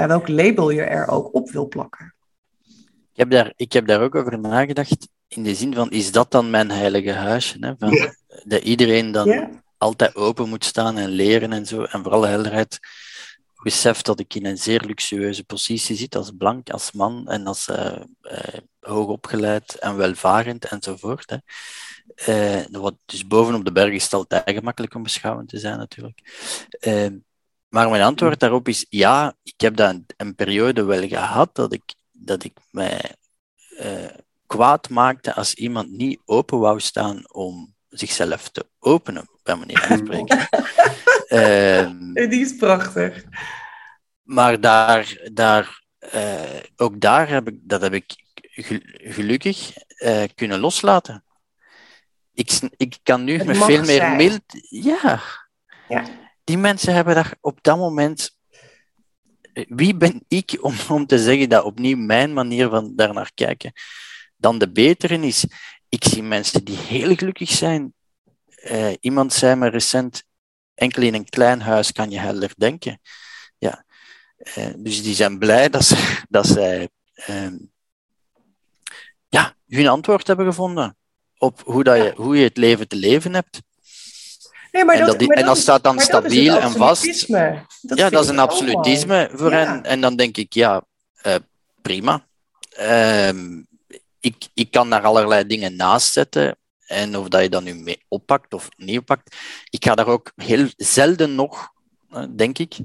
welk 0.06 0.28
label 0.28 0.70
je 0.70 0.82
er 0.82 1.08
ook 1.08 1.34
op 1.34 1.50
wil 1.50 1.68
plakken. 1.68 2.15
Ik 3.16 3.22
heb, 3.22 3.30
daar, 3.30 3.52
ik 3.56 3.72
heb 3.72 3.86
daar 3.86 4.00
ook 4.00 4.14
over 4.14 4.38
nagedacht 4.38 5.08
in 5.28 5.42
de 5.42 5.54
zin 5.54 5.74
van, 5.74 5.90
is 5.90 6.12
dat 6.12 6.30
dan 6.30 6.50
mijn 6.50 6.70
heilige 6.70 7.12
huisje? 7.12 7.56
Hè? 7.60 7.72
Van, 7.78 8.12
Dat 8.44 8.62
iedereen 8.62 9.12
dan 9.12 9.62
altijd 9.78 10.14
open 10.14 10.48
moet 10.48 10.64
staan 10.64 10.98
en 10.98 11.08
leren 11.08 11.52
en 11.52 11.66
zo. 11.66 11.82
En 11.82 12.02
vooral 12.02 12.22
helderheid 12.22 12.78
besef 13.62 14.02
dat 14.02 14.20
ik 14.20 14.34
in 14.34 14.46
een 14.46 14.58
zeer 14.58 14.80
luxueuze 14.80 15.44
positie 15.44 15.96
zit 15.96 16.16
als 16.16 16.30
blank, 16.38 16.70
als 16.70 16.92
man 16.92 17.28
en 17.28 17.46
als 17.46 17.68
uh, 17.68 17.96
uh, 18.22 18.38
hoogopgeleid 18.80 19.74
en 19.74 19.96
welvarend 19.96 20.64
enzovoort. 20.64 21.30
Hè. 21.30 21.36
Uh, 22.60 22.80
wat 22.80 22.94
dus 23.04 23.26
bovenop 23.26 23.64
de 23.64 23.72
berg 23.72 23.92
is 23.92 24.04
het 24.04 24.12
altijd 24.12 24.50
gemakkelijk 24.50 24.94
om 24.94 25.02
beschouwend 25.02 25.48
te 25.48 25.58
zijn 25.58 25.78
natuurlijk. 25.78 26.20
maar 27.68 27.90
mijn 27.90 28.02
antwoord 28.02 28.40
daarop 28.40 28.68
is 28.68 28.86
ja, 28.88 29.34
ik 29.42 29.60
heb 29.60 29.76
dat 29.76 29.90
een, 29.90 30.06
een 30.16 30.34
periode 30.34 30.84
wel 30.84 31.08
gehad 31.08 31.54
dat 31.54 31.72
ik, 31.72 31.94
dat 32.26 32.44
ik 32.44 32.58
mij 32.70 33.14
kwaad 34.46 34.88
maakte 34.88 35.34
als 35.34 35.54
iemand 35.54 35.90
niet 35.90 36.20
open 36.24 36.58
wou 36.58 36.80
staan 36.80 37.32
om 37.32 37.74
zichzelf 37.88 38.48
te 38.48 38.66
openen, 38.78 39.28
bij 39.42 39.56
manier 39.56 39.78
van 39.78 39.98
spreken. 39.98 40.48
uh, 42.14 42.30
Die 42.30 42.40
is 42.40 42.56
prachtig. 42.56 43.24
Maar 44.22 44.60
daar, 44.60 45.28
daar, 45.32 45.82
uh, 46.14 46.60
ook 46.76 47.00
daar 47.00 47.28
heb 47.28 47.48
ik, 47.48 47.58
dat 47.62 47.80
heb 47.80 47.92
ik 47.92 48.14
gelukkig 48.96 49.72
uh, 49.98 50.22
kunnen 50.34 50.58
loslaten. 50.58 51.24
Ik, 52.34 52.60
ik 52.76 52.98
kan 53.02 53.24
nu 53.24 53.44
met 53.44 53.56
veel 53.56 53.84
meer 53.84 54.10
mild. 54.10 54.42
Ja. 54.68 55.20
ja. 55.88 56.04
Die 56.44 56.58
mensen 56.58 56.94
hebben 56.94 57.14
daar 57.14 57.34
op 57.40 57.58
dat 57.62 57.76
moment. 57.76 58.35
Wie 59.68 59.96
ben 59.96 60.24
ik 60.28 60.58
om, 60.60 60.74
om 60.88 61.06
te 61.06 61.18
zeggen 61.18 61.48
dat 61.48 61.64
opnieuw 61.64 61.96
mijn 61.96 62.32
manier 62.32 62.68
van 62.68 62.96
daar 62.96 63.12
naar 63.12 63.30
kijken 63.34 63.72
dan 64.36 64.58
de 64.58 64.70
betere 64.70 65.18
is. 65.18 65.44
Ik 65.88 66.04
zie 66.04 66.22
mensen 66.22 66.64
die 66.64 66.76
heel 66.76 67.16
gelukkig 67.16 67.50
zijn. 67.50 67.94
Uh, 68.64 68.92
iemand 69.00 69.32
zei 69.32 69.54
me 69.54 69.68
recent, 69.68 70.24
enkel 70.74 71.02
in 71.02 71.14
een 71.14 71.28
klein 71.28 71.60
huis 71.60 71.92
kan 71.92 72.10
je 72.10 72.18
helder 72.18 72.52
denken. 72.56 73.00
Ja. 73.58 73.84
Uh, 74.58 74.72
dus 74.76 75.02
die 75.02 75.14
zijn 75.14 75.38
blij 75.38 75.68
dat, 75.68 75.84
ze, 75.84 75.96
dat 76.28 76.46
zij 76.46 76.88
uh, 77.28 77.52
ja, 79.28 79.56
hun 79.66 79.88
antwoord 79.88 80.26
hebben 80.26 80.46
gevonden 80.46 80.96
op 81.38 81.62
hoe, 81.64 81.84
dat 81.84 81.96
je, 81.96 82.12
hoe 82.16 82.36
je 82.36 82.44
het 82.44 82.56
leven 82.56 82.88
te 82.88 82.96
leven 82.96 83.34
hebt. 83.34 83.62
Nee, 84.76 84.84
maar 84.84 84.96
dat, 84.98 85.12
en, 85.12 85.18
dat, 85.18 85.28
maar 85.28 85.36
en 85.36 85.44
dat 85.44 85.58
staat 85.58 85.84
dan 85.84 86.00
stabiel 86.00 86.58
en 86.58 86.70
vast. 86.70 87.28
Dat 87.28 87.98
ja, 87.98 88.10
dat 88.10 88.24
is 88.24 88.30
een 88.30 88.38
absolutisme 88.38 89.30
voor 89.32 89.50
ja. 89.50 89.56
hen. 89.56 89.84
En 89.84 90.00
dan 90.00 90.16
denk 90.16 90.36
ik, 90.36 90.52
ja, 90.52 90.84
uh, 91.26 91.34
prima. 91.82 92.26
Uh, 92.80 93.28
ik, 94.20 94.48
ik 94.54 94.70
kan 94.70 94.90
daar 94.90 95.02
allerlei 95.02 95.46
dingen 95.46 95.76
naast 95.76 96.12
zetten. 96.12 96.56
En 96.86 97.16
of 97.16 97.28
dat 97.28 97.42
je 97.42 97.48
dat 97.48 97.62
nu 97.62 97.74
mee 97.74 98.04
oppakt 98.08 98.54
of 98.54 98.68
niet 98.76 98.98
oppakt. 98.98 99.36
Ik 99.70 99.84
ga 99.84 99.94
daar 99.94 100.06
ook 100.06 100.32
heel 100.36 100.68
zelden 100.76 101.34
nog, 101.34 101.68
eh, 102.10 102.24
denk 102.36 102.58
ik, 102.58 102.76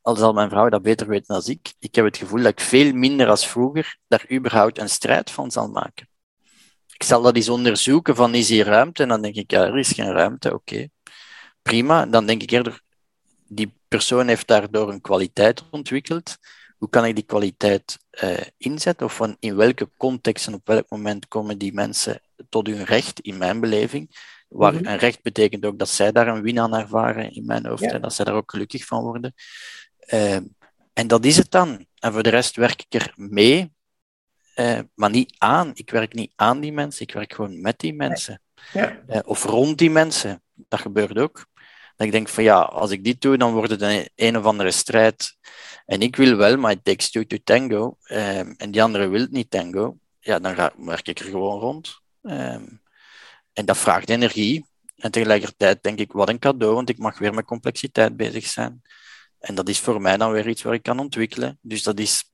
al 0.00 0.16
zal 0.16 0.32
mijn 0.32 0.48
vrouw 0.48 0.68
dat 0.68 0.82
beter 0.82 1.06
weten 1.06 1.34
dan 1.34 1.42
ik, 1.46 1.74
ik 1.78 1.94
heb 1.94 2.04
het 2.04 2.16
gevoel 2.16 2.42
dat 2.42 2.52
ik 2.52 2.60
veel 2.60 2.92
minder 2.92 3.28
als 3.28 3.46
vroeger 3.46 3.98
daar 4.08 4.24
überhaupt 4.32 4.78
een 4.78 4.88
strijd 4.88 5.30
van 5.30 5.50
zal 5.50 5.68
maken. 5.68 6.08
Ik 6.86 7.02
zal 7.02 7.22
dat 7.22 7.36
eens 7.36 7.48
onderzoeken 7.48 8.16
van 8.16 8.34
is 8.34 8.48
hier 8.48 8.64
ruimte? 8.64 9.02
En 9.02 9.08
dan 9.08 9.22
denk 9.22 9.34
ik, 9.34 9.50
ja, 9.50 9.64
er 9.64 9.78
is 9.78 9.92
geen 9.92 10.12
ruimte, 10.12 10.54
oké. 10.54 10.88
Prima. 11.62 12.06
Dan 12.06 12.26
denk 12.26 12.42
ik 12.42 12.50
eerder, 12.50 12.80
die 13.46 13.74
persoon 13.88 14.28
heeft 14.28 14.46
daardoor 14.46 14.92
een 14.92 15.00
kwaliteit 15.00 15.62
ontwikkeld 15.70 16.38
hoe 16.80 16.88
kan 16.88 17.04
ik 17.04 17.14
die 17.14 17.24
kwaliteit 17.24 17.98
uh, 18.24 18.36
inzetten? 18.56 19.06
Of 19.06 19.14
van 19.14 19.36
in 19.38 19.56
welke 19.56 19.90
context 19.96 20.46
en 20.46 20.54
op 20.54 20.66
welk 20.66 20.88
moment 20.88 21.28
komen 21.28 21.58
die 21.58 21.72
mensen 21.72 22.20
tot 22.48 22.66
hun 22.66 22.84
recht, 22.84 23.20
in 23.20 23.38
mijn 23.38 23.60
beleving? 23.60 24.10
Waar 24.48 24.72
mm 24.72 24.86
een 24.86 24.96
recht 24.96 25.22
betekent 25.22 25.64
ook 25.64 25.78
dat 25.78 25.88
zij 25.88 26.12
daar 26.12 26.28
een 26.28 26.42
win 26.42 26.58
aan 26.58 26.74
ervaren 26.74 27.32
in 27.32 27.46
mijn 27.46 27.66
hoofd, 27.66 27.82
en 27.82 28.00
dat 28.00 28.14
zij 28.14 28.24
daar 28.24 28.34
ook 28.34 28.50
gelukkig 28.50 28.84
van 28.84 29.02
worden. 29.02 29.34
Uh, 30.06 30.36
en 30.92 31.06
dat 31.06 31.24
is 31.24 31.36
het 31.36 31.50
dan. 31.50 31.86
En 31.98 32.12
voor 32.12 32.22
de 32.22 32.30
rest 32.30 32.56
werk 32.56 32.84
ik 32.88 33.02
er 33.02 33.12
mee, 33.16 33.72
uh, 34.56 34.78
maar 34.94 35.10
niet 35.10 35.34
aan. 35.38 35.70
Ik 35.74 35.90
werk 35.90 36.14
niet 36.14 36.32
aan 36.36 36.60
die 36.60 36.72
mensen, 36.72 37.02
ik 37.02 37.12
werk 37.12 37.34
gewoon 37.34 37.60
met 37.60 37.78
die 37.78 37.94
mensen. 37.94 38.42
Ja. 38.72 39.02
of 39.24 39.44
rond 39.44 39.78
die 39.78 39.90
mensen. 39.90 40.42
Dat 40.54 40.80
gebeurt 40.80 41.18
ook. 41.18 41.46
Ik 42.00 42.12
denk 42.12 42.28
van 42.28 42.44
ja, 42.44 42.60
als 42.60 42.90
ik 42.90 43.04
dit 43.04 43.20
doe, 43.20 43.36
dan 43.36 43.52
wordt 43.52 43.70
het 43.70 43.82
een, 43.82 44.08
een 44.14 44.36
of 44.36 44.44
andere 44.44 44.70
strijd 44.70 45.36
en 45.86 46.00
ik 46.00 46.16
wil 46.16 46.36
wel, 46.36 46.56
maar 46.56 46.72
it 46.72 46.84
takes 46.84 47.10
two 47.10 47.24
to 47.24 47.36
tango. 47.44 47.96
Um, 48.10 48.54
en 48.56 48.70
die 48.70 48.82
andere 48.82 49.08
wil 49.08 49.26
niet 49.30 49.50
tango. 49.50 49.98
Ja, 50.20 50.38
dan 50.38 50.54
ga, 50.54 50.72
werk 50.76 51.08
ik 51.08 51.18
er 51.18 51.24
gewoon 51.24 51.60
rond. 51.60 52.00
Um, 52.22 52.82
en 53.52 53.64
dat 53.64 53.78
vraagt 53.78 54.08
energie. 54.08 54.66
En 54.96 55.10
tegelijkertijd 55.10 55.82
denk 55.82 55.98
ik, 55.98 56.12
wat 56.12 56.28
een 56.28 56.38
cadeau, 56.38 56.74
want 56.74 56.88
ik 56.88 56.98
mag 56.98 57.18
weer 57.18 57.34
met 57.34 57.44
complexiteit 57.44 58.16
bezig 58.16 58.46
zijn. 58.46 58.82
En 59.38 59.54
dat 59.54 59.68
is 59.68 59.80
voor 59.80 60.00
mij 60.00 60.16
dan 60.16 60.32
weer 60.32 60.48
iets 60.48 60.62
waar 60.62 60.74
ik 60.74 60.82
kan 60.82 60.98
ontwikkelen. 60.98 61.58
Dus 61.62 61.82
dat 61.82 61.98
is... 61.98 62.24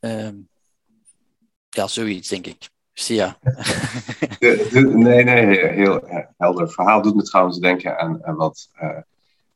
Um, 0.00 0.48
ja, 1.70 1.86
zoiets, 1.86 2.28
denk 2.28 2.46
ik. 2.46 2.68
Sia. 3.00 3.36
nee, 4.38 5.24
nee, 5.24 5.66
heel 5.66 6.04
helder 6.36 6.70
verhaal. 6.70 7.02
Doet 7.02 7.14
me 7.14 7.22
trouwens 7.22 7.58
denken 7.58 7.98
aan, 7.98 8.24
aan 8.24 8.36
wat... 8.36 8.68
Uh, 8.82 8.88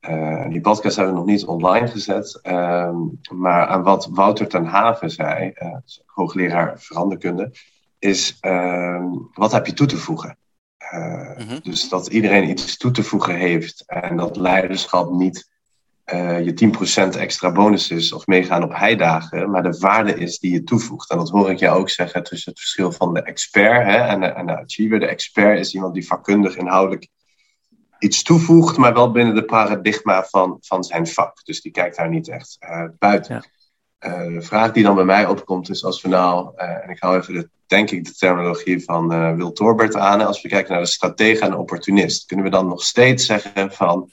uh, 0.09 0.49
die 0.49 0.61
podcast 0.61 0.97
hebben 0.97 1.15
we 1.15 1.21
nog 1.21 1.29
niet 1.29 1.45
online 1.45 1.89
gezet. 1.89 2.41
Uh, 2.43 2.97
maar 3.33 3.67
aan 3.67 3.83
wat 3.83 4.09
Wouter 4.11 4.49
ten 4.49 4.65
Haven 4.65 5.11
zei, 5.11 5.53
uh, 5.63 5.77
hoogleraar 6.07 6.81
veranderkunde, 6.81 7.53
is 7.99 8.39
uh, 8.43 9.05
wat 9.35 9.53
heb 9.53 9.67
je 9.67 9.73
toe 9.73 9.87
te 9.87 9.97
voegen? 9.97 10.37
Mm-hmm. 11.37 11.61
Dus 11.63 11.89
dat 11.89 12.07
iedereen 12.07 12.49
iets 12.49 12.77
toe 12.77 12.91
te 12.91 13.03
voegen 13.03 13.35
heeft 13.35 13.85
en 13.87 14.17
dat 14.17 14.37
leiderschap 14.37 15.11
niet 15.11 15.51
je 16.07 17.13
10% 17.15 17.19
extra 17.19 17.53
bonus 17.53 17.91
is 17.91 18.13
of 18.13 18.27
meegaan 18.27 18.63
op 18.63 18.75
heidagen, 18.75 19.51
maar 19.51 19.63
de 19.63 19.79
waarde 19.79 20.15
is 20.15 20.39
die 20.39 20.53
je 20.53 20.65
toevoegt. 20.65 21.11
En 21.11 21.19
dat 21.19 21.31
hoor 21.31 21.51
ik 21.51 21.59
jou 21.59 21.79
ook 21.79 21.91
zeggen 21.91 22.23
tussen 22.23 22.51
het 22.51 22.61
verschil 22.61 22.93
van 22.93 23.15
de 23.15 23.23
expert 23.23 23.85
hè, 23.85 23.97
en, 23.97 24.21
de, 24.21 24.27
en 24.27 24.47
de 24.47 24.57
achiever. 24.57 25.01
De 25.01 25.07
expert 25.07 25.59
is 25.59 25.75
iemand 25.75 25.95
die 25.95 26.07
vakkundig 26.07 26.57
inhoudelijk 26.57 27.09
iets 27.99 28.23
toevoegt, 28.23 28.77
maar 28.77 28.95
wel 28.95 29.11
binnen 29.11 29.35
de 29.35 29.45
paradigma 29.45 30.25
van, 30.25 30.59
van 30.61 30.85
zijn 30.85 31.07
vak. 31.07 31.45
Dus 31.45 31.61
die 31.61 31.73
kijkt 31.73 31.97
daar 31.97 32.09
niet 32.09 32.29
echt 32.29 32.57
uh, 32.61 32.85
buiten. 32.99 33.45
de 33.99 34.43
vraag 34.43 34.73
die 34.73 34.83
dan 34.83 34.95
bij 34.95 35.05
mij 35.05 35.27
opkomt 35.27 35.69
is 35.69 35.85
als 35.85 36.03
we 36.03 36.09
nou, 36.09 36.57
en 36.57 36.91
ik 36.91 37.01
hou 37.01 37.19
even 37.19 37.35
de, 37.35 37.49
denk 37.67 37.91
ik 37.91 38.05
de 38.05 38.15
terminologie 38.15 38.85
van 38.85 39.37
Wil 39.37 39.53
Torbert 39.53 39.97
aan, 39.97 40.21
als 40.21 40.43
we 40.43 40.49
kijken 40.49 40.73
naar 40.73 40.83
de 40.83 40.89
stratege 40.89 41.45
en 41.45 41.51
de 41.51 41.57
opportunist, 41.57 42.27
kunnen 42.27 42.45
we 42.45 42.51
dan 42.51 42.67
nog 42.67 42.83
steeds 42.83 43.27
zeggen 43.27 43.73
van 43.73 44.11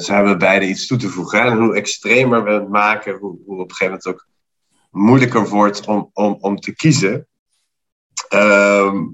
ze 0.00 0.12
hebben 0.12 0.38
beide 0.38 0.66
iets 0.66 0.86
toe 0.86 0.98
te 0.98 1.08
voegen. 1.08 1.40
En 1.40 1.58
hoe 1.58 1.74
extremer 1.74 2.44
we 2.44 2.50
het 2.50 2.68
maken, 2.68 3.16
hoe, 3.16 3.38
hoe 3.46 3.60
op 3.60 3.70
een 3.70 3.76
gegeven 3.76 3.86
moment 3.86 4.06
ook 4.06 4.26
moeilijker 4.90 5.48
wordt 5.48 5.86
om, 5.86 6.10
om, 6.12 6.36
om 6.40 6.56
te 6.56 6.74
kiezen. 6.74 7.26
Ehm, 8.28 9.04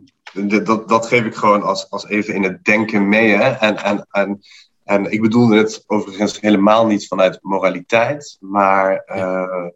dat, 0.64 0.88
dat 0.88 1.06
geef 1.06 1.24
ik 1.24 1.34
gewoon 1.34 1.62
als, 1.62 1.90
als 1.90 2.08
even 2.08 2.34
in 2.34 2.42
het 2.42 2.64
denken 2.64 3.08
mee. 3.08 3.30
Hè? 3.30 3.50
En, 3.50 3.76
en, 3.76 4.06
en, 4.10 4.40
en 4.84 5.12
ik 5.12 5.20
bedoelde 5.20 5.56
het 5.56 5.84
overigens 5.86 6.40
helemaal 6.40 6.86
niet 6.86 7.06
vanuit 7.06 7.38
moraliteit, 7.42 8.36
maar 8.40 9.02
uh, 9.16 9.66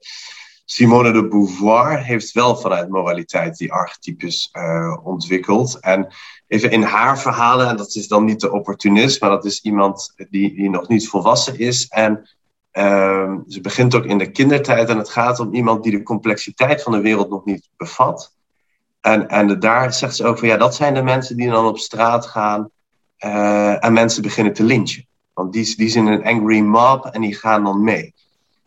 Simone 0.70 1.12
de 1.12 1.28
Beauvoir 1.28 2.04
heeft 2.04 2.32
wel 2.32 2.56
vanuit 2.56 2.88
moraliteit 2.88 3.56
die 3.56 3.72
archetypes 3.72 4.50
uh, 4.52 4.96
ontwikkeld. 5.02 5.80
En 5.80 6.08
even 6.46 6.70
in 6.70 6.82
haar 6.82 7.18
verhalen, 7.18 7.68
en 7.68 7.76
dat 7.76 7.94
is 7.94 8.08
dan 8.08 8.24
niet 8.24 8.40
de 8.40 8.52
opportunist, 8.52 9.20
maar 9.20 9.30
dat 9.30 9.44
is 9.44 9.60
iemand 9.60 10.12
die, 10.30 10.54
die 10.54 10.70
nog 10.70 10.88
niet 10.88 11.08
volwassen 11.08 11.58
is. 11.58 11.86
En 11.86 12.28
uh, 12.72 13.34
ze 13.46 13.60
begint 13.60 13.94
ook 13.94 14.04
in 14.04 14.18
de 14.18 14.30
kindertijd 14.30 14.88
en 14.88 14.98
het 14.98 15.08
gaat 15.08 15.40
om 15.40 15.54
iemand 15.54 15.82
die 15.82 15.92
de 15.92 16.02
complexiteit 16.02 16.82
van 16.82 16.92
de 16.92 17.00
wereld 17.00 17.30
nog 17.30 17.44
niet 17.44 17.68
bevat. 17.76 18.34
En, 19.00 19.28
en 19.28 19.60
daar 19.60 19.92
zegt 19.92 20.16
ze 20.16 20.24
ook 20.24 20.38
van 20.38 20.48
ja, 20.48 20.56
dat 20.56 20.74
zijn 20.74 20.94
de 20.94 21.02
mensen 21.02 21.36
die 21.36 21.50
dan 21.50 21.66
op 21.66 21.78
straat 21.78 22.26
gaan 22.26 22.70
uh, 23.18 23.84
en 23.84 23.92
mensen 23.92 24.22
beginnen 24.22 24.52
te 24.52 24.64
lynchen. 24.64 25.06
Want 25.34 25.52
die, 25.52 25.76
die 25.76 25.88
zijn 25.88 26.06
een 26.06 26.24
angry 26.24 26.60
mob 26.60 27.04
en 27.04 27.20
die 27.20 27.34
gaan 27.34 27.64
dan 27.64 27.84
mee. 27.84 28.14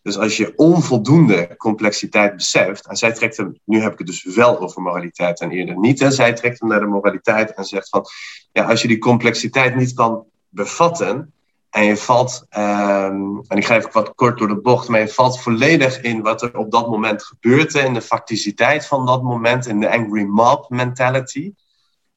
Dus 0.01 0.17
als 0.17 0.37
je 0.37 0.53
onvoldoende 0.55 1.55
complexiteit 1.57 2.35
beseft, 2.35 2.87
en 2.87 2.95
zij 2.95 3.13
trekt 3.13 3.37
hem, 3.37 3.59
nu 3.65 3.81
heb 3.81 3.91
ik 3.91 3.97
het 3.97 4.07
dus 4.07 4.23
wel 4.23 4.59
over 4.59 4.81
moraliteit 4.81 5.39
en 5.39 5.51
eerder 5.51 5.79
niet, 5.79 6.01
en 6.01 6.11
zij 6.11 6.33
trekt 6.33 6.59
hem 6.59 6.69
naar 6.69 6.79
de 6.79 6.85
moraliteit 6.85 7.53
en 7.53 7.63
zegt 7.63 7.89
van, 7.89 8.05
ja, 8.51 8.63
als 8.63 8.81
je 8.81 8.87
die 8.87 8.97
complexiteit 8.97 9.75
niet 9.75 9.93
kan 9.93 10.25
bevatten, 10.49 11.33
en 11.71 11.83
je 11.83 11.97
valt, 11.97 12.45
um, 12.57 13.41
en 13.47 13.57
ik 13.57 13.65
ga 13.65 13.75
even 13.75 13.91
wat 13.93 14.15
kort 14.15 14.37
door 14.37 14.47
de 14.47 14.61
bocht, 14.61 14.87
maar 14.87 14.99
je 14.99 15.07
valt 15.07 15.41
volledig 15.41 16.01
in 16.01 16.21
wat 16.21 16.41
er 16.41 16.57
op 16.57 16.71
dat 16.71 16.89
moment 16.89 17.23
gebeurt, 17.23 17.73
in 17.73 17.93
de 17.93 18.01
facticiteit 18.01 18.85
van 18.85 19.05
dat 19.05 19.23
moment, 19.23 19.67
in 19.67 19.79
de 19.79 19.91
angry 19.91 20.23
mob 20.23 20.69
mentality. 20.69 21.53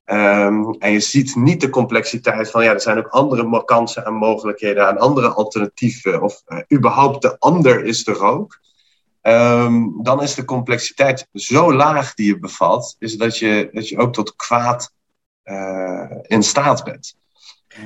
Um, 0.07 0.77
en 0.79 0.93
je 0.93 1.01
ziet 1.01 1.37
niet 1.37 1.61
de 1.61 1.71
complexiteit 1.71 2.51
van, 2.51 2.65
ja, 2.65 2.73
er 2.73 2.81
zijn 2.81 2.99
ook 2.99 3.09
andere 3.09 3.65
kansen 3.65 4.05
en 4.05 4.15
mogelijkheden 4.15 4.89
en 4.89 4.99
andere 4.99 5.29
alternatieven, 5.29 6.23
of 6.23 6.43
uh, 6.47 6.59
überhaupt 6.73 7.23
de 7.23 7.39
ander 7.39 7.85
is 7.85 8.07
er 8.07 8.25
ook. 8.25 8.61
Um, 9.23 10.03
dan 10.03 10.23
is 10.23 10.35
de 10.35 10.45
complexiteit 10.45 11.29
zo 11.33 11.75
laag 11.75 12.15
die 12.15 12.27
je 12.27 12.39
bevat, 12.39 12.97
is 12.99 13.17
dat 13.17 13.39
je, 13.39 13.69
dat 13.73 13.89
je 13.89 13.99
ook 13.99 14.13
tot 14.13 14.37
kwaad 14.37 14.93
uh, 15.45 16.11
in 16.23 16.43
staat 16.43 16.85
bent. 16.85 17.17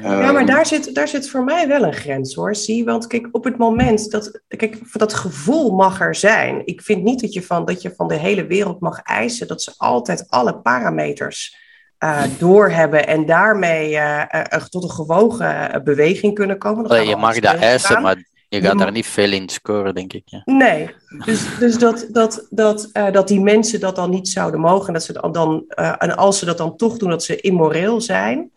Ja, 0.03 0.33
maar 0.33 0.35
ehm, 0.35 0.47
daar 0.47 0.67
zit, 0.67 0.95
daar 0.95 1.09
zit 1.09 1.31
voor 1.31 1.45
mij 1.45 1.69
wel 1.69 1.83
een 1.83 1.95
grens 1.95 2.35
hoor. 2.35 2.55
Zie, 2.55 2.85
want 2.85 3.07
kijk, 3.07 3.29
op 3.33 3.45
het 3.45 3.59
moment 3.59 4.11
dat. 4.11 4.41
Kijk, 4.49 4.93
dat 4.93 5.15
gevoel 5.15 5.71
mag 5.71 6.01
er 6.01 6.15
zijn. 6.15 6.67
Ik 6.67 6.83
vind 6.83 7.03
niet 7.03 7.21
dat 7.21 7.33
je 7.33 7.43
van, 7.43 7.65
dat 7.65 7.83
je 7.83 7.95
van 7.97 8.09
de 8.09 8.15
hele 8.15 8.47
wereld 8.47 8.81
mag 8.81 9.03
eisen 9.03 9.49
dat 9.49 9.63
ze 9.63 9.75
altijd 9.77 10.25
alle 10.29 10.59
parameters 10.59 11.57
uh, 12.05 12.23
doorhebben 12.39 13.07
en 13.07 13.27
daarmee 13.27 13.91
uh, 13.91 14.23
uh, 14.53 14.65
tot 14.69 14.83
een 14.83 14.91
gewogen 14.91 15.81
beweging 15.85 16.35
kunnen 16.35 16.59
komen. 16.59 16.89
Dat 16.89 17.09
je 17.09 17.17
mag 17.17 17.39
dat 17.39 17.55
eisen, 17.55 18.03
maar 18.03 18.25
je 18.49 18.61
gaat 18.61 18.79
daar 18.79 18.93
niet 18.93 19.07
veel 19.07 19.33
in 19.33 19.49
scoren, 19.49 19.95
denk 19.95 20.13
ik. 20.13 20.23
Ja. 20.25 20.43
Nee, 20.45 20.91
dus, 21.25 21.59
dus 21.59 21.79
dat, 21.79 22.07
dat, 22.11 22.47
dat, 22.51 22.89
dat 22.93 23.29
die 23.29 23.41
mensen 23.41 23.81
dat 23.81 23.97
dan 23.97 24.11
niet 24.11 24.29
zouden 24.29 24.61
mogen 24.61 24.87
en, 24.87 24.93
dat 24.93 25.03
ze 25.03 25.31
dan, 25.33 25.65
en 25.99 26.17
als 26.17 26.39
ze 26.39 26.45
dat 26.45 26.59
dan 26.59 26.77
toch 26.77 26.97
doen, 26.97 27.11
dat 27.11 27.25
ze 27.25 27.41
immoreel 27.41 28.01
zijn. 28.01 28.51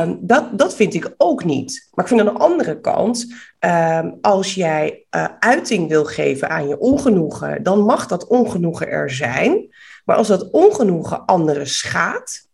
Um, 0.00 0.18
dat, 0.20 0.58
dat 0.58 0.74
vind 0.74 0.94
ik 0.94 1.14
ook 1.16 1.44
niet. 1.44 1.88
Maar 1.94 2.04
ik 2.04 2.10
vind 2.10 2.28
aan 2.28 2.34
de 2.34 2.40
andere 2.40 2.80
kant, 2.80 3.34
um, 3.60 4.18
als 4.20 4.54
jij 4.54 5.04
uiting 5.38 5.88
wil 5.88 6.04
geven 6.04 6.48
aan 6.50 6.68
je 6.68 6.78
ongenoegen, 6.78 7.62
dan 7.62 7.80
mag 7.80 8.06
dat 8.06 8.26
ongenoegen 8.26 8.88
er 8.88 9.10
zijn. 9.10 9.74
Maar 10.04 10.16
als 10.16 10.28
dat 10.28 10.50
ongenoegen 10.50 11.24
anderen 11.24 11.66
schaadt, 11.66 12.50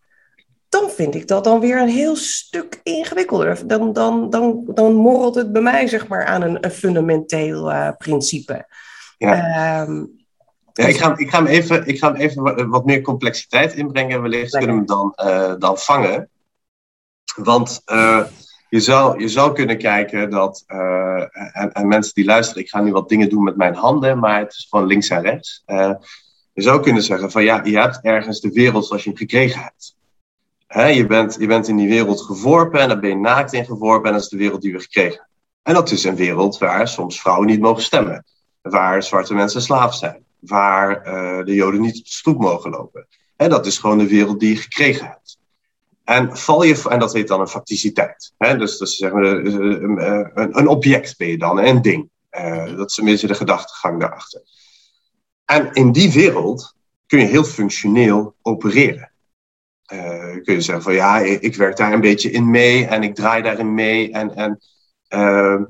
dan 0.69 0.91
vind 0.91 1.15
ik 1.15 1.29
dat 1.29 1.45
dan 1.45 1.61
weer 1.61 1.81
een 1.81 1.89
heel 1.89 2.17
stuk 2.17 2.81
ingewikkelder. 2.83 3.67
Dan, 3.67 3.93
dan, 3.93 4.31
dan, 4.31 4.63
dan 4.67 4.95
morrelt 4.95 5.35
het 5.35 5.53
bij 5.53 5.63
mij 5.63 5.87
zeg 5.87 6.09
maar 6.09 6.25
aan 6.25 6.43
een, 6.43 6.65
een 6.65 6.71
fundamenteel 6.71 7.71
uh, 7.71 7.91
principe. 7.99 8.67
Ja. 9.19 9.83
Um, 9.83 10.17
ja, 10.73 10.87
ik, 10.87 10.97
ga, 10.97 11.17
ik, 11.17 11.31
ga 11.31 11.39
hem 11.39 11.47
even, 11.47 11.87
ik 11.87 11.99
ga 11.99 12.13
hem 12.13 12.21
even 12.21 12.69
wat 12.69 12.85
meer 12.85 13.01
complexiteit 13.01 13.75
inbrengen. 13.75 14.23
Wellicht 14.23 14.57
kunnen 14.57 14.71
we 14.71 14.77
hem 14.77 14.87
dan, 14.87 15.15
uh, 15.27 15.55
dan 15.59 15.79
vangen. 15.79 16.29
Want 17.35 17.83
uh, 17.87 18.25
je, 18.69 18.81
zou, 18.81 19.21
je 19.21 19.29
zou 19.29 19.55
kunnen 19.55 19.79
kijken 19.79 20.31
dat, 20.31 20.65
uh, 20.69 21.23
en, 21.53 21.73
en, 21.73 21.89
mensen 21.89 22.15
die 22.15 22.25
luisteren, 22.25 22.63
ik 22.63 22.69
ga 22.69 22.81
nu 22.81 22.93
wat 22.93 23.09
dingen 23.09 23.29
doen 23.29 23.45
met 23.45 23.57
mijn 23.57 23.75
handen, 23.75 24.19
maar 24.19 24.39
het 24.39 24.53
is 24.53 24.67
gewoon 24.71 24.87
links 24.87 25.09
en 25.09 25.23
rechts. 25.23 25.63
Je 26.53 26.63
zou 26.63 26.83
kunnen 26.83 27.03
zeggen 27.03 27.31
van 27.31 27.45
ja, 27.45 27.65
je 27.65 27.79
hebt 27.79 28.01
ergens 28.03 28.41
de 28.41 28.53
wereld 28.53 28.87
zoals 28.87 29.03
je 29.05 29.09
hem 29.09 29.19
gekregen 29.19 29.63
hebt. 29.63 29.98
Je, 30.69 31.07
bent, 31.07 31.37
je 31.41 31.47
bent 31.47 31.69
in 31.69 31.77
die 31.77 31.89
wereld 31.89 32.21
geworpen 32.21 32.81
en 32.81 32.89
daar 32.89 32.99
ben 32.99 33.11
je 33.11 33.17
naakt 33.17 33.53
in 33.53 33.65
geworpen 33.65 34.07
en 34.07 34.13
dat 34.13 34.23
is 34.23 34.29
de 34.29 34.37
wereld 34.37 34.63
die 34.63 34.73
we 34.73 34.81
gekregen. 34.81 35.29
En 35.63 35.75
dat 35.75 35.91
is 35.91 36.05
een 36.05 36.17
wereld 36.17 36.59
waar 36.59 36.89
soms 36.89 37.21
vrouwen 37.21 37.47
niet 37.47 37.61
mogen 37.61 37.83
stemmen. 37.83 38.25
Waar 38.63 39.03
zwarte 39.03 39.35
mensen 39.35 39.63
slaaf 39.63 39.95
zijn. 39.95 40.25
Waar 40.39 41.05
de 41.45 41.55
joden 41.55 41.81
niet 41.81 41.99
op 41.99 42.05
de 42.05 42.11
stoep 42.11 42.41
mogen 42.41 42.71
lopen. 42.71 43.07
En 43.37 43.51
dat 43.51 43.67
is 43.67 43.79
gewoon 43.79 43.99
de 43.99 44.09
wereld 44.09 44.41
die 44.41 44.49
je 44.55 44.57
gekregen 44.57 45.07
hebt. 45.07 45.39
En 46.05 46.37
val 46.37 46.63
je, 46.63 46.89
en 46.89 46.99
dat 46.99 47.13
heet 47.13 47.29
dan 47.29 47.41
een 47.41 47.49
facticiteit. 47.49 48.33
Dus, 48.39 48.79
dus 48.79 48.97
zeg 48.97 49.13
maar, 49.13 49.25
een, 49.25 50.59
een, 50.59 50.69
object 50.69 51.17
ben 51.17 51.29
je 51.29 51.39
dan, 51.39 51.59
een 51.59 51.83
ding. 51.83 52.11
Dat 52.77 52.91
is 52.91 52.97
beetje 52.97 53.27
de 53.27 53.35
gedachtegang 53.35 54.01
daarachter. 54.01 54.43
En 55.45 55.73
in 55.73 55.93
die 55.93 56.13
wereld 56.13 56.75
kun 57.07 57.19
je 57.19 57.27
heel 57.27 57.45
functioneel 57.45 58.35
opereren. 58.43 59.13
Uh, 59.93 60.43
kun 60.43 60.55
je 60.55 60.61
zeggen 60.61 60.85
van 60.85 60.95
ja, 60.95 61.19
ik 61.19 61.57
werk 61.57 61.77
daar 61.77 61.93
een 61.93 62.01
beetje 62.01 62.31
in 62.31 62.51
mee 62.51 62.87
en 62.87 63.03
ik 63.03 63.15
draai 63.15 63.43
daarin 63.43 63.75
mee. 63.75 64.13
En, 64.13 64.35
en 64.35 64.61
uh, 65.09 65.61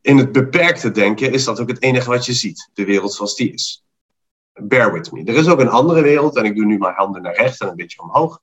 in 0.00 0.18
het 0.18 0.32
beperkte 0.32 0.90
denken 0.90 1.32
is 1.32 1.44
dat 1.44 1.60
ook 1.60 1.68
het 1.68 1.82
enige 1.82 2.10
wat 2.10 2.26
je 2.26 2.32
ziet, 2.32 2.70
de 2.74 2.84
wereld 2.84 3.12
zoals 3.12 3.36
die 3.36 3.52
is. 3.52 3.84
Bear 4.52 4.92
with 4.92 5.12
me. 5.12 5.24
Er 5.24 5.34
is 5.34 5.48
ook 5.48 5.60
een 5.60 5.68
andere 5.68 6.02
wereld, 6.02 6.36
en 6.36 6.44
ik 6.44 6.56
doe 6.56 6.64
nu 6.64 6.78
mijn 6.78 6.94
handen 6.94 7.22
naar 7.22 7.36
rechts 7.36 7.58
en 7.58 7.68
een 7.68 7.76
beetje 7.76 8.02
omhoog 8.02 8.40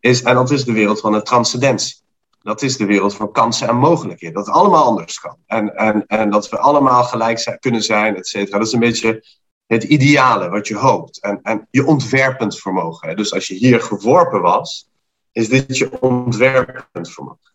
is, 0.00 0.22
en 0.22 0.34
dat 0.34 0.50
is 0.50 0.64
de 0.64 0.72
wereld 0.72 1.00
van 1.00 1.12
de 1.12 1.22
transcendentie. 1.22 2.00
Dat 2.42 2.62
is 2.62 2.76
de 2.76 2.86
wereld 2.86 3.14
van 3.14 3.32
kansen 3.32 3.68
en 3.68 3.76
mogelijkheden. 3.76 4.34
Dat 4.34 4.46
het 4.46 4.54
allemaal 4.54 4.84
anders 4.84 5.18
kan. 5.20 5.36
En, 5.46 5.76
en, 5.76 6.06
en 6.06 6.30
dat 6.30 6.48
we 6.48 6.58
allemaal 6.58 7.04
gelijk 7.04 7.38
zijn, 7.38 7.58
kunnen 7.58 7.82
zijn, 7.82 8.16
et 8.16 8.26
cetera. 8.26 8.58
Dat 8.58 8.66
is 8.66 8.72
een 8.72 8.80
beetje 8.80 9.24
het 9.72 9.82
ideale 9.82 10.48
wat 10.48 10.68
je 10.68 10.76
hoopt. 10.76 11.20
En, 11.20 11.38
en 11.42 11.68
je 11.70 11.86
ontwerpend 11.86 12.58
vermogen. 12.58 13.16
Dus 13.16 13.34
als 13.34 13.46
je 13.46 13.54
hier 13.54 13.80
geworpen 13.80 14.40
was, 14.40 14.88
is 15.32 15.48
dit 15.48 15.76
je 15.76 16.00
ontwerpend 16.00 17.12
vermogen. 17.12 17.52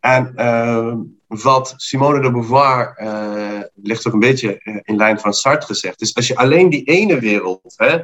En 0.00 0.32
uh, 0.36 0.94
wat 1.26 1.74
Simone 1.76 2.20
de 2.20 2.30
Beauvoir, 2.30 2.98
uh, 3.02 3.60
ligt 3.74 4.06
ook 4.06 4.12
een 4.12 4.18
beetje 4.18 4.58
eh, 4.58 4.76
in 4.82 4.96
lijn 4.96 5.20
van 5.20 5.34
Sartre 5.34 5.66
gezegd, 5.66 6.00
is 6.00 6.14
als 6.14 6.26
je 6.26 6.36
alleen 6.36 6.70
die 6.70 6.84
ene 6.84 7.18
wereld, 7.18 7.74
hè, 7.76 7.98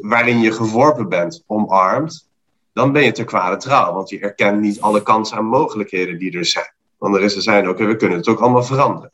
waarin 0.00 0.40
je 0.40 0.52
geworpen 0.52 1.08
bent, 1.08 1.44
omarmt, 1.46 2.28
dan 2.72 2.92
ben 2.92 3.02
je 3.02 3.12
te 3.12 3.24
kwade 3.24 3.56
trouw. 3.56 3.92
Want 3.92 4.08
je 4.08 4.18
erkent 4.18 4.60
niet 4.60 4.80
alle 4.80 5.02
kansen 5.02 5.36
en 5.36 5.44
mogelijkheden 5.44 6.18
die 6.18 6.38
er 6.38 6.46
zijn. 6.46 6.72
Want 6.98 7.14
er, 7.14 7.22
is, 7.22 7.36
er 7.36 7.42
zijn 7.42 7.68
ook, 7.68 7.78
we 7.78 7.96
kunnen 7.96 8.18
het 8.18 8.28
ook 8.28 8.40
allemaal 8.40 8.62
veranderen. 8.62 9.12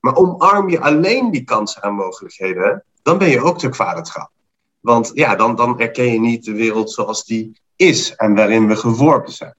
Maar 0.00 0.16
omarm 0.16 0.68
je 0.68 0.80
alleen 0.80 1.30
die 1.30 1.44
kansen 1.44 1.82
en 1.82 1.94
mogelijkheden, 1.94 2.84
dan 3.02 3.18
ben 3.18 3.28
je 3.28 3.40
ook 3.40 3.58
te 3.58 3.68
trouw. 4.02 4.30
Want 4.80 5.10
ja, 5.14 5.36
dan, 5.36 5.56
dan 5.56 5.80
erken 5.80 6.12
je 6.12 6.20
niet 6.20 6.44
de 6.44 6.52
wereld 6.52 6.90
zoals 6.90 7.24
die 7.24 7.60
is 7.76 8.14
en 8.14 8.34
waarin 8.34 8.68
we 8.68 8.76
geworpen 8.76 9.32
zijn. 9.32 9.54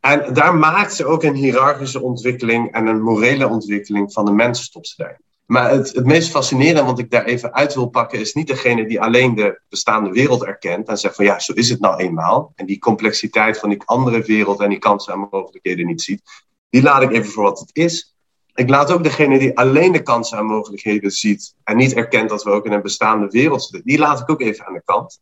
En 0.00 0.34
daar 0.34 0.54
maakt 0.54 0.94
ze 0.94 1.04
ook 1.04 1.22
een 1.22 1.34
hiërarchische 1.34 2.02
ontwikkeling 2.02 2.72
en 2.72 2.86
een 2.86 3.02
morele 3.02 3.48
ontwikkeling 3.48 4.12
van 4.12 4.24
de 4.24 4.32
mensen 4.32 4.82
daarin. 4.96 5.20
Maar 5.46 5.70
het, 5.70 5.92
het 5.92 6.06
meest 6.06 6.30
fascinerende, 6.30 6.82
wat 6.82 6.98
ik 6.98 7.10
daar 7.10 7.24
even 7.24 7.52
uit 7.54 7.74
wil 7.74 7.86
pakken, 7.86 8.20
is 8.20 8.32
niet 8.32 8.46
degene 8.46 8.86
die 8.86 9.00
alleen 9.00 9.34
de 9.34 9.60
bestaande 9.68 10.10
wereld 10.10 10.44
erkent 10.44 10.88
en 10.88 10.98
zegt 10.98 11.14
van 11.14 11.24
ja, 11.24 11.38
zo 11.38 11.52
is 11.52 11.68
het 11.68 11.80
nou 11.80 11.96
eenmaal. 11.96 12.52
En 12.54 12.66
die 12.66 12.78
complexiteit 12.78 13.58
van 13.58 13.68
die 13.68 13.82
andere 13.84 14.22
wereld 14.22 14.60
en 14.60 14.68
die 14.68 14.78
kansen 14.78 15.12
en 15.12 15.28
mogelijkheden 15.30 15.86
niet 15.86 16.02
ziet. 16.02 16.22
Die 16.70 16.82
laat 16.82 17.02
ik 17.02 17.12
even 17.12 17.30
voor 17.30 17.42
wat 17.42 17.58
het 17.58 17.70
is. 17.72 18.11
Ik 18.54 18.68
laat 18.68 18.92
ook 18.92 19.02
degene 19.02 19.38
die 19.38 19.58
alleen 19.58 19.92
de 19.92 20.02
kansen 20.02 20.38
en 20.38 20.44
mogelijkheden 20.44 21.10
ziet 21.10 21.54
en 21.64 21.76
niet 21.76 21.94
erkent 21.94 22.28
dat 22.28 22.42
we 22.42 22.50
ook 22.50 22.66
in 22.66 22.72
een 22.72 22.82
bestaande 22.82 23.26
wereld 23.26 23.62
zitten, 23.62 23.82
die 23.84 23.98
laat 23.98 24.20
ik 24.20 24.30
ook 24.30 24.40
even 24.40 24.66
aan 24.66 24.72
de 24.72 24.82
kant. 24.84 25.20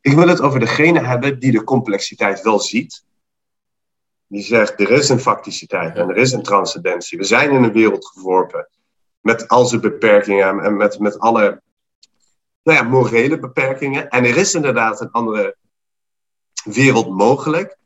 Ik 0.00 0.12
wil 0.12 0.28
het 0.28 0.40
over 0.40 0.60
degene 0.60 1.00
hebben 1.00 1.38
die 1.38 1.52
de 1.52 1.64
complexiteit 1.64 2.42
wel 2.42 2.60
ziet. 2.60 3.04
Die 4.26 4.42
zegt, 4.42 4.80
er 4.80 4.90
is 4.90 5.08
een 5.08 5.20
facticiteit 5.20 5.96
en 5.96 6.08
er 6.08 6.16
is 6.16 6.32
een 6.32 6.42
transcendentie. 6.42 7.18
We 7.18 7.24
zijn 7.24 7.50
in 7.50 7.62
een 7.62 7.72
wereld 7.72 8.06
geworpen 8.06 8.68
met 9.20 9.48
al 9.48 9.66
zijn 9.66 9.80
beperkingen 9.80 10.60
en 10.60 10.76
met, 10.76 10.98
met 10.98 11.18
alle 11.18 11.62
nou 12.62 12.78
ja, 12.78 12.84
morele 12.84 13.38
beperkingen. 13.38 14.08
En 14.08 14.24
er 14.24 14.36
is 14.36 14.54
inderdaad 14.54 15.00
een 15.00 15.10
andere 15.10 15.56
wereld 16.64 17.10
mogelijk. 17.10 17.76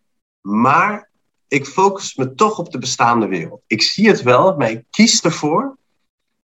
Maar 0.40 1.10
ik 1.48 1.66
focus 1.66 2.14
me 2.14 2.34
toch 2.34 2.58
op 2.58 2.72
de 2.72 2.78
bestaande 2.78 3.26
wereld. 3.26 3.62
Ik 3.66 3.82
zie 3.82 4.08
het 4.08 4.22
wel, 4.22 4.56
maar 4.56 4.70
ik 4.70 4.84
kies 4.90 5.20
ervoor 5.20 5.76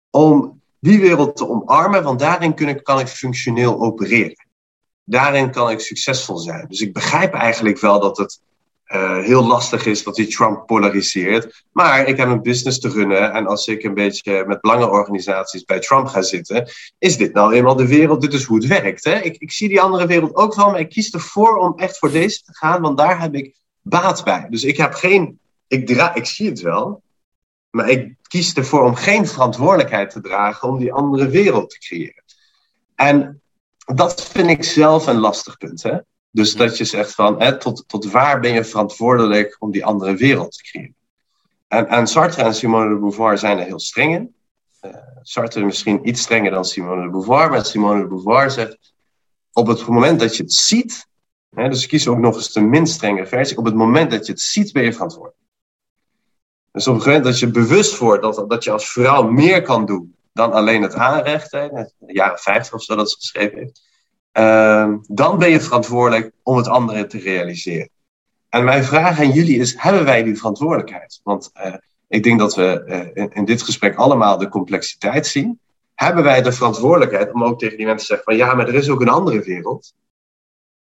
om 0.09 0.61
die 0.79 0.99
wereld 0.99 1.35
te 1.35 1.49
omarmen, 1.49 2.03
want 2.03 2.19
daarin 2.19 2.53
kun 2.53 2.67
ik, 2.67 2.83
kan 2.83 2.99
ik 2.99 3.07
functioneel 3.07 3.81
opereren. 3.81 4.47
Daarin 5.03 5.51
kan 5.51 5.69
ik 5.69 5.79
succesvol 5.79 6.37
zijn. 6.37 6.65
Dus 6.67 6.81
ik 6.81 6.93
begrijp 6.93 7.33
eigenlijk 7.33 7.79
wel 7.79 7.99
dat 7.99 8.17
het 8.17 8.41
uh, 8.87 9.23
heel 9.23 9.45
lastig 9.45 9.85
is 9.85 10.03
dat 10.03 10.15
die 10.15 10.27
Trump 10.27 10.65
polariseert. 10.65 11.63
Maar 11.71 12.07
ik 12.07 12.17
heb 12.17 12.29
een 12.29 12.41
business 12.41 12.79
te 12.79 12.89
runnen. 12.89 13.33
En 13.33 13.47
als 13.47 13.67
ik 13.67 13.83
een 13.83 13.93
beetje 13.93 14.45
met 14.47 14.61
belangenorganisaties 14.61 15.63
bij 15.63 15.79
Trump 15.79 16.07
ga 16.07 16.21
zitten, 16.21 16.69
is 16.97 17.17
dit 17.17 17.33
nou 17.33 17.53
eenmaal 17.53 17.75
de 17.75 17.87
wereld. 17.87 18.21
Dit 18.21 18.33
is 18.33 18.43
hoe 18.43 18.57
het 18.57 18.67
werkt. 18.67 19.03
Hè? 19.03 19.19
Ik, 19.19 19.37
ik 19.37 19.51
zie 19.51 19.69
die 19.69 19.81
andere 19.81 20.05
wereld 20.05 20.35
ook 20.35 20.55
wel, 20.55 20.71
maar 20.71 20.79
ik 20.79 20.89
kies 20.89 21.11
ervoor 21.11 21.57
om 21.57 21.73
echt 21.77 21.97
voor 21.97 22.11
deze 22.11 22.43
te 22.43 22.55
gaan, 22.55 22.81
want 22.81 22.97
daar 22.97 23.21
heb 23.21 23.35
ik 23.35 23.55
baat 23.89 24.23
bij. 24.23 24.47
Dus 24.49 24.63
ik 24.63 24.77
heb 24.77 24.93
geen. 24.93 25.39
Ik, 25.67 25.87
dra 25.87 26.15
ik 26.15 26.25
zie 26.25 26.49
het 26.49 26.61
wel, 26.61 27.01
maar 27.69 27.89
ik 27.89 28.15
kies 28.21 28.53
ervoor 28.53 28.83
om 28.83 28.95
geen 28.95 29.27
verantwoordelijkheid 29.27 30.09
te 30.09 30.21
dragen 30.21 30.69
om 30.69 30.77
die 30.77 30.93
andere 30.93 31.27
wereld 31.29 31.69
te 31.69 31.79
creëren. 31.79 32.23
En 32.95 33.41
dat 33.95 34.23
vind 34.23 34.49
ik 34.49 34.63
zelf 34.63 35.07
een 35.07 35.19
lastig 35.19 35.57
punt. 35.57 35.83
Hè? 35.83 35.97
Dus 36.31 36.55
dat 36.55 36.77
je 36.77 36.85
zegt 36.85 37.13
van, 37.13 37.41
hè, 37.41 37.57
tot, 37.57 37.83
tot 37.87 38.11
waar 38.11 38.39
ben 38.39 38.53
je 38.53 38.63
verantwoordelijk 38.63 39.55
om 39.59 39.71
die 39.71 39.85
andere 39.85 40.15
wereld 40.15 40.51
te 40.51 40.63
creëren? 40.63 40.95
En, 41.67 41.87
en 41.87 42.07
Sartre 42.07 42.43
en 42.43 42.55
Simone 42.55 42.89
de 42.89 42.99
Beauvoir 42.99 43.37
zijn 43.37 43.57
er 43.57 43.65
heel 43.65 43.79
streng 43.79 44.15
in. 44.15 44.35
Uh, 44.81 44.91
Sartre 45.21 45.65
misschien 45.65 46.07
iets 46.07 46.21
strenger 46.21 46.51
dan 46.51 46.65
Simone 46.65 47.03
de 47.03 47.09
Beauvoir, 47.09 47.49
maar 47.49 47.65
Simone 47.65 48.01
de 48.01 48.07
Beauvoir 48.07 48.51
zegt, 48.51 48.93
op 49.51 49.67
het 49.67 49.87
moment 49.87 50.19
dat 50.19 50.37
je 50.37 50.43
het 50.43 50.53
ziet, 50.53 51.07
hè, 51.49 51.69
dus 51.69 51.87
kies 51.87 52.07
ook 52.07 52.17
nog 52.17 52.35
eens 52.35 52.53
de 52.53 52.61
minst 52.61 52.93
strenge 52.93 53.25
versie, 53.25 53.57
op 53.57 53.65
het 53.65 53.75
moment 53.75 54.11
dat 54.11 54.25
je 54.25 54.31
het 54.31 54.41
ziet 54.41 54.73
ben 54.73 54.83
je 54.83 54.93
verantwoordelijk. 54.93 55.41
Dus 56.71 56.87
op 56.87 56.95
het 56.95 57.05
moment 57.05 57.23
dat 57.23 57.39
je 57.39 57.51
bewust 57.51 57.97
wordt 57.97 58.23
dat, 58.23 58.49
dat 58.49 58.63
je 58.63 58.71
als 58.71 58.91
vrouw 58.91 59.31
meer 59.31 59.61
kan 59.61 59.85
doen 59.85 60.15
dan 60.33 60.53
alleen 60.53 60.81
het 60.81 60.93
aanrechten, 60.93 61.71
in 61.71 61.91
de 61.97 62.13
jaren 62.13 62.39
50 62.39 62.73
of 62.73 62.83
zo 62.83 62.95
dat 62.95 63.11
ze 63.11 63.17
geschreven 63.17 63.57
heeft, 63.57 63.87
Ehm, 64.37 64.97
dan 65.07 65.37
ben 65.37 65.49
je 65.49 65.61
verantwoordelijk 65.61 66.31
om 66.43 66.57
het 66.57 66.67
andere 66.67 67.07
te 67.07 67.19
realiseren. 67.19 67.89
En 68.49 68.63
mijn 68.63 68.83
vraag 68.83 69.19
aan 69.19 69.31
jullie 69.31 69.59
is: 69.59 69.75
hebben 69.77 70.05
wij 70.05 70.23
die 70.23 70.37
verantwoordelijkheid? 70.37 71.19
Want 71.23 71.51
uh, 71.65 71.73
ik 72.07 72.23
denk 72.23 72.39
dat 72.39 72.55
we 72.55 72.83
uh, 72.87 73.23
in, 73.23 73.33
in, 73.33 73.45
dit 73.45 73.61
gesprek 73.61 73.95
allemaal 73.95 74.37
de 74.37 74.49
complexiteit 74.49 75.27
zien. 75.27 75.59
Hebben 75.95 76.23
wij 76.23 76.41
de 76.41 76.51
verantwoordelijkheid 76.51 77.33
om 77.33 77.43
ook 77.43 77.59
tegen 77.59 77.77
die 77.77 77.85
mensen 77.85 78.07
te 78.07 78.13
zeggen: 78.13 78.33
van 78.33 78.47
ja, 78.47 78.55
maar 78.55 78.67
er 78.67 78.75
is 78.75 78.89
ook 78.89 79.01
een 79.01 79.09
andere 79.09 79.39
wereld. 79.39 79.93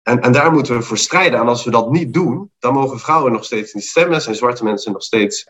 En, 0.06 0.20
en 0.20 0.32
daar 0.32 0.52
moeten 0.52 0.76
we 0.76 0.82
voor 0.82 0.98
strijden. 0.98 1.40
En 1.40 1.48
als 1.48 1.64
we 1.64 1.70
dat 1.70 1.90
niet 1.90 2.14
doen, 2.14 2.50
dan 2.58 2.72
mogen 2.74 2.98
vrouwen 2.98 3.32
nog 3.32 3.44
steeds 3.44 3.72
niet 3.72 3.84
stemmen, 3.84 4.22
zijn 4.22 4.34
zwarte 4.34 4.64
mensen 4.64 4.92
nog 4.92 5.02
steeds 5.02 5.46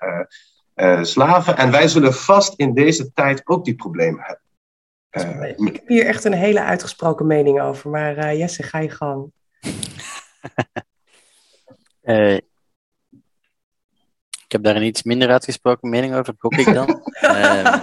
uh, 0.75 1.03
slaven. 1.03 1.57
En 1.57 1.71
wij 1.71 1.89
zullen 1.89 2.15
vast 2.15 2.55
in 2.55 2.75
deze 2.75 3.13
tijd 3.13 3.47
ook 3.47 3.65
die 3.65 3.75
problemen 3.75 4.21
hebben. 4.23 4.45
Uh, 5.11 5.67
ik 5.67 5.75
heb 5.75 5.89
hier 5.89 6.07
echt 6.07 6.25
een 6.25 6.33
hele 6.33 6.63
uitgesproken 6.63 7.27
mening 7.27 7.61
over, 7.61 7.91
maar 7.91 8.19
uh, 8.19 8.39
Jesse, 8.39 8.63
ga 8.63 8.79
je 8.79 8.91
gang. 8.91 9.33
uh, 12.03 12.35
ik 14.47 14.53
heb 14.53 14.63
daar 14.63 14.77
een 14.77 14.83
iets 14.83 15.03
minder 15.03 15.31
uitgesproken 15.31 15.89
mening 15.89 16.15
over, 16.15 16.35
gok 16.39 16.55
ik 16.55 16.75
dan. 16.75 17.01
Ehm, 17.21 17.79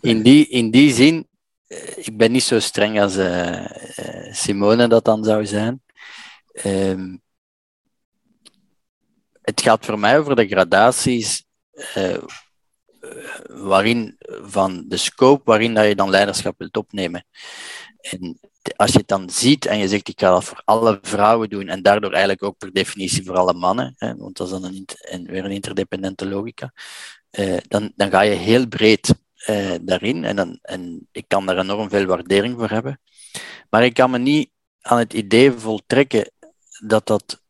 in, 0.00 0.22
die, 0.22 0.48
in 0.48 0.70
die 0.70 0.92
zin, 0.92 1.28
ik 1.96 2.16
ben 2.16 2.32
niet 2.32 2.42
zo 2.42 2.58
streng 2.58 3.00
als 3.00 3.18
Simone 4.30 4.88
dat 4.88 5.04
dan 5.04 5.24
zou 5.24 5.46
zijn. 5.46 5.82
Ehm, 6.52 7.16
het 9.42 9.60
gaat 9.60 9.84
voor 9.84 9.98
mij 9.98 10.18
over 10.18 10.36
de 10.36 10.48
gradaties 10.48 11.46
waarin, 13.46 14.16
van 14.42 14.84
de 14.88 14.96
scope 14.96 15.42
waarin 15.44 15.74
dat 15.74 15.86
je 15.86 15.94
dan 15.94 16.10
leiderschap 16.10 16.58
wilt 16.58 16.76
opnemen. 16.76 17.24
En 18.00 18.38
als 18.76 18.92
je 18.92 18.98
het 18.98 19.08
dan 19.08 19.30
ziet 19.30 19.66
en 19.66 19.78
je 19.78 19.88
zegt 19.88 20.08
ik 20.08 20.20
ga 20.20 20.30
dat 20.30 20.44
voor 20.44 20.62
alle 20.64 20.98
vrouwen 21.02 21.48
doen 21.48 21.68
en 21.68 21.82
daardoor 21.82 22.10
eigenlijk 22.10 22.42
ook 22.42 22.58
per 22.58 22.72
definitie 22.72 23.24
voor 23.24 23.36
alle 23.36 23.52
mannen, 23.52 23.94
hè, 23.96 24.16
want 24.16 24.36
dat 24.36 24.46
is 24.46 24.52
dan 24.52 24.64
een, 24.64 25.26
weer 25.26 25.44
een 25.44 25.50
interdependente 25.50 26.28
logica, 26.28 26.72
eh, 27.30 27.56
dan, 27.68 27.92
dan 27.96 28.10
ga 28.10 28.20
je 28.20 28.34
heel 28.34 28.66
breed 28.66 29.14
eh, 29.48 29.74
daarin 29.80 30.24
en, 30.24 30.36
dan, 30.36 30.58
en 30.62 31.08
ik 31.12 31.24
kan 31.26 31.46
daar 31.46 31.58
enorm 31.58 31.88
veel 31.88 32.04
waardering 32.04 32.58
voor 32.58 32.68
hebben. 32.68 33.00
Maar 33.70 33.84
ik 33.84 33.94
kan 33.94 34.10
me 34.10 34.18
niet 34.18 34.50
aan 34.80 34.98
het 34.98 35.12
idee 35.12 35.52
voltrekken 35.52 36.30
dat 36.86 37.06
dat 37.06 37.42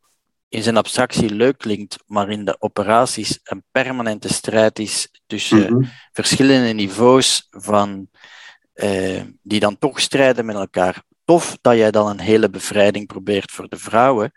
in 0.49 0.63
zijn 0.63 0.77
abstractie 0.77 1.31
leuk 1.31 1.59
klinkt, 1.59 1.99
maar 2.07 2.31
in 2.31 2.45
de 2.45 2.57
operaties 2.59 3.41
een 3.43 3.65
permanente 3.71 4.33
strijd 4.33 4.79
is 4.79 5.09
tussen 5.27 5.73
mhm. 5.73 5.89
verschillende 6.13 6.73
niveaus 6.73 7.47
van, 7.51 8.09
uh, 8.75 9.23
die 9.43 9.61
dan 9.61 9.79
toch 9.79 10.01
strijden 10.01 10.47
met 10.47 10.57
elkaar 10.57 11.03
tof 11.29 11.59
dat 11.61 11.77
jij 11.77 11.91
dan 11.91 12.09
een 12.09 12.21
hele 12.21 12.51
bevrijding 12.51 13.07
probeert 13.07 13.51
voor 13.51 13.69
de 13.69 13.77
vrouwen, 13.77 14.33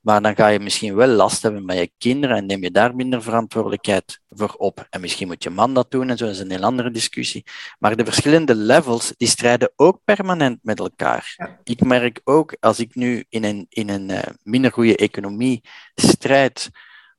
maar 0.00 0.22
dan 0.22 0.34
ga 0.34 0.46
je 0.46 0.60
misschien 0.60 0.94
wel 0.94 1.08
last 1.08 1.42
hebben 1.42 1.64
met 1.64 1.78
je 1.78 1.92
kinderen 1.98 2.36
en 2.36 2.46
neem 2.46 2.62
je 2.62 2.70
daar 2.70 2.94
minder 2.94 3.22
verantwoordelijkheid 3.22 4.20
voor 4.28 4.54
op. 4.58 4.86
En 4.90 5.00
misschien 5.00 5.26
moet 5.26 5.42
je 5.42 5.50
man 5.50 5.74
dat 5.74 5.90
doen 5.90 6.10
en 6.10 6.16
zo, 6.16 6.24
dat 6.24 6.34
is 6.34 6.40
een 6.40 6.50
heel 6.50 6.62
andere 6.62 6.90
discussie. 6.90 7.44
Maar 7.78 7.96
de 7.96 8.04
verschillende 8.04 8.54
levels, 8.54 9.12
die 9.16 9.28
strijden 9.28 9.72
ook 9.76 10.00
permanent 10.04 10.58
met 10.62 10.78
elkaar. 10.78 11.56
Ik 11.64 11.80
merk 11.80 12.20
ook, 12.24 12.56
als 12.60 12.78
ik 12.78 12.94
nu 12.94 13.24
in 13.28 13.44
een, 13.44 13.66
in 13.68 13.88
een 13.88 14.08
uh, 14.10 14.18
minder 14.42 14.72
goede 14.72 14.96
economie 14.96 15.60
strijd 15.94 16.70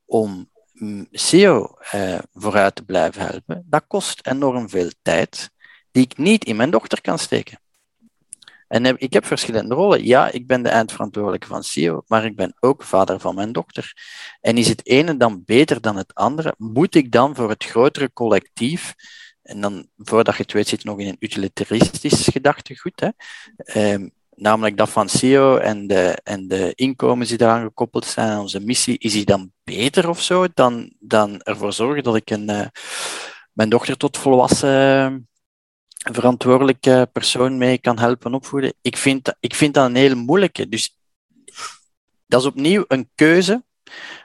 om 0.06 0.50
mm, 0.74 1.08
SEO 1.12 1.78
uh, 1.96 2.20
vooruit 2.34 2.76
te 2.76 2.84
blijven 2.84 3.22
helpen, 3.22 3.66
dat 3.66 3.84
kost 3.88 4.28
enorm 4.28 4.70
veel 4.70 4.90
tijd 5.02 5.50
die 5.92 6.04
ik 6.04 6.18
niet 6.18 6.46
in 6.46 6.56
mijn 6.56 6.72
dochter 6.72 7.02
kan 7.02 7.20
steken. 7.20 7.60
En 8.68 8.98
ik 8.98 9.14
heb 9.14 9.26
verschillende 9.26 9.76
rollen. 9.76 10.06
Ja, 10.06 10.32
ik 10.32 10.48
ben 10.48 10.64
de 10.64 10.70
eindverantwoordelijke 10.70 11.48
van 11.48 11.64
CEO, 11.64 12.04
maar 12.08 12.26
ik 12.26 12.36
ben 12.36 12.56
ook 12.60 12.84
vader 12.84 13.20
van 13.20 13.36
mijn 13.36 13.52
dochter. 13.52 13.94
En 14.42 14.58
is 14.58 14.68
het 14.68 14.86
ene 14.86 15.18
dan 15.18 15.44
beter 15.46 15.82
dan 15.82 15.96
het 15.96 16.14
andere? 16.14 16.54
Moet 16.58 16.96
ik 16.96 17.12
dan 17.12 17.36
voor 17.36 17.50
het 17.50 17.64
grotere 17.64 18.14
collectief, 18.14 18.94
en 19.42 19.62
dan 19.62 19.88
voordat 19.98 20.36
je 20.36 20.42
het 20.42 20.54
weet 20.54 20.68
zit 20.68 20.84
nog 20.84 21.00
in 21.00 21.08
een 21.08 21.18
utilitaristisch 21.20 22.28
gedachtegoed, 22.28 23.00
hè, 23.00 23.10
eh, 23.56 24.08
namelijk 24.36 24.78
dat 24.78 24.90
van 24.90 25.10
CEO 25.10 25.58
en 25.58 25.88
de, 25.88 26.20
en 26.24 26.48
de 26.48 26.72
inkomens 26.76 27.30
die 27.30 27.38
daaraan 27.38 27.64
gekoppeld 27.64 28.06
zijn 28.06 28.30
aan 28.30 28.40
onze 28.40 28.60
missie, 28.60 28.98
is 28.98 29.14
die 29.14 29.26
dan 29.26 29.52
beter 29.64 30.10
of 30.10 30.22
zo 30.22 30.48
dan, 30.54 30.94
dan 31.00 31.42
ervoor 31.42 31.74
zorgen 31.74 32.04
dat 32.04 32.16
ik 32.16 32.30
een, 32.30 32.50
uh, 32.50 32.66
mijn 33.54 33.70
dochter 33.70 33.98
tot 33.98 34.18
volwassen 34.18 35.28
verantwoordelijke 36.14 37.10
persoon 37.12 37.58
mee 37.58 37.78
kan 37.78 38.00
helpen 38.00 38.34
opvoeden. 38.34 38.74
Ik 38.82 38.98
vind, 38.98 39.34
ik 39.40 39.56
vind 39.56 39.74
dat 39.74 39.86
een 39.86 39.96
heel 39.96 40.16
moeilijke. 40.16 40.70
Dus 40.70 41.00
dat 42.28 42.42
is 42.42 42.48
opnieuw 42.48 42.84
een 42.88 43.10
keuze 43.16 43.64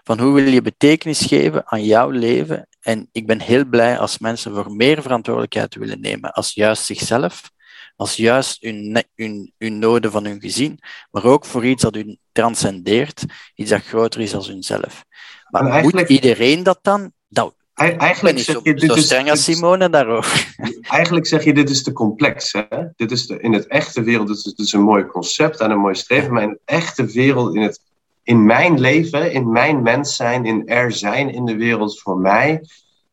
van 0.02 0.20
hoe 0.20 0.34
wil 0.34 0.44
je 0.44 0.62
betekenis 0.62 1.20
geven 1.20 1.66
aan 1.66 1.84
jouw 1.84 2.10
leven. 2.10 2.68
En 2.80 3.08
ik 3.12 3.26
ben 3.26 3.40
heel 3.40 3.64
blij 3.64 3.98
als 3.98 4.18
mensen 4.18 4.54
voor 4.54 4.72
meer 4.72 5.02
verantwoordelijkheid 5.02 5.74
willen 5.74 6.00
nemen, 6.00 6.32
als 6.32 6.54
juist 6.54 6.84
zichzelf, 6.84 7.50
als 7.96 8.16
juist 8.16 8.62
hun, 8.62 9.04
hun, 9.14 9.52
hun 9.58 9.78
noden 9.78 10.10
van 10.10 10.24
hun 10.24 10.40
gezin, 10.40 10.78
maar 11.10 11.24
ook 11.24 11.44
voor 11.44 11.66
iets 11.66 11.82
dat 11.82 11.94
hun 11.94 12.18
transcendeert, 12.32 13.24
iets 13.54 13.70
dat 13.70 13.82
groter 13.82 14.20
is 14.20 14.30
dan 14.30 14.44
hunzelf. 14.44 15.04
Maar 15.50 15.82
moet 15.82 16.08
iedereen 16.08 16.62
dat 16.62 16.78
dan? 16.82 17.12
Dat, 17.28 17.54
Eigenlijk 17.80 18.38
zeg 18.38 18.62
je, 18.62 18.74
dit 18.74 18.96
is, 18.96 19.04
streng 19.04 19.30
als 19.30 19.44
Simone 19.44 19.90
daarover. 19.90 20.54
Eigenlijk 20.80 21.26
zeg 21.26 21.44
je, 21.44 21.54
dit 21.54 21.70
is 21.70 21.82
te 21.82 21.92
complex. 21.92 22.52
Hè? 22.52 22.82
Dit 22.96 23.10
is 23.10 23.26
de, 23.26 23.40
in 23.40 23.52
het 23.52 23.66
echte 23.66 24.02
wereld, 24.02 24.44
dit 24.44 24.58
is, 24.58 24.72
een 24.72 24.82
mooi 24.82 25.06
concept 25.06 25.60
en 25.60 25.70
een 25.70 25.78
mooi 25.78 25.94
streven, 25.94 26.32
maar 26.32 26.42
in 26.42 26.48
het 26.48 26.60
echte 26.64 27.04
wereld, 27.04 27.54
in, 27.54 27.62
het, 27.62 27.80
in 28.22 28.46
mijn 28.46 28.80
leven, 28.80 29.32
in 29.32 29.50
mijn 29.50 29.82
mens 29.82 30.16
zijn, 30.16 30.44
in 30.44 30.68
er 30.68 30.92
zijn 30.92 31.32
in 31.32 31.44
de 31.44 31.56
wereld 31.56 32.00
voor 32.00 32.18
mij, 32.18 32.60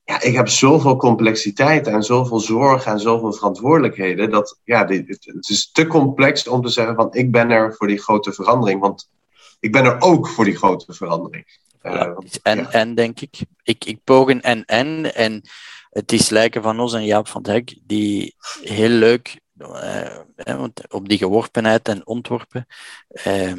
ja, 0.05 0.21
ik 0.21 0.35
heb 0.35 0.47
zoveel 0.47 0.95
complexiteit 0.95 1.87
en 1.87 2.03
zoveel 2.03 2.39
zorg 2.39 2.85
en 2.85 2.99
zoveel 2.99 3.33
verantwoordelijkheden, 3.33 4.29
dat 4.29 4.59
ja, 4.63 4.83
dit, 4.83 5.07
het 5.07 5.49
is 5.49 5.71
te 5.71 5.87
complex 5.87 6.47
om 6.47 6.61
te 6.61 6.69
zeggen 6.69 6.95
van 6.95 7.07
ik 7.11 7.31
ben 7.31 7.49
er 7.49 7.75
voor 7.75 7.87
die 7.87 8.01
grote 8.01 8.33
verandering, 8.33 8.79
want 8.79 9.09
ik 9.59 9.71
ben 9.71 9.85
er 9.85 10.01
ook 10.01 10.27
voor 10.27 10.45
die 10.45 10.57
grote 10.57 10.93
verandering. 10.93 11.45
Ja, 11.93 12.15
en, 12.43 12.71
en 12.71 12.95
denk 12.95 13.19
ik. 13.19 13.39
ik. 13.63 13.85
Ik 13.85 14.03
poog 14.03 14.29
een 14.29 14.41
en 14.41 14.65
en. 14.65 15.15
En 15.15 15.41
het 15.89 16.11
is 16.11 16.29
lijken 16.29 16.61
van 16.61 16.79
ons 16.79 16.93
en 16.93 17.05
Jaap 17.05 17.27
van 17.27 17.41
Dijk, 17.41 17.77
die 17.83 18.35
heel 18.61 18.89
leuk, 18.89 19.39
uh, 19.57 20.63
op 20.89 21.09
die 21.09 21.17
geworpenheid 21.17 21.87
en 21.87 22.07
ontworpen, 22.07 22.67
uh, 23.27 23.53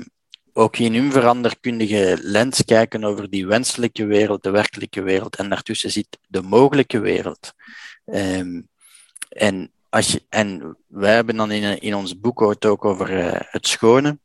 ook 0.52 0.76
in 0.76 0.94
hun 0.94 1.12
veranderkundige 1.12 2.18
lens 2.22 2.64
kijken 2.64 3.04
over 3.04 3.30
die 3.30 3.46
wenselijke 3.46 4.04
wereld, 4.04 4.42
de 4.42 4.50
werkelijke 4.50 5.02
wereld, 5.02 5.36
en 5.36 5.48
daartussen 5.48 5.90
zit 5.90 6.18
de 6.26 6.42
mogelijke 6.42 6.98
wereld. 6.98 7.52
Ehm, 8.04 8.60
en, 9.28 9.70
als 9.88 10.12
je, 10.12 10.22
en 10.28 10.76
wij 10.86 11.14
hebben 11.14 11.36
dan 11.36 11.50
in, 11.50 11.80
in 11.80 11.94
ons 11.94 12.20
boek 12.20 12.42
ook 12.42 12.84
over 12.84 13.08
het 13.50 13.66
schone. 13.66 14.18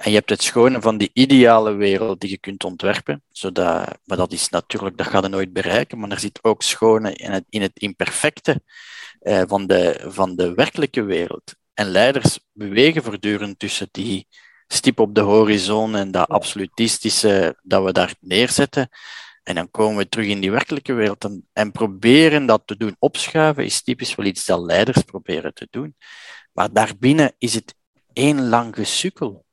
En 0.00 0.10
je 0.10 0.16
hebt 0.16 0.30
het 0.30 0.42
schone 0.42 0.80
van 0.80 0.98
die 0.98 1.10
ideale 1.12 1.72
wereld 1.72 2.20
die 2.20 2.30
je 2.30 2.38
kunt 2.38 2.64
ontwerpen. 2.64 3.22
Zodat, 3.30 3.98
maar 4.04 4.16
dat 4.16 4.32
is 4.32 4.48
natuurlijk, 4.48 4.96
dat 4.96 5.06
gaat 5.06 5.22
je 5.22 5.28
nooit 5.28 5.52
bereiken. 5.52 5.98
Maar 5.98 6.10
er 6.10 6.18
zit 6.18 6.38
ook 6.44 6.62
schone 6.62 7.12
in 7.12 7.30
het, 7.30 7.44
in 7.48 7.62
het 7.62 7.72
imperfecte 7.74 8.62
uh, 9.22 9.42
van, 9.46 9.66
de, 9.66 10.04
van 10.06 10.36
de 10.36 10.54
werkelijke 10.54 11.02
wereld. 11.02 11.54
En 11.74 11.86
leiders 11.86 12.38
bewegen 12.52 13.02
voortdurend 13.02 13.58
tussen 13.58 13.88
die 13.90 14.26
stip 14.66 15.00
op 15.00 15.14
de 15.14 15.20
horizon 15.20 15.96
en 15.96 16.10
dat 16.10 16.28
absolutistische 16.28 17.56
dat 17.62 17.84
we 17.84 17.92
daar 17.92 18.14
neerzetten. 18.20 18.88
En 19.42 19.54
dan 19.54 19.70
komen 19.70 19.96
we 19.96 20.08
terug 20.08 20.26
in 20.26 20.40
die 20.40 20.50
werkelijke 20.50 20.92
wereld 20.92 21.24
en, 21.24 21.48
en 21.52 21.72
proberen 21.72 22.46
dat 22.46 22.62
te 22.64 22.76
doen. 22.76 22.96
Opschuiven 22.98 23.64
is 23.64 23.82
typisch 23.82 24.14
wel 24.14 24.26
iets 24.26 24.46
dat 24.46 24.60
leiders 24.60 25.02
proberen 25.02 25.54
te 25.54 25.66
doen. 25.70 25.96
Maar 26.52 26.72
daarbinnen 26.72 27.32
is 27.38 27.54
het 27.54 27.74
één 28.12 28.48
lang 28.48 28.74
gesukkel. 28.74 29.48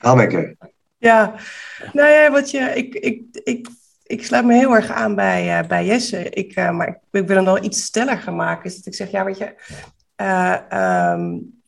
Hanneke. 0.00 0.56
Ja, 0.98 1.34
nou 1.92 2.08
ja, 2.08 2.30
wat 2.30 2.50
je, 2.50 2.58
ik, 2.58 2.94
ik, 2.94 3.22
ik, 3.44 3.68
ik 4.02 4.24
sluit 4.24 4.44
me 4.44 4.54
heel 4.54 4.74
erg 4.74 4.90
aan 4.90 5.14
bij, 5.14 5.60
uh, 5.60 5.68
bij 5.68 5.86
Jesse. 5.86 6.30
Ik, 6.30 6.56
uh, 6.56 6.70
maar 6.70 6.88
ik, 7.10 7.26
wil 7.26 7.36
hem 7.36 7.44
nog 7.44 7.60
iets 7.60 7.84
stelliger 7.84 8.32
maken. 8.32 8.64
Is 8.64 8.76
dat 8.76 8.86
ik 8.86 8.94
zeg, 8.94 9.10
ja, 9.10 9.24
weet 9.24 9.38
je, 9.38 9.54
uh, 10.16 11.12
um, 11.12 11.60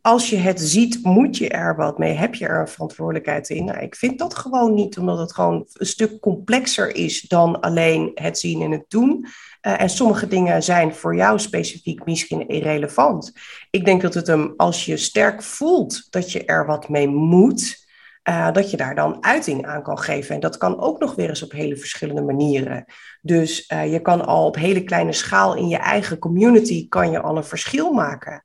als 0.00 0.30
je 0.30 0.36
het 0.36 0.60
ziet, 0.60 1.02
moet 1.02 1.36
je 1.36 1.48
er 1.48 1.76
wat 1.76 1.98
mee. 1.98 2.12
Heb 2.12 2.34
je 2.34 2.46
er 2.46 2.60
een 2.60 2.68
verantwoordelijkheid 2.68 3.48
in? 3.48 3.64
Nou, 3.64 3.78
ik 3.78 3.94
vind 3.94 4.18
dat 4.18 4.34
gewoon 4.34 4.74
niet, 4.74 4.98
omdat 4.98 5.18
het 5.18 5.34
gewoon 5.34 5.66
een 5.72 5.86
stuk 5.86 6.20
complexer 6.20 6.94
is 6.94 7.20
dan 7.20 7.60
alleen 7.60 8.10
het 8.14 8.38
zien 8.38 8.62
en 8.62 8.70
het 8.70 8.84
doen. 8.88 9.26
Uh, 9.66 9.80
en 9.80 9.90
sommige 9.90 10.28
dingen 10.28 10.62
zijn 10.62 10.94
voor 10.94 11.16
jou 11.16 11.38
specifiek 11.38 12.04
misschien 12.04 12.48
irrelevant. 12.48 13.32
Ik 13.70 13.84
denk 13.84 14.02
dat 14.02 14.14
het 14.14 14.26
hem, 14.26 14.54
als 14.56 14.84
je 14.84 14.96
sterk 14.96 15.42
voelt 15.42 16.06
dat 16.10 16.32
je 16.32 16.44
er 16.44 16.66
wat 16.66 16.88
mee 16.88 17.08
moet, 17.08 17.86
uh, 18.28 18.52
dat 18.52 18.70
je 18.70 18.76
daar 18.76 18.94
dan 18.94 19.24
uiting 19.24 19.66
aan 19.66 19.82
kan 19.82 19.98
geven. 19.98 20.34
En 20.34 20.40
dat 20.40 20.56
kan 20.56 20.80
ook 20.80 20.98
nog 20.98 21.14
weer 21.14 21.28
eens 21.28 21.42
op 21.42 21.52
hele 21.52 21.76
verschillende 21.76 22.22
manieren. 22.22 22.84
Dus 23.20 23.70
uh, 23.72 23.92
je 23.92 24.00
kan 24.00 24.26
al 24.26 24.46
op 24.46 24.56
hele 24.56 24.84
kleine 24.84 25.12
schaal 25.12 25.56
in 25.56 25.68
je 25.68 25.78
eigen 25.78 26.18
community 26.18 26.88
kan 26.88 27.10
je 27.10 27.20
al 27.20 27.36
een 27.36 27.44
verschil 27.44 27.92
maken. 27.92 28.44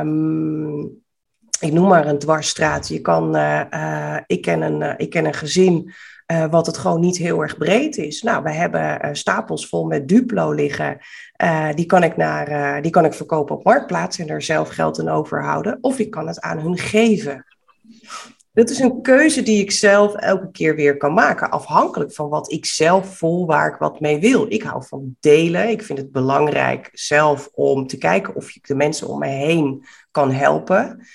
Um, 0.00 1.04
ik 1.60 1.72
noem 1.72 1.88
maar 1.88 2.06
een 2.06 2.18
dwarsstraat. 2.18 2.88
Je 2.88 3.00
kan, 3.00 3.36
ik, 4.26 4.42
ken 4.42 4.60
een, 4.62 4.98
ik 4.98 5.10
ken 5.10 5.24
een 5.24 5.34
gezin 5.34 5.92
wat 6.50 6.66
het 6.66 6.78
gewoon 6.78 7.00
niet 7.00 7.16
heel 7.16 7.42
erg 7.42 7.56
breed 7.56 7.96
is. 7.96 8.22
Nou, 8.22 8.42
we 8.42 8.52
hebben 8.52 9.16
stapels 9.16 9.68
vol 9.68 9.84
met 9.84 10.08
Duplo 10.08 10.52
liggen. 10.52 10.98
die, 11.74 11.86
kan 11.86 12.02
ik 12.02 12.16
naar, 12.16 12.82
die 12.82 12.90
kan 12.90 13.04
ik 13.04 13.14
verkopen 13.14 13.56
op 13.56 13.64
Marktplaats 13.64 14.18
en 14.18 14.28
er 14.28 14.42
zelf 14.42 14.68
geld 14.68 14.98
in 14.98 15.08
overhouden. 15.08 15.78
Of 15.80 15.98
ik 15.98 16.10
kan 16.10 16.26
het 16.26 16.40
aan 16.40 16.58
hun 16.58 16.78
geven. 16.78 17.44
Dat 18.56 18.70
is 18.70 18.78
een 18.78 19.02
keuze 19.02 19.42
die 19.42 19.60
ik 19.60 19.70
zelf 19.70 20.14
elke 20.14 20.50
keer 20.50 20.76
weer 20.76 20.96
kan 20.96 21.12
maken, 21.12 21.50
afhankelijk 21.50 22.12
van 22.12 22.28
wat 22.28 22.52
ik 22.52 22.66
zelf 22.66 23.16
voel, 23.16 23.46
waar 23.46 23.72
ik 23.72 23.78
wat 23.78 24.00
mee 24.00 24.18
wil. 24.18 24.46
Ik 24.48 24.62
hou 24.62 24.84
van 24.86 25.16
delen. 25.20 25.68
Ik 25.68 25.82
vind 25.82 25.98
het 25.98 26.12
belangrijk 26.12 26.90
zelf 26.92 27.50
om 27.54 27.86
te 27.86 27.98
kijken 27.98 28.34
of 28.34 28.54
ik 28.54 28.66
de 28.66 28.74
mensen 28.74 29.08
om 29.08 29.18
me 29.18 29.28
heen 29.28 29.84
kan 30.10 30.30
helpen. 30.30 31.06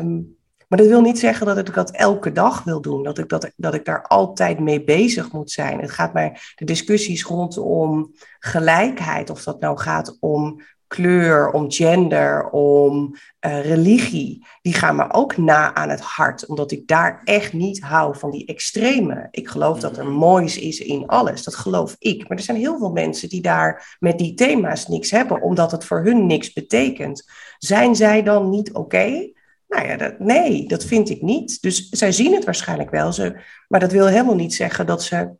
Um, 0.00 0.36
maar 0.68 0.78
dat 0.78 0.88
wil 0.88 1.00
niet 1.00 1.18
zeggen 1.18 1.46
dat 1.46 1.58
ik 1.58 1.74
dat 1.74 1.90
elke 1.90 2.32
dag 2.32 2.62
wil 2.64 2.80
doen, 2.80 3.02
dat 3.02 3.18
ik, 3.18 3.28
dat, 3.28 3.50
dat 3.56 3.74
ik 3.74 3.84
daar 3.84 4.02
altijd 4.02 4.60
mee 4.60 4.84
bezig 4.84 5.32
moet 5.32 5.50
zijn. 5.50 5.80
Het 5.80 5.90
gaat 5.90 6.12
mij, 6.12 6.36
de 6.54 6.64
discussies 6.64 7.24
rondom 7.24 8.12
gelijkheid, 8.38 9.30
of 9.30 9.42
dat 9.42 9.60
nou 9.60 9.78
gaat 9.78 10.16
om 10.20 10.60
kleur, 10.94 11.50
om 11.50 11.72
gender, 11.72 12.50
om 12.50 13.14
uh, 13.46 13.64
religie, 13.64 14.46
die 14.62 14.74
gaan 14.74 14.96
me 14.96 15.12
ook 15.12 15.36
na 15.36 15.74
aan 15.74 15.88
het 15.88 16.00
hart, 16.00 16.46
omdat 16.46 16.70
ik 16.70 16.86
daar 16.86 17.20
echt 17.24 17.52
niet 17.52 17.80
hou 17.80 18.18
van 18.18 18.30
die 18.30 18.46
extreme. 18.46 19.28
Ik 19.30 19.48
geloof 19.48 19.80
dat 19.80 19.96
er 19.96 20.06
moois 20.06 20.58
is 20.58 20.80
in 20.80 21.06
alles, 21.06 21.44
dat 21.44 21.54
geloof 21.54 21.96
ik. 21.98 22.28
Maar 22.28 22.38
er 22.38 22.44
zijn 22.44 22.56
heel 22.56 22.78
veel 22.78 22.90
mensen 22.90 23.28
die 23.28 23.42
daar 23.42 23.96
met 23.98 24.18
die 24.18 24.34
thema's 24.34 24.88
niks 24.88 25.10
hebben, 25.10 25.42
omdat 25.42 25.70
het 25.70 25.84
voor 25.84 26.04
hun 26.04 26.26
niks 26.26 26.52
betekent. 26.52 27.30
Zijn 27.58 27.96
zij 27.96 28.22
dan 28.22 28.50
niet 28.50 28.68
oké? 28.68 28.78
Okay? 28.78 29.33
Nou 29.74 29.86
ja, 29.86 29.96
dat, 29.96 30.18
nee, 30.18 30.68
dat 30.68 30.84
vind 30.84 31.10
ik 31.10 31.22
niet. 31.22 31.62
Dus 31.62 31.88
zij 31.88 32.12
zien 32.12 32.34
het 32.34 32.44
waarschijnlijk 32.44 32.90
wel, 32.90 33.12
ze, 33.12 33.36
maar 33.68 33.80
dat 33.80 33.92
wil 33.92 34.06
helemaal 34.06 34.34
niet 34.34 34.54
zeggen 34.54 34.86
dat 34.86 35.02
ze 35.02 35.30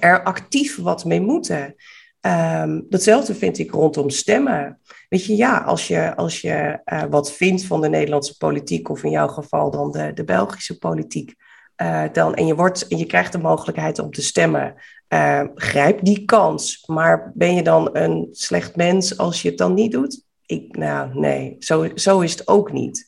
er 0.00 0.22
actief 0.22 0.76
wat 0.76 1.04
mee 1.04 1.20
moeten. 1.20 1.74
Um, 2.20 2.86
datzelfde 2.88 3.34
vind 3.34 3.58
ik 3.58 3.70
rondom 3.70 4.10
stemmen. 4.10 4.80
Weet 5.08 5.24
je, 5.24 5.36
ja, 5.36 5.58
als 5.58 5.88
je, 5.88 6.16
als 6.16 6.40
je 6.40 6.80
uh, 6.84 7.02
wat 7.10 7.32
vindt 7.32 7.64
van 7.64 7.80
de 7.80 7.88
Nederlandse 7.88 8.36
politiek, 8.36 8.88
of 8.88 9.04
in 9.04 9.10
jouw 9.10 9.28
geval 9.28 9.70
dan 9.70 9.90
de, 9.90 10.12
de 10.12 10.24
Belgische 10.24 10.78
politiek, 10.78 11.34
uh, 11.82 12.02
dan, 12.12 12.34
en, 12.34 12.46
je 12.46 12.54
wordt, 12.54 12.88
en 12.88 12.98
je 12.98 13.06
krijgt 13.06 13.32
de 13.32 13.38
mogelijkheid 13.38 13.98
om 13.98 14.10
te 14.10 14.22
stemmen, 14.22 14.74
uh, 15.08 15.42
grijp 15.54 16.04
die 16.04 16.24
kans. 16.24 16.82
Maar 16.86 17.32
ben 17.34 17.54
je 17.54 17.62
dan 17.62 17.88
een 17.92 18.28
slecht 18.32 18.76
mens 18.76 19.18
als 19.18 19.42
je 19.42 19.48
het 19.48 19.58
dan 19.58 19.74
niet 19.74 19.92
doet? 19.92 20.24
Ik, 20.46 20.76
nou, 20.76 21.18
nee, 21.18 21.56
zo, 21.58 21.88
zo 21.94 22.20
is 22.20 22.32
het 22.32 22.48
ook 22.48 22.72
niet. 22.72 23.05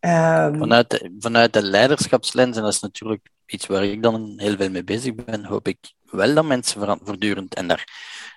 Um, 0.00 0.58
vanuit, 0.58 0.90
de, 0.90 1.16
vanuit 1.18 1.52
de 1.52 1.62
leiderschapslens, 1.62 2.56
en 2.56 2.62
dat 2.62 2.72
is 2.72 2.80
natuurlijk 2.80 3.30
iets 3.46 3.66
waar 3.66 3.84
ik 3.84 4.02
dan 4.02 4.34
heel 4.36 4.56
veel 4.56 4.70
mee 4.70 4.84
bezig 4.84 5.14
ben, 5.14 5.44
hoop 5.44 5.68
ik 5.68 5.78
wel 6.04 6.34
dat 6.34 6.44
mensen 6.44 6.98
voortdurend, 7.04 7.54
en 7.54 7.68
daar 7.68 7.84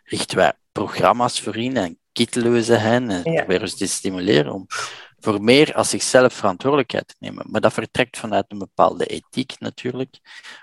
richten 0.03 0.37
wij 0.37 0.53
programma's 0.71 1.41
voor 1.41 1.57
in 1.57 1.77
en 1.77 1.97
kittelen 2.11 2.63
ze 2.63 2.73
hen 2.73 3.09
en 3.09 3.31
ja. 3.31 3.37
proberen 3.37 3.69
ze 3.69 3.75
te 3.75 3.87
stimuleren 3.87 4.53
om 4.53 4.65
voor 5.19 5.43
meer 5.43 5.73
als 5.75 5.89
zichzelf 5.89 6.33
verantwoordelijkheid 6.33 7.07
te 7.07 7.15
nemen. 7.19 7.45
Maar 7.49 7.61
dat 7.61 7.73
vertrekt 7.73 8.17
vanuit 8.17 8.45
een 8.47 8.57
bepaalde 8.57 9.05
ethiek 9.05 9.59
natuurlijk, 9.59 10.19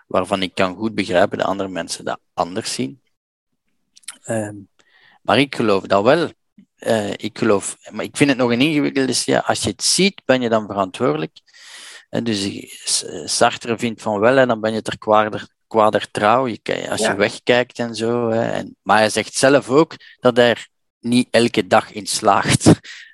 waarvan 0.07 0.43
ik 0.43 0.55
kan 0.55 0.77
goed 0.77 0.95
begrijpen 0.95 1.39
dat 1.39 1.47
andere 1.47 1.69
mensen 1.69 2.05
dat 2.05 2.21
anders 2.35 2.75
zien. 2.75 3.03
Um, 4.27 4.69
maar 5.23 5.39
ik 5.39 5.55
geloof 5.55 5.83
dat 5.83 6.03
wel. 6.03 6.31
Uh, 6.81 7.11
ik 7.11 7.39
geloof, 7.39 7.77
maar 7.91 8.05
ik 8.05 8.17
vind 8.17 8.31
het 8.31 8.39
nog 8.39 8.51
een 8.51 8.61
ingewikkelde 8.61 9.13
ja, 9.25 9.39
als 9.47 9.63
je 9.63 9.71
het 9.71 9.83
ziet, 9.83 10.23
ben 10.25 10.41
je 10.41 10.49
dan 10.49 10.67
verantwoordelijk. 10.67 11.33
En 12.11 12.25
dus 12.25 12.65
Sartre 13.25 13.79
vindt 13.79 14.03
van 14.03 14.21
wel, 14.21 14.39
en 14.39 14.49
dan 14.49 14.61
ben 14.61 14.73
je 14.73 14.83
ter 14.83 14.99
kwader, 14.99 15.49
kwader 15.67 16.11
trouw. 16.11 16.47
Je, 16.47 16.87
als 16.91 17.01
ja. 17.01 17.11
je 17.11 17.17
wegkijkt 17.17 17.79
en 17.79 17.95
zo. 17.95 18.29
Hè, 18.29 18.51
en, 18.51 18.77
maar 18.83 18.99
hij 18.99 19.11
zegt 19.11 19.35
zelf 19.35 19.69
ook 19.69 19.95
dat 20.21 20.37
hij 20.37 20.51
er 20.51 20.69
niet 21.01 21.29
elke 21.31 21.67
dag 21.67 21.93
in 21.93 22.07
slaagt 22.07 22.67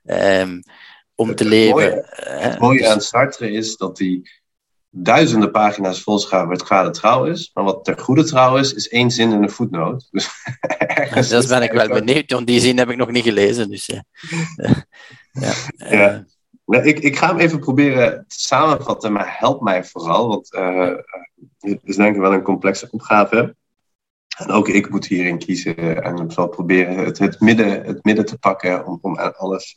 um, 0.05 0.63
om 1.15 1.27
te 1.35 1.43
het 1.43 1.53
leven. 1.53 1.75
Mooie, 1.75 2.07
het 2.15 2.59
mooie 2.59 2.89
aan 2.89 3.01
Sartre 3.01 3.51
is 3.51 3.77
dat 3.77 3.99
hij 3.99 4.23
duizenden 4.91 5.51
pagina's 5.51 6.03
volschouwen 6.03 6.51
met 6.51 6.63
kwade 6.63 6.91
trouw 6.91 7.25
is. 7.25 7.51
Maar 7.55 7.65
wat 7.65 7.85
ter 7.85 7.99
goede 7.99 8.25
trouw 8.25 8.57
is, 8.57 8.75
is 8.75 8.89
één 8.89 9.11
zin 9.11 9.33
in 9.33 9.43
een 9.43 9.51
voetnoot. 9.51 10.09
Dus 10.11 10.31
dus 11.15 11.29
dat 11.29 11.49
ben 11.49 11.63
ik 11.63 11.73
wel 11.73 11.89
benieuwd, 11.89 12.33
want 12.33 12.47
die 12.47 12.61
zin 12.61 12.79
heb 12.79 12.91
ik 12.91 12.97
nog 12.97 13.11
niet 13.11 13.25
gelezen. 13.25 13.71
Dus, 13.71 13.87
ja. 13.87 14.05
ja. 15.33 15.53
ja. 15.91 16.25
Nou, 16.65 16.85
ik, 16.85 16.99
ik 16.99 17.17
ga 17.17 17.27
hem 17.29 17.39
even 17.39 17.59
proberen 17.59 18.25
te 18.29 18.41
samenvatten, 18.41 19.13
maar 19.13 19.37
help 19.39 19.61
mij 19.61 19.85
vooral. 19.85 20.29
Want 20.29 20.49
het 21.59 21.81
is 21.83 21.97
denk 21.97 22.15
ik 22.15 22.21
wel 22.21 22.33
een 22.33 22.43
complexe 22.43 22.89
opgave. 22.91 23.57
En 24.37 24.51
ook 24.51 24.69
ik 24.69 24.91
moet 24.91 25.07
hierin 25.07 25.39
kiezen 25.39 26.03
en 26.03 26.31
zal 26.31 26.49
proberen 26.49 26.97
het, 26.97 27.19
het, 27.19 27.41
midden, 27.41 27.85
het 27.85 28.05
midden 28.05 28.27
te 28.27 28.39
pakken 28.39 28.87
om, 28.87 28.99
om 29.01 29.17
alles 29.17 29.77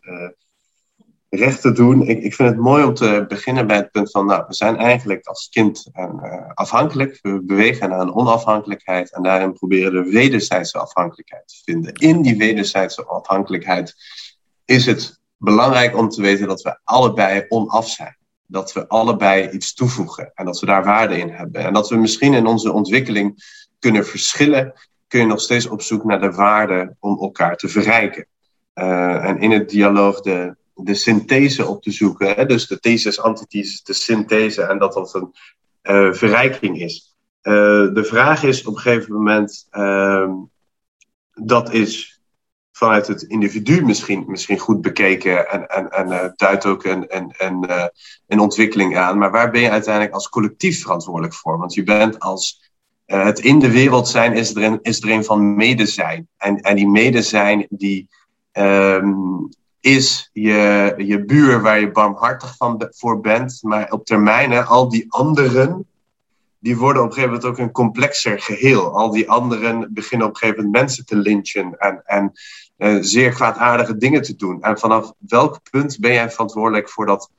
recht 1.29 1.61
te 1.61 1.71
doen. 1.71 2.01
Ik, 2.07 2.23
ik 2.23 2.33
vind 2.33 2.49
het 2.49 2.57
mooi 2.57 2.83
om 2.83 2.93
te 2.93 3.25
beginnen 3.27 3.67
bij 3.67 3.75
het 3.75 3.91
punt 3.91 4.11
van, 4.11 4.25
nou, 4.25 4.43
we 4.47 4.53
zijn 4.53 4.77
eigenlijk 4.77 5.27
als 5.27 5.49
kind 5.49 5.89
uh, 5.93 6.49
afhankelijk. 6.53 7.19
We 7.21 7.41
bewegen 7.43 7.89
naar 7.89 7.99
een 7.99 8.13
onafhankelijkheid 8.13 9.13
en 9.13 9.23
daarin 9.23 9.53
proberen 9.53 10.03
de 10.03 10.11
wederzijdse 10.11 10.77
afhankelijkheid 10.77 11.47
te 11.47 11.61
vinden. 11.63 11.93
In 11.93 12.21
die 12.21 12.37
wederzijdse 12.37 13.05
afhankelijkheid 13.05 13.95
is 14.65 14.85
het 14.85 15.19
belangrijk 15.37 15.97
om 15.97 16.09
te 16.09 16.21
weten 16.21 16.47
dat 16.47 16.61
we 16.61 16.79
allebei 16.83 17.45
onaf 17.47 17.89
zijn. 17.89 18.17
Dat 18.45 18.73
we 18.73 18.87
allebei 18.87 19.49
iets 19.49 19.73
toevoegen 19.73 20.31
en 20.33 20.45
dat 20.45 20.59
we 20.59 20.65
daar 20.65 20.83
waarde 20.83 21.17
in 21.17 21.29
hebben. 21.29 21.63
En 21.63 21.73
dat 21.73 21.89
we 21.89 21.95
misschien 21.95 22.33
in 22.33 22.45
onze 22.45 22.71
ontwikkeling 22.71 23.43
kunnen 23.79 24.05
verschillen, 24.05 24.73
kun 25.07 25.19
je 25.19 25.25
nog 25.25 25.41
steeds 25.41 25.67
op 25.67 25.81
zoek 25.81 26.03
naar 26.03 26.21
de 26.21 26.31
waarde 26.31 26.95
om 26.99 27.19
elkaar 27.19 27.57
te 27.57 27.67
verrijken. 27.67 28.27
Uh, 28.73 29.25
en 29.25 29.39
in 29.39 29.51
het 29.51 29.69
dialoog 29.69 30.21
de, 30.21 30.55
de 30.83 30.93
synthese 30.93 31.65
op 31.65 31.81
te 31.83 31.91
zoeken. 31.91 32.35
Hè? 32.35 32.45
Dus 32.45 32.67
de 32.67 32.79
thesis, 32.79 33.21
antithesis, 33.21 33.83
de 33.83 33.93
synthese 33.93 34.61
en 34.61 34.77
dat 34.77 34.93
dat 34.93 35.13
een 35.13 35.33
uh, 35.83 36.13
verrijking 36.13 36.81
is. 36.81 37.15
Uh, 37.43 37.53
de 37.93 38.03
vraag 38.03 38.43
is 38.43 38.65
op 38.65 38.75
een 38.75 38.81
gegeven 38.81 39.13
moment, 39.13 39.67
dat 41.33 41.73
is 41.73 42.21
vanuit 42.71 43.07
het 43.07 43.21
individu 43.21 43.85
misschien, 43.85 44.23
misschien 44.27 44.59
goed 44.59 44.81
bekeken 44.81 45.49
en, 45.49 45.67
en, 45.67 45.91
en 45.91 46.07
uh, 46.07 46.25
duidt 46.35 46.65
ook 46.65 46.83
een, 46.83 47.05
een, 47.17 47.33
een, 47.37 47.89
een 48.27 48.39
ontwikkeling 48.39 48.97
aan. 48.97 49.17
Maar 49.17 49.31
waar 49.31 49.51
ben 49.51 49.61
je 49.61 49.69
uiteindelijk 49.69 50.13
als 50.13 50.29
collectief 50.29 50.81
verantwoordelijk 50.81 51.33
voor? 51.33 51.57
Want 51.57 51.73
je 51.73 51.83
bent 51.83 52.19
als 52.19 52.71
het 53.05 53.39
in 53.39 53.59
de 53.59 53.71
wereld 53.71 54.07
zijn 54.07 54.33
is 54.33 54.55
er 54.55 54.63
een, 54.63 54.79
is 54.81 55.01
er 55.01 55.09
een 55.09 55.23
van 55.23 55.55
medezijn. 55.55 56.27
En, 56.37 56.61
en 56.61 56.75
die 56.75 56.87
medezijn 56.87 57.67
die 57.69 58.07
um, 58.53 59.49
is 59.79 60.29
je, 60.33 60.93
je 60.97 61.25
buur 61.25 61.61
waar 61.61 61.79
je 61.79 61.91
barmhartig 61.91 62.55
van 62.55 62.87
voor 62.89 63.21
bent. 63.21 63.59
Maar 63.61 63.91
op 63.91 64.05
termijn, 64.05 64.65
al 64.65 64.89
die 64.89 65.05
anderen 65.07 65.87
die 66.59 66.77
worden 66.77 67.01
op 67.01 67.07
een 67.07 67.13
gegeven 67.13 67.35
moment 67.35 67.51
ook 67.51 67.65
een 67.65 67.71
complexer 67.71 68.39
geheel. 68.41 68.97
Al 68.97 69.11
die 69.11 69.29
anderen 69.29 69.93
beginnen 69.93 70.27
op 70.27 70.33
een 70.33 70.39
gegeven 70.39 70.63
moment 70.63 70.81
mensen 70.81 71.05
te 71.05 71.15
lynchen 71.15 71.77
en, 71.77 72.01
en 72.05 72.31
uh, 72.77 72.97
zeer 73.01 73.33
kwaadaardige 73.33 73.97
dingen 73.97 74.21
te 74.21 74.35
doen. 74.35 74.61
En 74.61 74.79
vanaf 74.79 75.13
welk 75.17 75.59
punt 75.71 75.99
ben 75.99 76.13
jij 76.13 76.31
verantwoordelijk 76.31 76.89
voor 76.89 77.05
dat, 77.05 77.31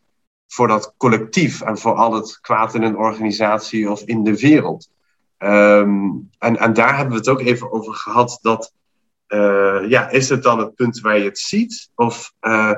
voor 0.47 0.69
dat 0.69 0.95
collectief 0.97 1.61
en 1.61 1.79
voor 1.79 1.95
al 1.95 2.13
het 2.13 2.39
kwaad 2.41 2.75
in 2.75 2.83
een 2.83 2.97
organisatie 2.97 3.91
of 3.91 4.03
in 4.03 4.25
de 4.25 4.39
wereld? 4.39 4.91
Um, 5.39 6.31
en, 6.39 6.57
en 6.59 6.73
daar 6.73 6.97
hebben 6.97 7.13
we 7.13 7.19
het 7.19 7.29
ook 7.29 7.41
even 7.41 7.73
over 7.73 7.95
gehad 7.95 8.39
dat. 8.43 8.73
Uh, 9.33 9.89
ja, 9.89 10.09
is 10.09 10.29
het 10.29 10.43
dan 10.43 10.59
het 10.59 10.75
punt 10.75 11.01
waar 11.01 11.19
je 11.19 11.25
het 11.25 11.39
ziet? 11.39 11.91
Of 11.95 12.33
uh, 12.41 12.73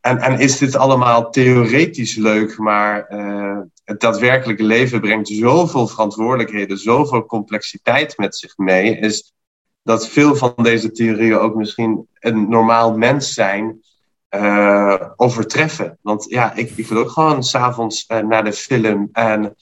en, 0.00 0.18
en 0.18 0.38
is 0.38 0.58
dit 0.58 0.76
allemaal 0.76 1.30
theoretisch 1.30 2.16
leuk, 2.16 2.58
maar 2.58 3.06
uh, 3.10 3.58
het 3.84 4.00
daadwerkelijke 4.00 4.62
leven 4.62 5.00
brengt 5.00 5.28
zoveel 5.28 5.86
verantwoordelijkheden, 5.86 6.78
zoveel 6.78 7.26
complexiteit 7.26 8.18
met 8.18 8.36
zich 8.36 8.56
mee, 8.56 8.98
is 8.98 9.32
dat 9.82 10.08
veel 10.08 10.36
van 10.36 10.54
deze 10.56 10.90
theorieën 10.90 11.38
ook 11.38 11.54
misschien 11.54 12.08
een 12.18 12.48
normaal 12.48 12.96
mens 12.96 13.34
zijn 13.34 13.80
overtreffen. 15.16 15.98
Want 16.02 16.24
ja, 16.28 16.54
ik, 16.54 16.70
ik 16.76 16.86
wil 16.86 16.98
ook 16.98 17.10
gewoon 17.10 17.42
s'avonds 17.42 18.04
uh, 18.08 18.18
naar 18.18 18.44
de 18.44 18.52
film 18.52 19.08
en 19.12 19.56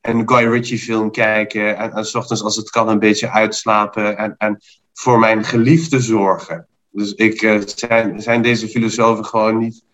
een 0.00 0.28
Guy 0.28 0.46
Ritchie 0.46 0.78
film 0.78 1.10
kijken 1.10 1.76
en, 1.76 1.92
en 1.92 2.04
s 2.04 2.14
ochtends 2.14 2.42
als 2.42 2.56
het 2.56 2.70
kan 2.70 2.88
een 2.88 2.98
beetje 2.98 3.30
uitslapen 3.30 4.16
en, 4.16 4.34
en 4.38 4.58
voor 4.92 5.18
mijn 5.18 5.44
geliefde 5.44 6.00
zorgen. 6.00 6.66
Dus 6.90 7.12
ik, 7.12 7.42
uh, 7.42 7.60
zijn, 7.64 8.20
zijn 8.20 8.42
deze 8.42 8.68
filosofen 8.68 9.24
gewoon 9.24 9.58
niet 9.58 9.84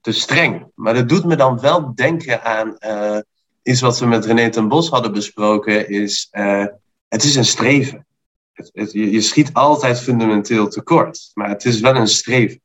te 0.00 0.12
streng. 0.12 0.66
Maar 0.74 0.94
dat 0.94 1.08
doet 1.08 1.24
me 1.24 1.36
dan 1.36 1.60
wel 1.60 1.94
denken 1.94 2.44
aan 2.44 2.76
uh, 2.80 3.18
iets 3.62 3.80
wat 3.80 3.98
we 3.98 4.06
met 4.06 4.24
René 4.24 4.50
ten 4.50 4.68
Bos 4.68 4.88
hadden 4.88 5.12
besproken. 5.12 5.88
Is, 5.88 6.28
uh, 6.32 6.66
het 7.08 7.24
is 7.24 7.34
een 7.34 7.44
streven. 7.44 8.06
Het, 8.52 8.92
je 8.92 9.20
schiet 9.20 9.52
altijd 9.52 10.00
fundamenteel 10.00 10.68
tekort. 10.68 11.30
Maar 11.34 11.48
het 11.48 11.64
is 11.64 11.80
wel 11.80 11.96
een 11.96 12.08
streven. 12.08 12.60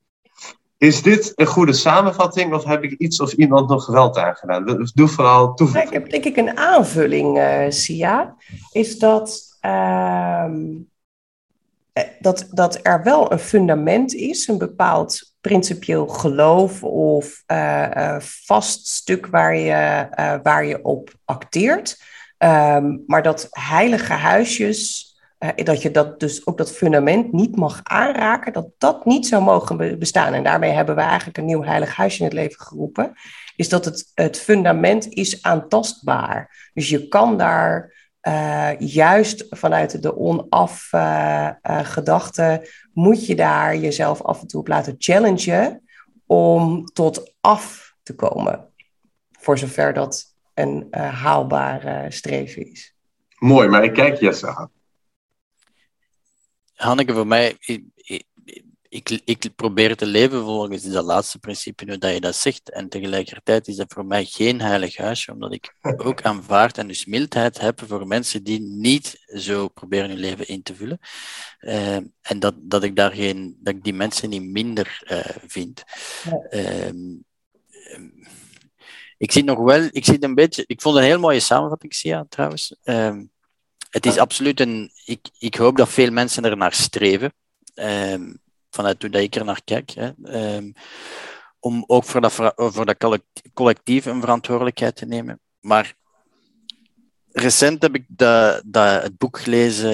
Is 0.82 1.01
dit 1.01 1.32
een 1.36 1.45
goede 1.45 1.73
samenvatting 1.73 2.53
of 2.53 2.63
heb 2.63 2.84
ik 2.84 2.91
iets 2.91 3.19
of 3.19 3.34
iemand 3.34 3.69
nog 3.69 3.84
geweld 3.84 4.17
aangedaan? 4.17 4.89
Doe 4.93 5.07
vooral 5.07 5.53
toevoeging. 5.53 5.88
Ik 5.88 5.93
heb 5.93 6.09
denk 6.09 6.25
ik 6.25 6.38
een 6.38 6.57
aanvulling, 6.57 7.38
uh, 7.38 7.65
Sia. 7.69 8.36
Is 8.71 8.99
dat 8.99 9.57
uh, 9.65 10.45
dat, 12.19 12.47
dat 12.51 12.79
er 12.82 13.03
wel 13.03 13.32
een 13.32 13.39
fundament 13.39 14.13
is, 14.13 14.47
een 14.47 14.57
bepaald 14.57 15.34
principieel 15.41 16.07
geloof 16.07 16.84
of 16.84 17.43
uh, 17.47 18.15
vast 18.19 18.88
stuk 18.88 19.25
waar 19.25 19.55
je, 19.55 20.07
waar 20.43 20.65
je 20.65 20.84
op 20.84 21.13
acteert. 21.25 22.01
Um, 22.38 23.03
maar 23.07 23.23
dat 23.23 23.47
heilige 23.49 24.13
huisjes, 24.13 25.11
dat 25.55 25.81
je 25.81 25.91
dat 25.91 26.19
dus 26.19 26.47
ook 26.47 26.57
dat 26.57 26.71
fundament 26.71 27.31
niet 27.31 27.55
mag 27.55 27.79
aanraken, 27.83 28.53
dat 28.53 28.67
dat 28.77 29.05
niet 29.05 29.27
zou 29.27 29.43
mogen 29.43 29.99
bestaan. 29.99 30.33
En 30.33 30.43
daarmee 30.43 30.71
hebben 30.71 30.95
we 30.95 31.01
eigenlijk 31.01 31.37
een 31.37 31.45
nieuw 31.45 31.63
heilig 31.63 31.95
huisje 31.95 32.19
in 32.19 32.25
het 32.25 32.33
leven 32.33 32.61
geroepen. 32.61 33.13
Is 33.55 33.69
dat 33.69 33.85
het, 33.85 34.11
het 34.13 34.39
fundament 34.39 35.07
is 35.07 35.43
aantastbaar. 35.43 36.69
Dus 36.73 36.89
je 36.89 37.07
kan 37.07 37.37
daar 37.37 37.93
uh, 38.27 38.69
juist 38.79 39.45
vanuit 39.49 40.01
de 40.01 40.17
onaf 40.17 40.89
uh, 40.93 41.49
gedachte 41.63 42.69
moet 42.93 43.25
je 43.25 43.35
daar 43.35 43.77
jezelf 43.77 44.21
af 44.21 44.41
en 44.41 44.47
toe 44.47 44.59
op 44.59 44.67
laten 44.67 44.95
challengen 44.97 45.83
om 46.25 46.85
tot 46.85 47.33
af 47.39 47.95
te 48.03 48.15
komen. 48.15 48.67
Voor 49.31 49.57
zover 49.57 49.93
dat 49.93 50.35
een 50.53 50.87
haalbare 50.95 52.11
streven 52.11 52.71
is. 52.71 52.95
Mooi, 53.37 53.67
maar 53.67 53.83
ik 53.83 53.93
kijk 53.93 54.19
Jesse 54.19 54.55
aan. 54.55 54.71
Hanneke, 56.82 57.13
voor 57.13 57.27
mij, 57.27 57.57
ik, 58.89 59.21
ik 59.25 59.55
probeer 59.55 59.95
te 59.95 60.05
leven 60.05 60.41
volgens 60.43 60.84
dat 60.84 61.05
laatste 61.05 61.39
principe, 61.39 61.86
nu 61.86 61.97
dat 61.97 62.13
je 62.13 62.21
dat 62.21 62.36
zegt. 62.36 62.71
En 62.71 62.89
tegelijkertijd 62.89 63.67
is 63.67 63.75
dat 63.75 63.93
voor 63.93 64.05
mij 64.05 64.25
geen 64.25 64.61
heilig 64.61 64.97
huisje, 64.97 65.32
omdat 65.32 65.53
ik 65.53 65.75
ook 66.07 66.21
aanvaard 66.21 66.77
en 66.77 66.88
dus 66.88 67.05
mildheid 67.05 67.59
heb 67.59 67.82
voor 67.88 68.07
mensen 68.07 68.43
die 68.43 68.59
niet 68.61 69.23
zo 69.36 69.67
proberen 69.67 70.09
hun 70.09 70.19
leven 70.19 70.47
in 70.47 70.63
te 70.63 70.75
vullen. 70.75 70.99
Uh, 71.59 71.95
en 72.21 72.39
dat, 72.39 72.53
dat 72.57 72.84
ik 72.84 72.95
daar 72.95 73.11
geen, 73.11 73.57
dat 73.59 73.75
ik 73.75 73.84
die 73.84 73.93
mensen 73.93 74.29
niet 74.29 74.43
minder 74.43 75.03
uh, 75.11 75.19
vind. 75.47 75.84
Ja. 76.23 76.47
Uh, 76.49 77.13
ik 79.17 79.32
zie 79.32 79.43
nog 79.43 79.59
wel, 79.59 79.88
ik 79.91 80.05
zie 80.05 80.23
een 80.23 80.36
beetje, 80.36 80.63
ik 80.67 80.82
vond 80.82 80.97
een 80.97 81.03
heel 81.03 81.19
mooie 81.19 81.39
samenvatting, 81.39 81.93
Sia, 81.93 82.25
trouwens. 82.29 82.75
Het 83.91 84.05
is 84.05 84.17
absoluut 84.17 84.59
een, 84.59 84.91
ik, 85.05 85.29
ik 85.37 85.55
hoop 85.55 85.77
dat 85.77 85.89
veel 85.89 86.11
mensen 86.11 86.45
er 86.45 86.57
naar 86.57 86.73
streven. 86.73 87.33
Um, 87.75 88.39
vanuit 88.69 89.01
hoe 89.01 89.11
dat 89.11 89.21
ik 89.21 89.35
er 89.35 89.45
naar 89.45 89.61
kijk. 89.63 89.89
Hè. 89.89 90.11
Um, 90.55 90.73
om 91.59 91.83
ook 91.87 92.03
voor 92.03 92.21
dat, 92.21 92.33
voor 92.55 92.85
dat 92.85 93.21
collectief 93.53 94.05
een 94.05 94.21
verantwoordelijkheid 94.21 94.95
te 94.95 95.05
nemen. 95.05 95.39
Maar 95.59 95.95
recent 97.31 97.81
heb 97.81 97.95
ik 97.95 98.05
de, 98.07 98.63
de, 98.65 98.79
het 98.79 99.17
boek 99.17 99.39
gelezen 99.39 99.93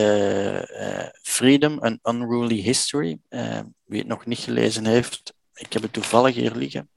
uh, 0.81 1.09
Freedom, 1.21 1.79
An 1.79 1.99
Unruly 2.03 2.61
History. 2.61 3.19
Uh, 3.29 3.59
wie 3.83 3.99
het 3.99 4.07
nog 4.07 4.25
niet 4.25 4.39
gelezen 4.39 4.85
heeft, 4.85 5.33
ik 5.53 5.73
heb 5.73 5.81
het 5.81 5.93
toevallig 5.93 6.35
hier 6.35 6.55
liggen. 6.55 6.89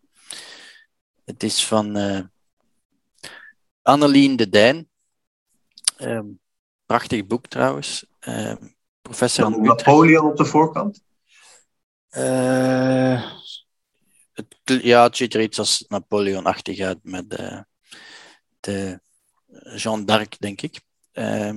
Het 1.24 1.42
is 1.42 1.64
van 1.64 1.96
uh, 1.96 2.20
Annelien 3.82 4.36
de 4.36 4.48
Dijn. 4.48 4.88
Um, 5.98 6.39
prachtig 6.90 7.26
boek 7.26 7.46
trouwens. 7.46 8.06
professor 9.02 9.60
Napoleon 9.60 10.26
op 10.26 10.36
de 10.36 10.44
voorkant? 10.44 11.02
Uh, 12.16 13.30
het, 14.32 14.82
ja, 14.82 15.02
het 15.02 15.16
ziet 15.16 15.34
er 15.34 15.42
iets 15.42 15.58
als 15.58 15.84
Napoleon-achtig 15.88 16.80
uit 16.80 16.98
met 17.02 17.30
de, 17.30 17.64
de 18.60 19.00
Jean 19.76 20.04
d'Arc, 20.04 20.38
denk 20.38 20.62
ik. 20.62 20.80
Uh, 21.12 21.52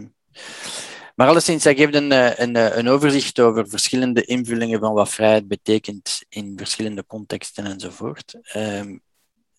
maar 1.15 1.27
alleszins, 1.27 1.63
hij 1.63 1.75
geeft 1.75 1.95
een, 1.95 2.11
eh, 2.11 2.37
een, 2.37 2.55
eh, 2.55 2.77
een 2.77 2.89
overzicht 2.89 3.39
over 3.39 3.69
verschillende 3.69 4.25
invullingen 4.25 4.79
van 4.79 4.93
wat 4.93 5.09
vrijheid 5.09 5.47
betekent 5.47 6.23
in 6.29 6.53
verschillende 6.57 7.05
contexten 7.05 7.65
enzovoort. 7.65 8.35
Uh, 8.55 8.97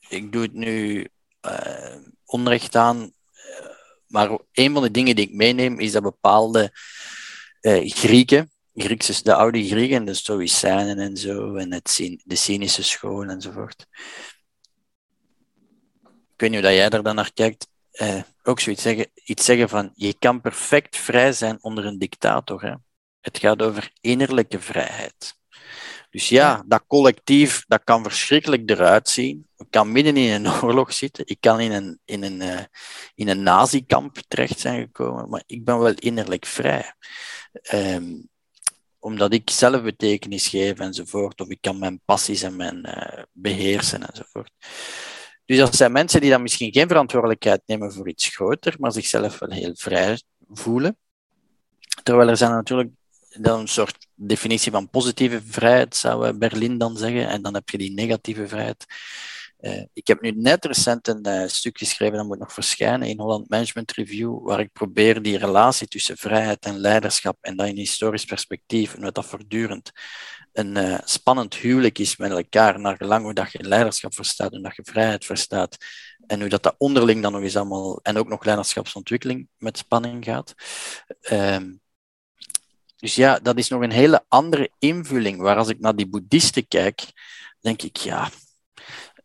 ik 0.09 0.33
doe 0.33 0.43
het 0.43 0.53
nu 0.53 1.09
uh, 1.47 1.97
onrecht 2.25 2.77
aan, 2.77 3.13
maar 4.07 4.39
een 4.53 4.73
van 4.73 4.83
de 4.83 4.91
dingen 4.91 5.17
die 5.17 5.27
ik 5.27 5.35
meeneem 5.35 5.79
is 5.79 5.93
dat 5.93 6.03
bepaalde 6.03 6.71
Grieken, 7.85 8.53
Grieks 8.75 9.09
is 9.09 9.23
de 9.23 9.35
oude 9.35 9.67
Grieken, 9.67 10.05
de 10.05 10.15
Stoïcijnen 10.15 10.99
en 10.99 11.17
zo, 11.17 11.55
en 11.55 11.73
het, 11.73 12.01
de 12.25 12.37
cynische 12.37 12.83
school 12.83 13.25
enzovoort. 13.25 13.87
Ik 16.05 16.41
weet 16.41 16.51
niet 16.51 16.61
hoe 16.61 16.75
jij 16.75 16.89
er 16.89 17.03
dan 17.03 17.15
naar 17.15 17.33
kijkt. 17.33 17.69
Eh, 17.91 18.23
ook 18.43 18.61
zoiets 18.61 18.83
zeggen, 18.83 19.11
iets 19.25 19.45
zeggen 19.45 19.69
van, 19.69 19.93
je 19.95 20.15
kan 20.19 20.41
perfect 20.41 20.97
vrij 20.97 21.33
zijn 21.33 21.63
onder 21.63 21.85
een 21.85 21.99
dictator. 21.99 22.63
Hè? 22.63 22.75
Het 23.21 23.39
gaat 23.39 23.63
over 23.63 23.91
innerlijke 24.01 24.61
vrijheid. 24.61 25.37
Dus 26.15 26.29
ja, 26.29 26.65
dat 26.67 26.85
collectief, 26.87 27.65
dat 27.67 27.85
kan 27.85 28.03
verschrikkelijk 28.03 28.71
eruit 28.71 29.09
zien. 29.09 29.47
Ik 29.57 29.67
kan 29.71 29.93
midden 29.93 30.17
in 30.17 30.45
een 30.45 30.53
oorlog 30.63 30.93
zitten. 30.93 31.27
Ik 31.27 31.41
kan 31.41 31.61
in 31.61 31.73
een, 31.73 31.99
in 32.05 32.23
een, 32.23 32.41
uh, 32.41 32.61
in 33.15 33.29
een 33.29 33.43
nazikamp 33.43 34.19
terecht 34.29 34.61
zijn 34.61 34.81
gekomen. 34.81 35.29
Maar 35.29 35.43
ik 35.47 35.65
ben 35.65 35.79
wel 35.79 35.95
innerlijk 35.95 36.47
vrij. 36.47 36.95
Um, 37.73 38.29
omdat 38.99 39.33
ik 39.33 39.51
zelf 39.51 39.83
betekenis 39.83 40.49
geef 40.49 40.79
enzovoort, 40.79 41.41
of 41.41 41.49
ik 41.49 41.59
kan 41.61 41.79
mijn 41.79 42.01
passies 42.05 42.43
en 42.43 42.57
mijn 42.57 42.87
uh, 42.87 43.23
beheersen 43.33 44.09
enzovoort. 44.11 44.51
Dus 45.45 45.59
dat 45.59 45.77
zijn 45.77 45.93
mensen 45.93 46.21
die 46.21 46.31
dan 46.31 46.43
misschien 46.43 46.73
geen 46.73 46.89
verantwoordelijkheid 46.89 47.63
nemen 47.67 47.93
voor 47.93 48.09
iets 48.09 48.29
groter, 48.29 48.75
maar 48.79 48.93
zichzelf 48.93 49.39
wel 49.39 49.51
heel 49.51 49.75
vrij 49.75 50.21
voelen. 50.49 50.99
Terwijl 52.03 52.29
er 52.29 52.37
zijn 52.37 52.51
natuurlijk 52.51 52.91
dan 53.41 53.61
een 53.61 53.69
soort 53.69 54.07
definitie 54.15 54.73
van 54.73 54.91
positieve 54.91 55.43
vrijheid, 55.47 55.97
zou 55.97 56.33
Berlin 56.33 56.79
dan 56.79 56.97
zeggen, 56.97 57.29
en 57.29 57.43
dan 57.43 57.55
heb 57.55 57.69
je 57.69 57.79
die 57.79 57.93
negatieve 57.93 58.49
vrijheid. 58.49 58.85
Uh, 59.61 59.83
ik 59.93 60.07
heb 60.07 60.21
nu 60.21 60.31
net 60.31 60.65
recent 60.65 61.09
een 61.09 61.29
uh, 61.29 61.47
stuk 61.47 61.79
geschreven, 61.79 62.17
dat 62.17 62.27
moet 62.27 62.39
nog 62.39 62.53
verschijnen 62.53 63.09
in 63.09 63.19
Holland 63.19 63.49
Management 63.49 63.93
Review, 63.93 64.47
waar 64.47 64.61
ik 64.61 64.73
probeer 64.73 65.23
die 65.23 65.39
relatie 65.39 65.87
tussen 65.87 66.17
vrijheid 66.17 66.65
en 66.65 66.79
leiderschap 66.79 67.37
en 67.41 67.57
dat 67.57 67.67
in 67.67 67.77
historisch 67.77 68.25
perspectief, 68.25 68.95
en 68.95 69.03
wat 69.03 69.15
dat 69.15 69.27
voortdurend 69.27 69.91
een 70.53 71.01
spannend 71.05 71.55
huwelijk 71.55 71.99
is 71.99 72.17
met 72.17 72.31
elkaar, 72.31 72.81
naar 72.81 72.97
gelang 72.97 73.25
hoe 73.25 73.35
dat 73.35 73.53
je 73.53 73.63
leiderschap 73.63 74.15
verstaat 74.15 74.53
en 74.53 74.63
dat 74.63 74.77
je 74.77 74.83
vrijheid 74.85 75.25
verstaat, 75.25 75.77
en 76.27 76.41
hoe 76.41 76.49
dat, 76.49 76.63
dat 76.63 76.75
onderling 76.79 77.23
dan 77.23 77.33
nog 77.33 77.43
eens 77.43 77.57
allemaal, 77.57 78.01
en 78.03 78.17
ook 78.17 78.29
nog 78.29 78.45
leiderschapsontwikkeling 78.45 79.49
met 79.59 79.79
spanning 79.79 80.25
gaat. 80.25 80.55
Ehm, 81.21 81.73
dus 83.05 83.15
ja, 83.15 83.39
dat 83.39 83.59
is 83.59 83.69
nog 83.69 83.83
een 83.83 83.91
hele 83.91 84.25
andere 84.29 84.71
invulling, 84.79 85.41
waar 85.41 85.57
als 85.57 85.69
ik 85.69 85.81
naar 85.81 85.97
die 85.97 86.07
boeddhisten 86.07 86.69
kijk, 86.69 87.01
denk 87.61 87.83
ik, 87.83 87.97
ja, 87.97 88.31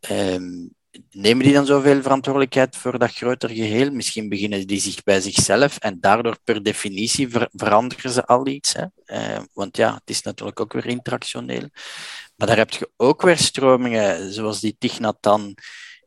um, 0.10 0.76
nemen 1.12 1.44
die 1.44 1.54
dan 1.54 1.66
zoveel 1.66 2.02
verantwoordelijkheid 2.02 2.76
voor 2.76 3.00
dat 3.00 3.12
groter 3.12 3.50
geheel? 3.50 3.92
Misschien 3.92 4.30
beginnen 4.30 4.68
die 4.68 4.80
zich 4.80 5.04
bij 5.04 5.22
zichzelf 5.22 5.78
en 5.78 5.98
daardoor 6.00 6.38
per 6.44 6.64
definitie 6.64 7.30
veranderen 7.52 8.12
ze 8.12 8.26
al 8.26 8.48
iets. 8.48 8.74
Hè? 8.74 8.86
Uh, 9.06 9.44
want 9.54 9.78
ja, 9.78 9.94
het 9.94 10.10
is 10.10 10.22
natuurlijk 10.22 10.60
ook 10.60 10.74
weer 10.74 10.86
interactioneel. 10.86 11.70
Maar 12.36 12.48
daar 12.48 12.58
heb 12.58 12.70
je 12.70 12.90
ook 12.98 13.22
weer 13.22 13.38
stromingen, 13.38 14.34
zoals 14.34 14.60
die 14.60 14.76
Thich 14.80 14.98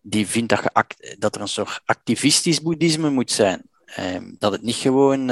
die 0.03 0.27
vindt 0.27 0.49
dat, 0.49 0.97
dat 1.19 1.35
er 1.35 1.41
een 1.41 1.49
soort 1.49 1.81
activistisch 1.85 2.63
boeddhisme 2.63 3.11
moet 3.11 3.31
zijn. 3.31 3.71
Uh, 3.99 4.33
dat 4.39 4.53
het 4.53 4.63
niet 4.63 4.75
gewoon 4.75 5.31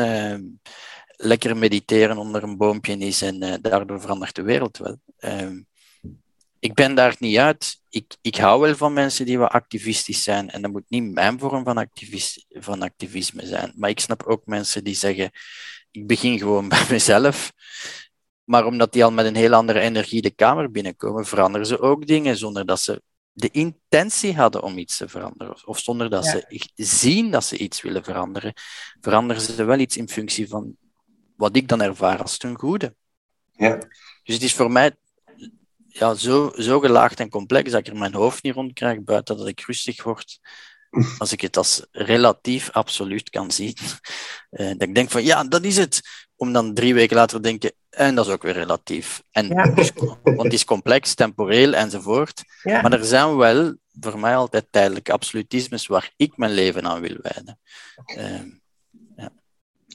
lekker 1.22 1.56
mediteren 1.56 2.16
onder 2.16 2.42
een 2.42 2.56
boompje 2.56 2.98
is 2.98 3.22
en 3.22 3.44
uh, 3.44 3.54
daardoor 3.60 4.00
verandert 4.00 4.34
de 4.34 4.42
wereld 4.42 4.78
wel. 4.78 4.96
Ehm, 5.18 5.62
ik 6.58 6.74
ben 6.74 6.94
daar 6.94 7.16
niet 7.18 7.36
uit. 7.36 7.80
Ik, 7.88 8.16
ik 8.20 8.36
hou 8.36 8.60
wel 8.60 8.76
van 8.76 8.92
mensen 8.92 9.26
die 9.26 9.38
wat 9.38 9.50
activistisch 9.50 10.22
zijn. 10.22 10.50
En 10.50 10.62
dat 10.62 10.70
moet 10.70 10.84
niet 10.88 11.12
mijn 11.12 11.38
vorm 11.38 11.64
van, 11.64 11.76
activist, 11.76 12.46
van 12.48 12.82
activisme 12.82 13.46
zijn. 13.46 13.72
Maar 13.76 13.90
ik 13.90 14.00
snap 14.00 14.22
ook 14.22 14.46
mensen 14.46 14.84
die 14.84 14.94
zeggen: 14.94 15.30
ik 15.90 16.06
begin 16.06 16.38
gewoon 16.38 16.68
bij 16.74 16.86
mezelf. 16.90 17.52
Maar 18.44 18.64
omdat 18.64 18.92
die 18.92 19.04
al 19.04 19.12
met 19.12 19.26
een 19.26 19.36
heel 19.36 19.54
andere 19.54 19.80
energie 19.80 20.22
de 20.22 20.30
kamer 20.30 20.70
binnenkomen, 20.70 21.26
veranderen 21.26 21.66
ze 21.66 21.80
ook 21.80 22.06
dingen 22.06 22.36
zonder 22.36 22.66
dat 22.66 22.80
ze 22.80 23.02
de 23.32 23.50
intentie 23.50 24.34
hadden 24.34 24.62
om 24.62 24.78
iets 24.78 24.96
te 24.96 25.08
veranderen. 25.08 25.66
Of 25.66 25.78
zonder 25.78 26.10
dat 26.10 26.26
ze 26.26 26.62
zien 26.74 27.30
dat 27.30 27.44
ze 27.44 27.58
iets 27.58 27.82
willen 27.82 28.04
veranderen, 28.04 28.52
veranderen 29.00 29.42
ze 29.42 29.64
wel 29.64 29.78
iets 29.78 29.96
in 29.96 30.08
functie 30.08 30.48
van 30.48 30.76
wat 31.41 31.57
ik 31.57 31.68
dan 31.68 31.80
ervaar 31.80 32.22
als 32.22 32.38
ten 32.38 32.59
goede. 32.59 32.95
Ja. 33.53 33.76
Dus 34.24 34.34
het 34.34 34.43
is 34.43 34.55
voor 34.55 34.70
mij 34.70 34.97
ja, 35.88 36.14
zo, 36.14 36.53
zo 36.57 36.80
gelaagd 36.80 37.20
en 37.20 37.28
complex 37.28 37.70
dat 37.70 37.80
ik 37.80 37.86
er 37.86 37.97
mijn 37.97 38.14
hoofd 38.14 38.43
niet 38.43 38.55
rond 38.55 38.72
krijg, 38.72 39.03
buiten 39.03 39.36
dat 39.36 39.47
ik 39.47 39.61
rustig 39.61 40.03
word. 40.03 40.41
Als 41.18 41.32
ik 41.32 41.41
het 41.41 41.57
als 41.57 41.86
relatief 41.93 42.70
absoluut 42.70 43.30
kan 43.30 43.51
zien. 43.51 43.76
Uh, 44.51 44.66
dat 44.66 44.82
ik 44.82 44.95
denk 44.95 45.11
van 45.11 45.24
ja, 45.24 45.45
dat 45.45 45.64
is 45.64 45.76
het. 45.76 46.01
Om 46.36 46.53
dan 46.53 46.74
drie 46.74 46.95
weken 46.95 47.16
later 47.16 47.36
te 47.36 47.43
denken, 47.43 47.72
en 47.91 48.14
dat 48.14 48.26
is 48.26 48.32
ook 48.32 48.43
weer 48.43 48.53
relatief. 48.53 49.22
En 49.30 49.47
ja. 49.49 49.74
want 50.22 50.43
het 50.43 50.53
is 50.53 50.64
complex, 50.64 51.14
temporeel 51.14 51.72
enzovoort. 51.72 52.45
Ja. 52.62 52.80
Maar 52.80 52.93
er 52.93 53.05
zijn 53.05 53.36
wel 53.36 53.76
voor 54.01 54.18
mij 54.18 54.36
altijd 54.36 54.66
tijdelijke 54.70 55.12
absolutismes 55.12 55.86
waar 55.86 56.12
ik 56.16 56.36
mijn 56.36 56.53
leven 56.53 56.86
aan 56.86 57.01
wil 57.01 57.16
wijden. 57.22 57.59
Uh, 58.16 58.59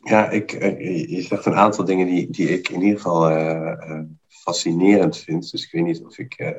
ja 0.05 0.29
ik, 0.29 0.51
eh, 0.51 1.09
je 1.09 1.21
zegt 1.21 1.45
een 1.45 1.55
aantal 1.55 1.85
dingen 1.85 2.07
die, 2.07 2.29
die 2.31 2.49
ik 2.49 2.69
in 2.69 2.81
ieder 2.81 2.97
geval 2.97 3.31
uh, 3.31 4.01
fascinerend 4.27 5.17
vind. 5.17 5.51
Dus 5.51 5.63
ik 5.63 5.71
weet 5.71 5.83
niet 5.83 6.03
of 6.03 6.17
ik 6.17 6.55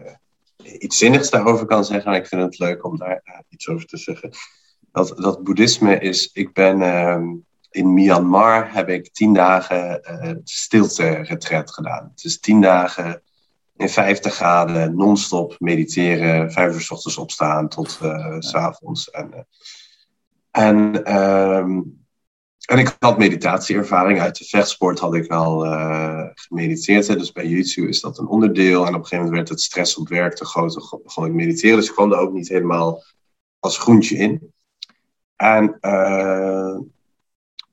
iets 0.78 0.98
zinnigs 0.98 1.30
daarover 1.30 1.66
kan 1.66 1.84
zeggen, 1.84 2.10
maar 2.10 2.20
ik 2.20 2.26
vind 2.26 2.42
het 2.42 2.58
leuk 2.58 2.84
om 2.84 2.98
daar 2.98 3.44
iets 3.48 3.68
over 3.68 3.86
te 3.86 3.96
zeggen. 3.96 4.30
Dat, 4.92 5.14
dat 5.16 5.42
boeddhisme 5.42 5.98
is, 5.98 6.30
ik 6.32 6.52
ben 6.52 6.80
uh, 6.80 7.22
in 7.70 7.94
Myanmar 7.94 8.74
heb 8.74 8.88
ik 8.88 9.12
tien 9.12 9.32
dagen 9.32 10.00
uh, 10.04 10.32
stilte-retret 10.44 11.72
gedaan. 11.72 12.12
Is 12.22 12.40
tien 12.40 12.60
dagen 12.60 13.22
in 13.76 13.88
50 13.88 14.34
graden, 14.34 14.96
non-stop 14.96 15.54
mediteren, 15.58 16.52
vijf 16.52 16.74
uur 16.74 16.80
s 16.80 16.90
ochtends 16.90 17.18
opstaan 17.18 17.68
tot 17.68 18.00
s 18.38 18.54
avonds. 18.54 19.10
En, 19.10 19.46
en 20.50 21.04
ehm, 21.04 21.80
en 22.66 22.78
ik 22.78 22.96
had 22.98 23.18
meditatieervaring. 23.18 24.20
Uit 24.20 24.38
de 24.38 24.44
vechtsport 24.44 24.98
had 24.98 25.14
ik 25.14 25.30
al 25.30 25.66
uh, 25.66 26.24
gemediteerd. 26.34 27.06
Dus 27.06 27.32
bij 27.32 27.46
YouTube 27.46 27.88
is 27.88 28.00
dat 28.00 28.18
een 28.18 28.26
onderdeel. 28.26 28.86
En 28.86 28.88
op 28.88 28.94
een 28.94 29.06
gegeven 29.06 29.16
moment 29.16 29.34
werd 29.34 29.48
het 29.48 29.60
stress 29.60 29.96
op 29.96 30.08
werk 30.08 30.34
te 30.34 30.44
groot. 30.44 30.76
Ik 31.16 31.32
mediteren. 31.32 31.76
Dus 31.76 31.88
ik 31.88 31.94
kwam 31.94 32.12
er 32.12 32.18
ook 32.18 32.32
niet 32.32 32.48
helemaal 32.48 33.02
als 33.58 33.78
groentje 33.78 34.16
in. 34.16 34.52
En 35.36 35.78
uh, 35.80 36.76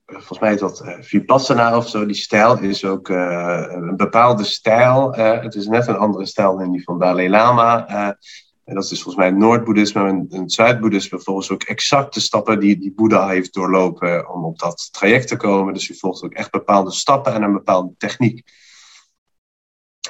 volgens 0.05 0.39
mij 0.39 0.53
is 0.53 0.59
dat 0.59 0.81
uh, 0.85 0.95
Vipassana 0.99 1.77
of 1.77 1.89
zo. 1.89 2.05
Die 2.05 2.15
stijl 2.15 2.59
is 2.59 2.85
ook 2.85 3.09
een 3.09 3.95
bepaalde 3.95 4.43
stijl. 4.43 5.13
het 5.15 5.55
is 5.55 5.67
net 5.67 5.87
een 5.87 5.97
andere 5.97 6.25
stijl 6.25 6.57
dan 6.57 6.71
die 6.71 6.83
van 6.83 6.99
Dalai 6.99 7.29
Lama. 7.29 8.17
En 8.63 8.75
dat 8.75 8.83
is 8.83 9.01
volgens 9.01 9.15
mij 9.15 9.25
het 9.25 9.37
Noord-Boeddhisme 9.37 10.07
en 10.07 10.27
het 10.29 10.51
Zuid-Boeddhisme 10.51 11.19
volgens 11.19 11.49
ook 11.49 11.63
exact 11.63 12.13
de 12.13 12.19
stappen 12.19 12.59
die, 12.59 12.77
die 12.77 12.93
Boeddha 12.93 13.27
heeft 13.27 13.53
doorlopen 13.53 14.33
om 14.33 14.45
op 14.45 14.59
dat 14.59 14.89
traject 14.91 15.27
te 15.27 15.35
komen. 15.35 15.73
Dus 15.73 15.87
je 15.87 15.95
volgt 15.95 16.23
ook 16.23 16.33
echt 16.33 16.51
bepaalde 16.51 16.91
stappen 16.91 17.33
en 17.33 17.43
een 17.43 17.53
bepaalde 17.53 17.93
techniek. 17.97 18.51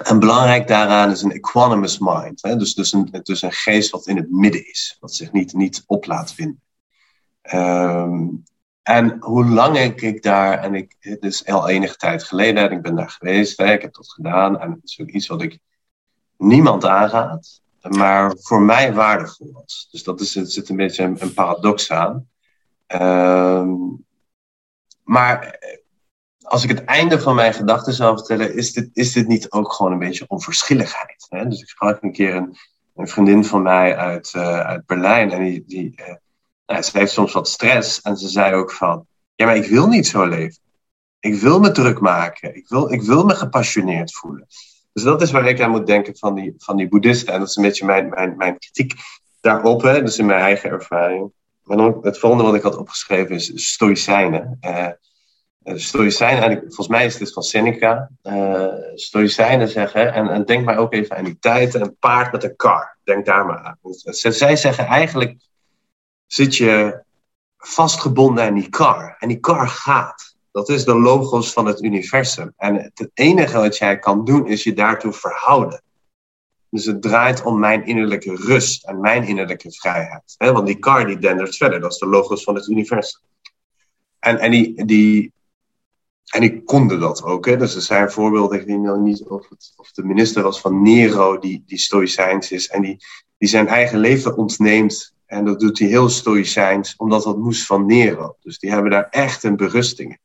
En 0.03 0.19
belangrijk 0.19 0.67
daaraan 0.67 1.11
is 1.11 1.21
een 1.21 1.31
equanimous 1.31 1.97
mind. 1.99 2.41
Hè? 2.41 2.55
Dus, 2.55 2.73
dus, 2.73 2.93
een, 2.93 3.19
dus 3.23 3.41
een 3.41 3.51
geest 3.51 3.91
wat 3.91 4.07
in 4.07 4.17
het 4.17 4.31
midden 4.31 4.67
is, 4.67 4.97
wat 4.99 5.13
zich 5.13 5.31
niet, 5.31 5.53
niet 5.53 5.83
op 5.85 6.05
laat 6.05 6.33
vinden. 6.33 6.61
Um, 7.53 8.43
en 8.83 9.17
hoe 9.19 9.45
lang 9.45 9.77
ik 9.77 10.23
daar, 10.23 10.59
en 10.59 10.75
ik, 10.75 10.95
het 10.99 11.23
is 11.23 11.45
al 11.45 11.69
enige 11.69 11.95
tijd 11.95 12.23
geleden, 12.23 12.63
en 12.63 12.71
ik 12.71 12.81
ben 12.81 12.95
daar 12.95 13.09
geweest, 13.09 13.57
hè, 13.57 13.73
ik 13.73 13.81
heb 13.81 13.93
dat 13.93 14.11
gedaan, 14.11 14.59
en 14.59 14.71
het 14.71 14.83
is 14.83 14.99
ook 15.01 15.09
iets 15.09 15.27
wat 15.27 15.41
ik 15.41 15.59
niemand 16.37 16.85
aanraad 16.85 17.61
maar 17.89 18.35
voor 18.39 18.61
mij 18.61 18.93
waardevol 18.93 19.51
was. 19.51 19.87
Dus 19.91 20.03
dat 20.03 20.21
is, 20.21 20.35
het 20.35 20.51
zit 20.51 20.69
een 20.69 20.75
beetje 20.75 21.03
een, 21.03 21.33
paradox 21.33 21.91
aan. 21.91 22.29
Ehm, 22.87 23.71
maar 25.03 25.59
als 26.43 26.63
ik 26.63 26.69
het 26.69 26.83
einde 26.83 27.19
van 27.19 27.35
mijn 27.35 27.53
gedachten 27.53 27.93
zou 27.93 28.17
vertellen, 28.17 28.55
is 28.55 28.73
dit, 28.73 28.89
is 28.93 29.13
dit 29.13 29.27
niet 29.27 29.51
ook 29.51 29.73
gewoon 29.73 29.91
een 29.91 29.99
beetje 29.99 30.27
onverschilligheid? 30.27 31.25
Hè? 31.29 31.47
Dus 31.47 31.61
ik 31.61 31.69
sprak 31.69 32.01
een 32.01 32.11
keer 32.11 32.35
een, 32.35 32.55
een 32.95 33.07
vriendin 33.07 33.45
van 33.45 33.61
mij 33.61 33.97
uit, 33.97 34.33
uh, 34.35 34.59
uit 34.59 34.85
Berlijn 34.85 35.31
en 35.31 35.43
die, 35.43 35.63
die 35.67 35.93
uh, 35.95 36.15
nou, 36.65 36.81
ze 36.81 36.97
heeft 36.97 37.11
soms 37.11 37.33
wat 37.33 37.47
stress 37.47 38.01
en 38.01 38.17
ze 38.17 38.27
zei 38.27 38.55
ook 38.55 38.71
van, 38.71 39.07
ja 39.35 39.45
maar 39.45 39.55
ik 39.55 39.69
wil 39.69 39.87
niet 39.87 40.07
zo 40.07 40.25
leven. 40.25 40.61
Ik 41.19 41.35
wil 41.35 41.59
me 41.59 41.71
druk 41.71 41.99
maken. 41.99 42.55
Ik 42.55 42.67
wil, 42.69 42.91
ik 42.91 43.01
wil 43.01 43.25
me 43.25 43.35
gepassioneerd 43.35 44.13
voelen. 44.13 44.47
Dus 44.93 45.03
dat 45.03 45.21
is 45.21 45.31
waar 45.31 45.47
ik 45.47 45.61
aan 45.61 45.71
moet 45.71 45.87
denken 45.87 46.17
van 46.17 46.35
die, 46.35 46.53
van 46.57 46.77
die 46.77 46.87
boeddhisten. 46.87 47.33
En 47.33 47.39
dat 47.39 47.49
is 47.49 47.55
een 47.55 47.63
beetje 47.63 47.85
mijn, 47.85 48.09
mijn, 48.09 48.37
mijn 48.37 48.59
kritiek 48.59 48.93
daarop, 49.41 49.81
hè, 49.81 50.03
dus 50.03 50.17
in 50.17 50.25
mijn 50.25 50.41
eigen 50.41 50.69
ervaring. 50.69 51.31
Maar 51.63 51.77
dan, 51.77 51.99
het 52.01 52.19
volgende 52.19 52.43
wat 52.43 52.55
ik 52.55 52.61
had 52.61 52.77
opgeschreven 52.77 53.35
is 53.35 53.71
stoïcijnen. 53.71 54.57
Uh, 54.61 54.87
stoïcijnen, 55.63 56.43
en 56.43 56.59
volgens 56.59 56.87
mij 56.87 57.05
is 57.05 57.17
dit 57.17 57.33
van 57.33 57.43
Seneca. 57.43 58.09
Uh, 58.23 58.67
stoïcijnen 58.95 59.67
zeggen, 59.67 60.13
en, 60.13 60.29
en 60.29 60.45
denk 60.45 60.65
maar 60.65 60.77
ook 60.77 60.93
even 60.93 61.17
aan 61.17 61.23
die 61.23 61.39
tijd, 61.39 61.73
een 61.73 61.97
paard 61.99 62.31
met 62.31 62.43
een 62.43 62.55
kar. 62.55 62.97
Denk 63.03 63.25
daar 63.25 63.45
maar 63.45 63.63
aan. 63.63 63.77
Zij 64.03 64.55
zeggen 64.55 64.85
eigenlijk, 64.85 65.35
zit 66.25 66.55
je 66.55 67.03
vastgebonden 67.57 68.45
aan 68.45 68.53
die 68.53 68.69
kar. 68.69 69.15
En 69.19 69.27
die 69.27 69.39
kar 69.39 69.67
gaat. 69.67 70.32
Dat 70.53 70.69
is 70.69 70.85
de 70.85 70.99
logos 70.99 71.53
van 71.53 71.65
het 71.65 71.81
universum. 71.81 72.53
En 72.57 72.75
het 72.75 73.09
enige 73.13 73.57
wat 73.57 73.77
jij 73.77 73.99
kan 73.99 74.25
doen 74.25 74.47
is 74.47 74.63
je 74.63 74.73
daartoe 74.73 75.13
verhouden. 75.13 75.83
Dus 76.69 76.85
het 76.85 77.01
draait 77.01 77.43
om 77.43 77.59
mijn 77.59 77.85
innerlijke 77.85 78.35
rust 78.35 78.85
en 78.85 78.99
mijn 78.99 79.23
innerlijke 79.27 79.71
vrijheid. 79.71 80.35
Want 80.37 80.67
die 80.67 80.79
kar 80.79 81.05
die 81.05 81.17
dendert 81.17 81.55
verder, 81.55 81.79
dat 81.79 81.91
is 81.91 81.97
de 81.97 82.07
logos 82.07 82.43
van 82.43 82.55
het 82.55 82.67
universum. 82.67 83.21
En, 84.19 84.39
en, 84.39 84.51
die, 84.51 84.85
die, 84.85 85.33
en 86.29 86.41
die 86.41 86.63
konden 86.63 86.99
dat 86.99 87.23
ook. 87.23 87.59
Dus 87.59 87.75
er 87.75 87.81
zijn 87.81 88.11
voorbeelden, 88.11 88.59
ik 88.59 88.67
weet 88.67 88.99
niet 88.99 89.21
of 89.75 89.91
de 89.91 90.03
minister 90.03 90.43
was 90.43 90.61
van 90.61 90.81
Nero, 90.81 91.39
die, 91.39 91.63
die 91.65 91.77
stoïcijns 91.77 92.51
is. 92.51 92.67
En 92.67 92.81
die, 92.81 92.97
die 93.37 93.49
zijn 93.49 93.67
eigen 93.67 93.99
leven 93.99 94.37
ontneemt. 94.37 95.13
En 95.25 95.45
dat 95.45 95.59
doet 95.59 95.79
hij 95.79 95.87
heel 95.87 96.09
stoïcijns, 96.09 96.95
omdat 96.95 97.23
dat 97.23 97.37
moest 97.37 97.65
van 97.65 97.85
Nero. 97.85 98.35
Dus 98.41 98.59
die 98.59 98.71
hebben 98.71 98.91
daar 98.91 99.07
echt 99.09 99.43
een 99.43 99.55
berusting 99.55 100.21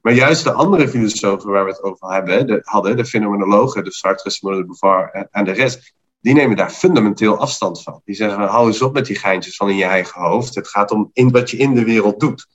maar 0.00 0.12
juist 0.12 0.44
de 0.44 0.52
andere 0.52 0.88
filosofen 0.88 1.50
waar 1.50 1.64
we 1.64 1.70
het 1.70 1.82
over 1.82 2.12
hebben, 2.12 2.46
de, 2.46 2.60
hadden, 2.62 2.96
de 2.96 3.04
fenomenologen, 3.04 3.84
de 3.84 3.92
Sartre, 3.92 4.30
Simone 4.30 4.56
de 4.56 4.64
Beauvoir 4.64 5.28
en, 5.30 5.44
de 5.44 5.52
rest, 5.52 5.94
die 6.20 6.34
nemen 6.34 6.56
daar 6.56 6.70
fundamenteel 6.70 7.38
afstand 7.38 7.82
van. 7.82 8.00
Die 8.04 8.14
zeggen, 8.14 8.40
hou 8.40 8.66
eens 8.66 8.82
op 8.82 8.92
met 8.92 9.06
die 9.06 9.18
geintjes 9.18 9.56
van 9.56 9.70
in 9.70 9.76
je 9.76 9.84
eigen 9.84 10.20
hoofd. 10.20 10.54
Het 10.54 10.68
gaat 10.68 10.90
om 10.90 11.10
in, 11.12 11.30
wat 11.30 11.50
je 11.50 11.56
in 11.56 11.74
de 11.74 11.84
wereld 11.84 12.20
doet. 12.20 12.46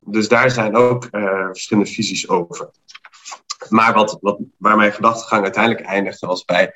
Dus 0.00 0.28
daar 0.28 0.50
zijn 0.50 0.76
ook 0.76 1.08
uh, 1.10 1.46
verschillende 1.46 1.90
visies 1.90 2.28
over. 2.28 2.70
Maar 3.68 3.94
wat, 3.94 4.18
wat, 4.20 4.38
waar 4.56 4.76
mijn 4.76 4.92
gedachtegang 4.92 5.42
uiteindelijk 5.42 5.86
eindigde 5.86 6.26
was 6.26 6.44
bij 6.44 6.74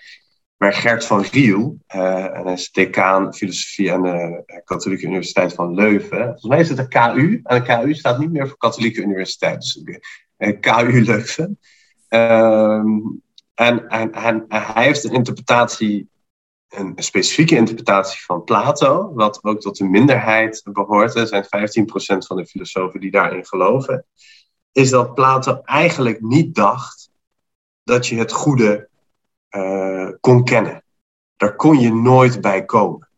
bij 0.58 0.72
Gert 0.72 1.04
van 1.04 1.22
Riel. 1.22 1.78
Uh, 1.94 2.36
en 2.36 2.44
hij 2.44 2.52
is 2.52 2.70
decaan 2.70 3.34
filosofie 3.34 3.92
aan 3.92 4.02
de 4.02 4.42
Katholieke 4.64 5.06
Universiteit 5.06 5.54
van 5.54 5.74
Leuven. 5.74 6.24
Volgens 6.24 6.44
mij 6.44 6.60
is 6.60 6.68
het 6.68 6.76
de 6.76 6.88
KU. 6.88 7.40
En 7.42 7.62
de 7.62 7.62
KU 7.62 7.94
staat 7.94 8.18
niet 8.18 8.32
meer 8.32 8.48
voor 8.48 8.56
Katholieke 8.56 9.02
Universiteit. 9.02 9.82
Dus 9.84 10.00
KU 10.60 11.04
Leuven. 11.04 11.58
Um, 12.08 13.22
en, 13.54 13.88
en, 13.88 14.12
en, 14.12 14.44
hij 14.48 14.84
heeft 14.84 15.04
een 15.04 15.12
interpretatie, 15.12 16.08
een 16.68 16.92
specifieke 16.96 17.56
interpretatie 17.56 18.24
van 18.24 18.44
Plato, 18.44 19.12
wat 19.14 19.44
ook 19.44 19.60
tot 19.60 19.76
de 19.76 19.84
minderheid 19.84 20.60
behoort. 20.72 21.14
Er 21.14 21.26
zijn 21.26 21.44
15% 21.44 21.48
van 22.26 22.36
de 22.36 22.46
filosofen 22.46 23.00
die 23.00 23.10
daarin 23.10 23.46
geloven. 23.46 24.06
Is 24.72 24.90
dat 24.90 25.14
Plato 25.14 25.60
eigenlijk 25.64 26.20
niet 26.20 26.54
dacht 26.54 27.10
dat 27.84 28.06
je 28.06 28.16
het 28.16 28.32
goede 28.32 28.87
uh, 29.50 30.08
kon 30.20 30.44
kennen. 30.44 30.82
Daar 31.36 31.56
kon 31.56 31.78
je 31.78 31.92
nooit 31.92 32.40
bij 32.40 32.64
komen. 32.64 33.08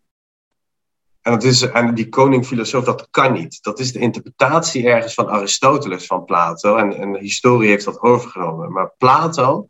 En, 1.22 1.32
dat 1.32 1.42
is, 1.42 1.62
en 1.62 1.94
die 1.94 2.08
koning-filosoof, 2.08 2.84
dat 2.84 3.08
kan 3.10 3.32
niet. 3.32 3.62
Dat 3.62 3.78
is 3.78 3.92
de 3.92 3.98
interpretatie 3.98 4.88
ergens 4.88 5.14
van 5.14 5.28
Aristoteles 5.28 6.06
van 6.06 6.24
Plato. 6.24 6.76
En, 6.76 6.96
en 6.96 7.12
de 7.12 7.18
historie 7.18 7.68
heeft 7.68 7.84
dat 7.84 8.00
overgenomen. 8.00 8.72
Maar 8.72 8.92
Plato 8.98 9.68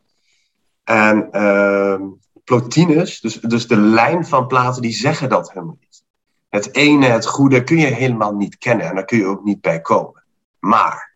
en 0.83 1.29
uh, 1.31 2.01
Plotinus, 2.43 3.19
dus, 3.19 3.39
dus 3.39 3.67
de 3.67 3.77
lijn 3.77 4.25
van 4.25 4.47
Plato, 4.47 4.81
die 4.81 4.93
zeggen 4.93 5.29
dat 5.29 5.51
helemaal 5.51 5.77
niet. 5.79 6.03
Het 6.49 6.75
ene, 6.75 7.05
het 7.05 7.25
goede, 7.25 7.63
kun 7.63 7.77
je 7.77 7.85
helemaal 7.85 8.33
niet 8.33 8.57
kennen. 8.57 8.85
En 8.85 8.95
daar 8.95 9.05
kun 9.05 9.17
je 9.17 9.25
ook 9.25 9.43
niet 9.43 9.61
bij 9.61 9.81
komen. 9.81 10.23
Maar, 10.59 11.15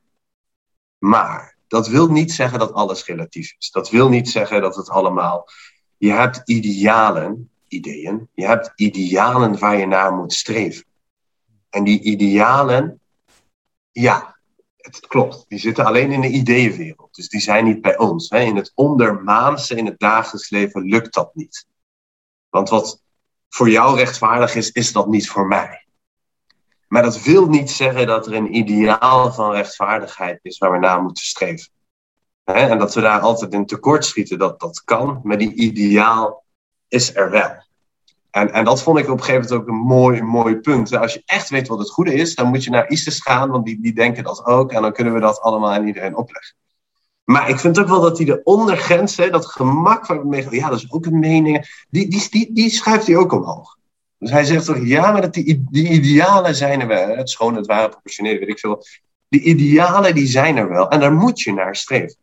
maar, 0.97 1.54
dat 1.67 1.87
wil 1.87 2.07
niet 2.07 2.31
zeggen 2.31 2.59
dat 2.59 2.73
alles 2.73 3.05
relatief 3.05 3.55
is. 3.57 3.71
Dat 3.71 3.89
wil 3.89 4.09
niet 4.09 4.29
zeggen 4.29 4.61
dat 4.61 4.75
het 4.75 4.89
allemaal. 4.89 5.47
Je 5.97 6.11
hebt 6.11 6.41
idealen, 6.45 7.49
ideeën. 7.67 8.29
Je 8.33 8.45
hebt 8.45 8.71
idealen 8.75 9.59
waar 9.59 9.77
je 9.77 9.85
naar 9.85 10.13
moet 10.13 10.33
streven. 10.33 10.85
En 11.69 11.83
die 11.83 12.01
idealen, 12.01 12.99
ja, 13.91 14.35
het 14.77 15.07
klopt. 15.07 15.45
Die 15.47 15.59
zitten 15.59 15.85
alleen 15.85 16.11
in 16.11 16.21
de 16.21 16.29
ideeënwereld. 16.29 17.15
Dus 17.15 17.29
die 17.29 17.41
zijn 17.41 17.65
niet 17.65 17.81
bij 17.81 17.97
ons. 17.97 18.29
Hè. 18.29 18.39
In 18.39 18.55
het 18.55 18.71
ondermaanse, 18.75 19.75
in 19.75 19.85
het 19.85 19.99
dagelijks 19.99 20.49
leven, 20.49 20.83
lukt 20.83 21.13
dat 21.13 21.35
niet. 21.35 21.65
Want 22.49 22.69
wat 22.69 23.01
voor 23.49 23.69
jou 23.69 23.97
rechtvaardig 23.97 24.55
is, 24.55 24.71
is 24.71 24.91
dat 24.91 25.07
niet 25.07 25.29
voor 25.29 25.47
mij. 25.47 25.84
Maar 26.95 27.03
dat 27.03 27.21
wil 27.21 27.47
niet 27.47 27.71
zeggen 27.71 28.07
dat 28.07 28.27
er 28.27 28.33
een 28.33 28.55
ideaal 28.55 29.33
van 29.33 29.51
rechtvaardigheid 29.51 30.39
is 30.41 30.57
waar 30.57 30.71
we 30.71 30.77
naar 30.77 31.01
moeten 31.01 31.25
streven. 31.25 31.69
En 32.43 32.77
dat 32.77 32.93
we 32.93 33.01
daar 33.01 33.19
altijd 33.19 33.53
in 33.53 33.65
tekort 33.65 34.05
schieten, 34.05 34.37
dat, 34.37 34.59
dat 34.59 34.83
kan, 34.83 35.19
maar 35.23 35.37
die 35.37 35.53
ideaal 35.53 36.43
is 36.87 37.15
er 37.15 37.29
wel. 37.29 37.63
En, 38.31 38.53
en 38.53 38.65
dat 38.65 38.83
vond 38.83 38.97
ik 38.97 39.09
op 39.09 39.17
een 39.17 39.23
gegeven 39.23 39.41
moment 39.41 39.61
ook 39.61 39.67
een 39.67 39.87
mooi, 39.87 40.21
mooi 40.21 40.55
punt. 40.55 40.95
Als 40.95 41.13
je 41.13 41.21
echt 41.25 41.49
weet 41.49 41.67
wat 41.67 41.79
het 41.79 41.89
goede 41.89 42.13
is, 42.13 42.35
dan 42.35 42.47
moet 42.47 42.63
je 42.63 42.69
naar 42.69 42.89
ISIS 42.89 43.21
gaan, 43.21 43.49
want 43.49 43.65
die, 43.65 43.81
die 43.81 43.93
denken 43.93 44.23
dat 44.23 44.45
ook. 44.45 44.71
En 44.71 44.81
dan 44.81 44.93
kunnen 44.93 45.13
we 45.13 45.19
dat 45.19 45.41
allemaal 45.41 45.71
aan 45.71 45.87
iedereen 45.87 46.15
opleggen. 46.15 46.55
Maar 47.23 47.49
ik 47.49 47.59
vind 47.59 47.79
ook 47.79 47.87
wel 47.87 48.01
dat 48.01 48.17
hij 48.17 48.25
de 48.25 48.41
ondergrens, 48.43 49.15
dat 49.15 49.45
gemak 49.45 50.05
van 50.05 50.45
ja, 50.49 50.69
dat 50.69 50.77
is 50.77 50.91
ook 50.91 51.05
een 51.05 51.19
mening, 51.19 51.85
die, 51.89 52.09
die, 52.09 52.29
die, 52.29 52.53
die 52.53 52.69
schuift 52.69 53.07
hij 53.07 53.15
ook 53.15 53.31
omhoog. 53.31 53.77
Dus 54.17 54.29
hij 54.29 54.43
zegt 54.43 54.65
toch, 54.65 54.85
ja, 54.85 55.11
maar 55.11 55.21
dat 55.21 55.33
die, 55.33 55.65
die 55.69 55.89
idealen 55.89 56.55
zijn 56.55 56.81
er 56.81 56.87
wel. 56.87 57.15
Het 57.15 57.29
schoon, 57.29 57.55
het 57.55 57.65
ware, 57.65 57.89
proportioneel, 57.89 58.39
weet 58.39 58.49
ik 58.49 58.59
veel. 58.59 58.83
Die 59.27 59.41
idealen, 59.41 60.15
die 60.15 60.27
zijn 60.27 60.57
er 60.57 60.69
wel. 60.69 60.89
En 60.89 60.99
daar 60.99 61.13
moet 61.13 61.41
je 61.41 61.53
naar 61.53 61.75
streven. 61.75 62.17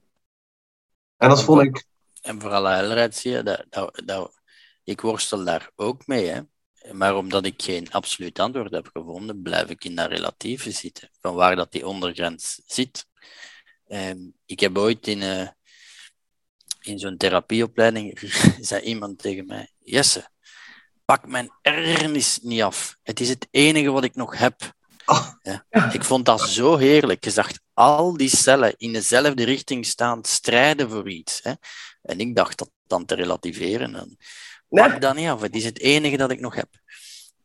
En 1.16 1.28
dat 1.28 1.43
vond 1.43 1.62
ik... 1.62 1.84
En 2.22 2.40
voor 2.40 2.51
alle 2.51 2.70
helderheid 2.70 3.16
zie 3.16 3.30
je, 3.30 3.43
dat, 3.43 3.64
dat, 3.68 4.03
dat, 4.05 4.40
ik 4.84 5.01
worstel 5.01 5.45
daar 5.45 5.70
ook 5.76 6.07
mee. 6.07 6.26
Hè. 6.26 6.40
Maar 6.93 7.16
omdat 7.16 7.45
ik 7.47 7.62
geen 7.62 7.90
absoluut 7.90 8.38
antwoord 8.38 8.70
heb 8.70 8.90
gevonden, 8.93 9.43
blijf 9.43 9.68
ik 9.68 9.84
in 9.84 9.95
dat 9.95 10.11
relatieve 10.11 10.70
zitten. 10.70 11.11
Van 11.20 11.34
waar 11.34 11.57
dat 11.57 11.72
die 11.72 11.86
ondergrens 11.86 12.62
zit. 12.66 13.07
Um, 13.88 14.34
ik 14.47 14.61
heb 14.61 14.78
ooit 14.78 15.07
in, 15.07 15.20
uh, 15.20 15.49
in 16.80 16.99
zo'n 16.99 17.16
therapieopleiding, 17.16 18.18
zei 18.61 18.82
iemand 18.82 19.18
tegen 19.18 19.47
mij, 19.47 19.70
Jesse, 19.78 20.28
pak 21.05 21.26
mijn 21.26 21.50
ergernis 21.62 22.38
niet 22.42 22.62
af. 22.62 22.96
Het 23.03 23.20
is 23.20 23.28
het 23.28 23.48
enige 23.50 23.90
wat 23.90 24.05
ik 24.05 24.14
nog 24.14 24.38
heb. 24.38 24.72
Oh. 25.07 25.28
Ja. 25.42 25.64
Ik 25.92 26.05
vond 26.05 26.24
dat 26.24 26.40
zo 26.40 26.76
heerlijk. 26.76 27.24
Je 27.24 27.30
zag 27.30 27.50
al 27.74 28.16
die 28.16 28.28
cellen 28.28 28.74
in 28.76 28.92
dezelfde 28.92 29.44
richting 29.44 29.86
staan, 29.86 30.24
strijden 30.24 30.90
voor 30.90 31.11
iets. 31.11 31.40
Hè. 31.42 31.53
En 32.03 32.20
ik 32.20 32.36
dacht 32.36 32.59
dat 32.59 32.70
dan 32.86 33.05
te 33.05 33.14
relativeren. 33.14 33.94
En 33.94 34.16
pak 34.68 35.00
dat 35.00 35.14
niet 35.14 35.28
af. 35.28 35.40
Het 35.40 35.57
is 35.57 35.64
het 35.64 35.80
enige 35.80 36.16
dat 36.16 36.30
ik 36.30 36.40
nog 36.40 36.55
heb. 36.55 36.68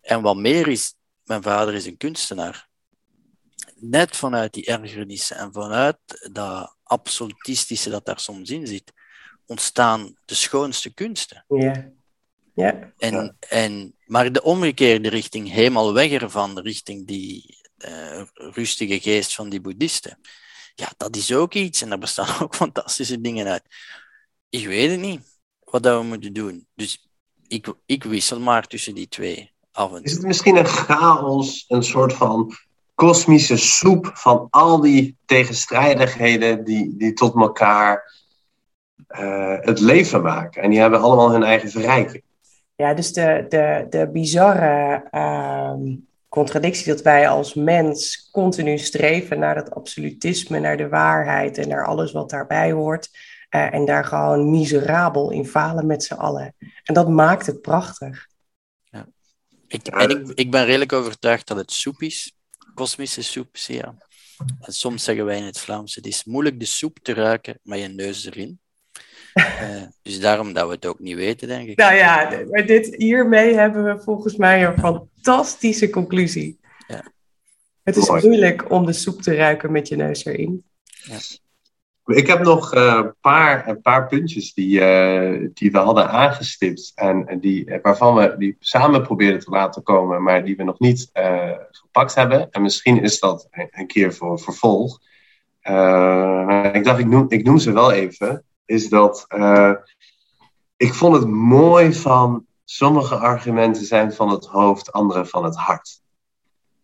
En 0.02 0.22
wat 0.22 0.38
meer 0.38 0.68
is, 0.68 0.94
mijn 1.24 1.42
vader 1.42 1.74
is 1.74 1.86
een 1.86 1.98
kunstenaar. 1.98 2.68
Net 3.76 4.16
vanuit 4.16 4.54
die 4.54 4.66
ergernissen 4.66 5.38
en 5.38 5.54
vanuit 5.54 5.98
dat 6.32 6.76
absolutistische 6.84 7.90
dat 7.90 8.06
daar 8.06 8.20
soms 8.20 8.50
in 8.50 8.68
zit, 8.68 8.94
ontstaan 9.46 10.16
de 10.26 10.36
schoonste 10.36 10.94
kunsten. 10.94 11.46
Ja. 11.48 11.92
Ja. 12.58 12.94
En, 12.98 13.38
en, 13.50 13.96
maar 14.06 14.32
de 14.32 14.44
omgekeerde 14.44 15.10
richting, 15.10 15.52
helemaal 15.52 15.94
weg 15.94 16.12
ervan, 16.12 16.60
richting 16.60 17.08
die 17.08 17.58
uh, 17.78 18.22
rustige 18.34 19.00
geest 19.00 19.36
van 19.36 19.50
die 19.50 19.62
boeddhisten, 19.62 20.20
ja, 20.76 20.92
dat 20.98 21.16
is 21.16 21.34
ook 21.34 21.54
iets. 21.54 21.82
En 21.82 21.90
daar 21.90 21.98
bestaan 21.98 22.28
ook 22.44 22.56
fantastische 22.56 23.22
dingen 23.22 23.48
uit. 23.48 23.64
Ik 24.50 24.68
weet 24.68 24.92
het 24.92 25.00
niet 25.00 25.22
wat 25.64 25.84
dat 25.84 26.02
we 26.02 26.08
moeten 26.08 26.34
doen. 26.34 26.68
Dus 26.76 27.08
ik, 27.48 27.74
ik 27.86 28.04
wissel 28.04 28.40
maar 28.40 28.68
tussen 28.68 28.96
die 28.96 29.08
twee 29.08 29.52
af 29.72 29.90
en 29.90 29.96
toe. 29.96 30.06
Is 30.06 30.12
het 30.12 30.26
misschien 30.26 30.56
een 30.58 30.66
chaos, 30.66 31.66
een 31.68 31.84
soort 31.84 32.14
van 32.14 32.54
kosmische 32.96 33.58
soep 33.58 34.12
van 34.14 34.48
al 34.50 34.82
die 34.82 35.18
tegenstrijdigheden 35.26 36.64
die, 36.64 36.98
die 36.98 37.14
tot 37.14 37.36
elkaar 37.36 38.14
uh, 39.10 39.56
het 39.60 39.80
leven 39.80 40.22
maken? 40.22 40.62
En 40.62 40.70
die 40.70 40.80
hebben 40.80 41.02
allemaal 41.02 41.32
hun 41.32 41.44
eigen 41.44 41.70
verrijking. 41.70 42.26
Ja, 42.78 42.94
dus 42.94 43.14
de, 43.14 43.46
de, 43.50 43.86
de 43.90 44.10
bizarre 44.12 45.08
uh, 45.12 45.74
contradictie 46.30 46.86
dat 46.86 47.02
wij 47.02 47.30
als 47.30 47.54
mens 47.54 48.30
continu 48.32 48.78
streven 48.78 49.40
naar 49.40 49.56
dat 49.56 49.72
absolutisme, 49.72 50.60
naar 50.60 50.78
de 50.78 50.90
waarheid 50.90 51.58
en 51.58 51.68
naar 51.68 51.86
alles 51.86 52.12
wat 52.12 52.30
daarbij 52.30 52.72
hoort. 52.72 53.10
Uh, 53.56 53.74
en 53.74 53.86
daar 53.86 54.06
gewoon 54.06 54.52
miserabel 54.52 55.32
in 55.32 55.46
falen 55.46 55.86
met 55.86 56.04
z'n 56.04 56.14
allen. 56.14 56.56
En 56.84 56.94
dat 56.94 57.10
maakt 57.10 57.46
het 57.46 57.62
prachtig. 57.62 58.28
Ja. 58.84 59.08
Ik, 59.68 59.88
en 59.88 60.10
ik, 60.10 60.30
ik 60.30 60.52
ben 60.52 60.66
redelijk 60.66 60.94
overtuigd 60.94 61.48
dat 61.48 61.58
het 61.58 61.72
soep 61.72 62.02
is. 62.02 62.34
Kosmische 62.74 63.24
soep, 63.24 63.56
ja. 63.56 63.96
En 64.60 64.74
soms 64.74 65.04
zeggen 65.04 65.26
wij 65.26 65.38
in 65.38 65.44
het 65.44 65.60
Vlaams, 65.60 65.96
het 65.96 66.06
is 66.06 66.24
moeilijk 66.24 66.60
de 66.60 66.66
soep 66.66 67.00
te 67.02 67.14
ruiken 67.14 67.60
met 67.64 67.80
je 67.80 67.88
neus 67.88 68.26
erin. 68.26 68.60
Uh, 69.38 69.82
dus 70.02 70.20
daarom 70.20 70.54
dat 70.54 70.68
we 70.68 70.74
het 70.74 70.86
ook 70.86 71.00
niet 71.00 71.16
weten, 71.16 71.48
denk 71.48 71.68
ik. 71.68 71.78
Nou 71.78 71.96
ja, 71.96 72.44
maar 72.52 72.66
dit, 72.66 72.96
hiermee 72.96 73.54
hebben 73.54 73.84
we 73.84 74.00
volgens 74.00 74.36
mij 74.36 74.66
een 74.66 74.78
fantastische 74.78 75.90
conclusie. 75.90 76.60
Ja. 76.88 77.04
Het 77.84 77.96
is 77.96 78.10
moeilijk 78.10 78.72
om 78.72 78.86
de 78.86 78.94
soep 78.94 79.22
te 79.22 79.36
ruiken 79.36 79.72
met 79.72 79.88
je 79.88 79.96
neus 79.96 80.26
erin. 80.26 80.64
Ja. 80.84 81.18
Ik 82.06 82.28
heb 82.28 82.44
nog 82.44 82.76
uh, 82.76 83.00
een, 83.04 83.16
paar, 83.22 83.68
een 83.68 83.82
paar 83.82 84.08
puntjes 84.08 84.54
die, 84.54 84.80
uh, 84.80 85.50
die 85.54 85.72
we 85.72 85.78
hadden 85.78 86.10
aangestipt. 86.10 86.92
En 86.96 87.40
die, 87.40 87.80
waarvan 87.82 88.16
we 88.16 88.36
die 88.38 88.56
samen 88.60 89.02
probeerden 89.02 89.40
te 89.40 89.50
laten 89.50 89.84
komen, 89.84 90.24
maar 90.24 90.46
die 90.46 90.56
we 90.56 90.64
nog 90.64 90.80
niet 90.80 91.10
gepakt 91.72 92.16
hebben. 92.16 92.52
En 92.52 92.62
misschien 92.62 93.04
is 93.04 93.20
dat 93.20 93.48
een, 93.52 93.68
een 93.72 93.88
keer 93.88 94.14
voor 94.14 94.40
vervolg. 94.40 95.00
ik 96.74 96.84
dacht, 96.84 97.00
ik 97.00 97.08
noem, 97.08 97.26
ik 97.30 97.44
noem 97.44 97.58
ze 97.58 97.72
wel 97.72 97.92
even 97.92 98.46
is 98.68 98.90
dat 98.90 99.26
uh, 99.30 99.74
ik 100.78 100.94
vond 100.94 101.16
het 101.16 101.28
mooi 101.28 101.94
van 101.94 102.46
sommige 102.64 103.16
argumenten 103.16 103.86
zijn 103.86 104.14
van 104.14 104.30
het 104.30 104.46
hoofd, 104.46 104.92
andere 104.92 105.26
van 105.26 105.44
het 105.44 105.56
hart. 105.56 106.02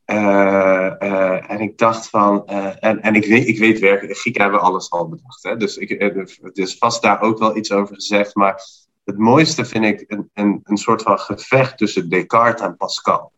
Uh, 0.05 0.91
uh, 0.99 1.51
en 1.51 1.59
ik 1.59 1.77
dacht 1.77 2.09
van, 2.09 2.45
en, 2.45 3.01
en 3.01 3.15
ik 3.15 3.25
weet, 3.25 3.47
ik 3.47 3.59
weet 3.59 3.79
werkelijk, 3.79 4.17
Grieken 4.19 4.41
hebben 4.41 4.61
alles 4.61 4.91
al 4.91 5.07
bedacht. 5.07 5.43
Hè? 5.43 5.57
Dus, 5.57 5.77
ik, 5.77 6.53
dus 6.53 6.77
vast 6.77 7.01
daar 7.01 7.21
ook 7.21 7.39
wel 7.39 7.57
iets 7.57 7.71
over 7.71 7.95
gezegd. 7.95 8.36
Maar 8.36 8.63
het 9.03 9.17
mooiste 9.17 9.65
vind 9.65 9.86
ik 9.86 10.03
een, 10.07 10.29
een, 10.34 10.61
een 10.63 10.77
soort 10.77 11.01
van 11.01 11.19
gevecht 11.19 11.77
tussen 11.77 12.09
Descartes 12.09 12.65
en 12.65 12.77
Pascal. 12.77 13.31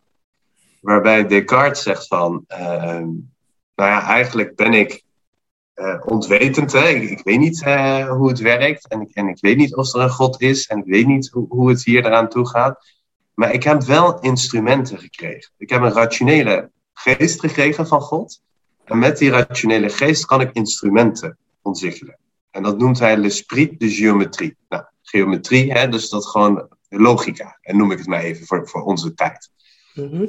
Waarbij 0.82 1.28
Descartes 1.28 1.84
zegt 1.84 2.08
van, 2.08 2.46
nou 2.48 3.90
ja, 3.92 4.02
eigenlijk 4.02 4.56
ben 4.56 4.74
ik 4.74 5.04
uh, 5.76 6.02
ontwetend. 6.06 6.72
Hè? 6.72 6.88
Ik, 6.88 7.10
ik, 7.10 7.22
weet 7.24 7.40
niet 7.40 7.62
uh, 7.62 8.10
hoe 8.10 8.28
het 8.28 8.40
werkt 8.40 8.88
en 8.88 9.02
ik, 9.02 9.12
en 9.14 9.28
ik 9.28 9.38
weet 9.40 9.58
niet 9.58 9.76
of 9.76 9.94
er 9.94 10.02
een 10.02 10.10
God 10.10 10.42
is 10.42 10.68
en 10.68 10.78
ik 10.78 10.86
weet 10.86 11.08
niet 11.08 11.30
hoe, 11.30 11.46
hoe 11.50 11.70
het 11.70 11.84
hier 11.84 12.06
eraan 12.06 12.30
toe 12.30 12.48
gaat. 12.48 12.94
Maar 13.34 13.54
ik 13.54 13.64
heb 13.64 13.84
wel 13.84 14.20
instrumenten 14.20 15.00
gekregen. 15.00 15.52
Ik 15.58 15.70
heb 15.70 15.82
een 15.82 15.94
rationele 15.94 16.72
geest 16.94 17.40
gekregen 17.40 17.88
van 17.88 18.02
God. 18.02 18.42
En 18.86 19.00
met 19.00 19.18
die 19.18 19.30
rationele 19.30 19.90
geest 19.90 20.26
kan 20.26 20.42
ik 20.42 20.50
instrumenten 20.54 21.38
ontwikkelen. 21.62 22.18
En 22.52 22.64
dat 22.64 22.78
noemt 22.78 23.00
hij 23.00 23.18
l'esprit 23.18 23.80
de 23.80 23.90
geometrie. 23.90 24.58
Nou, 24.70 24.84
geometrie, 25.02 25.72
hè, 25.72 25.90
dus 25.90 26.10
dat 26.10 26.26
gewoon 26.26 26.68
logica, 26.90 27.58
en 27.62 27.78
noem 27.78 27.92
ik 27.92 27.98
het 27.98 28.08
maar 28.08 28.22
even 28.22 28.46
voor, 28.46 28.68
voor 28.68 28.84
onze 28.84 29.14
tijd. 29.14 29.50
Mhm. 29.94 30.26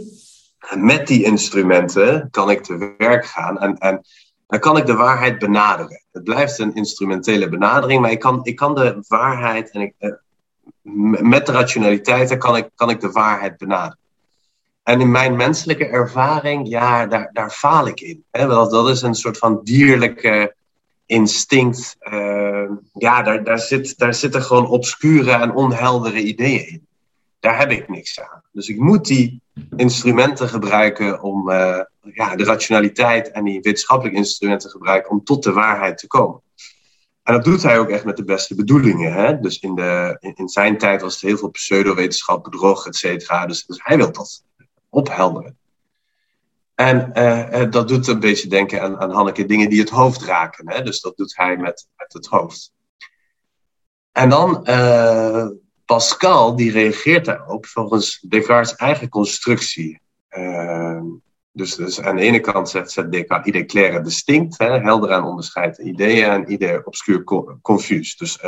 Met 0.74 1.06
die 1.06 1.24
instrumenten 1.24 2.28
kan 2.30 2.50
ik 2.50 2.62
te 2.62 2.94
werk 2.98 3.26
gaan 3.26 3.58
en, 3.58 3.78
en 3.78 4.00
dan 4.46 4.58
kan 4.58 4.76
ik 4.76 4.86
de 4.86 4.94
waarheid 4.94 5.38
benaderen. 5.38 6.04
Het 6.12 6.24
blijft 6.24 6.58
een 6.58 6.74
instrumentele 6.74 7.48
benadering, 7.48 8.00
maar 8.00 8.10
ik 8.10 8.20
kan, 8.20 8.40
ik 8.42 8.56
kan 8.56 8.74
de 8.74 9.04
waarheid 9.08 9.70
en 9.70 9.80
ik, 9.80 9.94
eh, 9.98 10.10
met 11.22 11.46
de 11.46 11.52
rationaliteit 11.52 12.36
kan 12.38 12.56
ik, 12.56 12.68
kan 12.74 12.90
ik 12.90 13.00
de 13.00 13.10
waarheid 13.10 13.56
benaderen. 13.56 13.98
En 14.82 15.00
in 15.00 15.10
mijn 15.10 15.36
menselijke 15.36 15.86
ervaring, 15.86 16.68
ja, 16.68 17.06
daar, 17.06 17.30
daar 17.32 17.50
faal 17.50 17.86
ik 17.86 18.00
in. 18.00 18.24
Hè? 18.30 18.46
Dat, 18.46 18.88
is 18.88 19.02
een 19.02 19.14
soort 19.14 19.38
van 19.38 19.60
dierlijke 19.62 20.54
instinct. 21.06 21.96
Uh, 22.12 22.70
ja, 22.92 23.22
daar, 23.22 23.44
daar, 23.44 23.58
zit, 23.58 23.98
daar 23.98 24.14
zitten 24.14 24.42
gewoon 24.42 24.66
obscure 24.66 25.30
en 25.30 25.54
onheldere 25.54 26.18
ideeën 26.18 26.68
in. 26.68 26.86
Daar 27.40 27.58
heb 27.58 27.70
ik 27.70 27.88
niks 27.88 28.20
aan. 28.20 28.42
Dus 28.52 28.68
ik 28.68 28.78
moet 28.78 29.06
die 29.06 29.40
instrumenten 29.76 30.48
gebruiken 30.48 31.22
om 31.22 31.50
uh, 31.50 31.80
ja, 32.12 32.36
de 32.36 32.44
rationaliteit 32.44 33.30
en 33.30 33.44
die 33.44 33.60
wetenschappelijke 33.60 34.18
instrumenten 34.18 34.70
gebruiken 34.70 35.10
om 35.10 35.24
tot 35.24 35.42
de 35.42 35.52
waarheid 35.52 35.98
te 35.98 36.06
komen. 36.06 36.40
En 37.22 37.34
dat 37.34 37.44
doet 37.44 37.62
hij 37.62 37.78
ook 37.78 37.88
echt 37.88 38.04
met 38.04 38.16
de 38.16 38.24
beste 38.24 38.54
bedoelingen. 38.54 39.12
Hè? 39.12 39.40
Dus 39.40 39.58
in, 39.58 39.74
de, 39.74 40.16
in, 40.34 40.48
zijn 40.48 40.78
tijd 40.78 41.02
was 41.02 41.12
het 41.12 41.22
heel 41.22 41.36
veel 41.38 41.50
pseudowetenschap, 41.50 42.44
bedrog, 42.44 42.86
et 42.86 42.96
cetera. 42.96 43.46
Dus, 43.46 43.66
dus 43.66 43.80
hij 43.82 43.96
wil 43.96 44.12
dat 44.12 44.44
ophelderen. 44.88 45.58
En 46.74 47.10
uh, 47.14 47.70
dat 47.70 47.88
doet 47.88 48.06
een 48.06 48.20
beetje 48.20 48.48
denken 48.48 48.82
aan, 48.82 48.98
aan 48.98 49.10
Hanneke, 49.10 49.44
dingen 49.44 49.70
die 49.70 49.80
het 49.80 49.90
hoofd 49.90 50.22
raken. 50.22 50.70
Hè? 50.70 50.82
Dus 50.82 51.00
dat 51.00 51.16
doet 51.16 51.36
hij 51.36 51.56
met, 51.56 51.88
met 51.96 52.12
het 52.12 52.26
hoofd. 52.26 52.72
En 54.12 54.28
dan 54.28 54.66
uh, 54.68 55.46
Pascal, 55.84 56.56
die 56.56 56.70
reageert 56.70 57.24
daarop 57.24 57.66
volgens 57.66 58.20
Descartes' 58.28 58.76
eigen 58.76 59.08
constructie. 59.08 60.00
Uh, 60.30 61.02
dus, 61.56 61.74
dus 61.74 62.00
aan 62.00 62.16
de 62.16 62.22
ene 62.22 62.40
kant 62.40 62.68
zegt, 62.68 63.10
Descartes, 63.10 63.46
idee 63.46 63.64
clair 63.64 64.02
distinct, 64.02 64.58
hè? 64.58 64.78
helder 64.78 65.12
aan 65.12 65.24
onderscheid 65.24 65.78
ideeën 65.78 66.30
en 66.30 66.52
idee 66.52 66.86
obscuur 66.86 67.24
confus. 67.62 68.16
Dus 68.16 68.38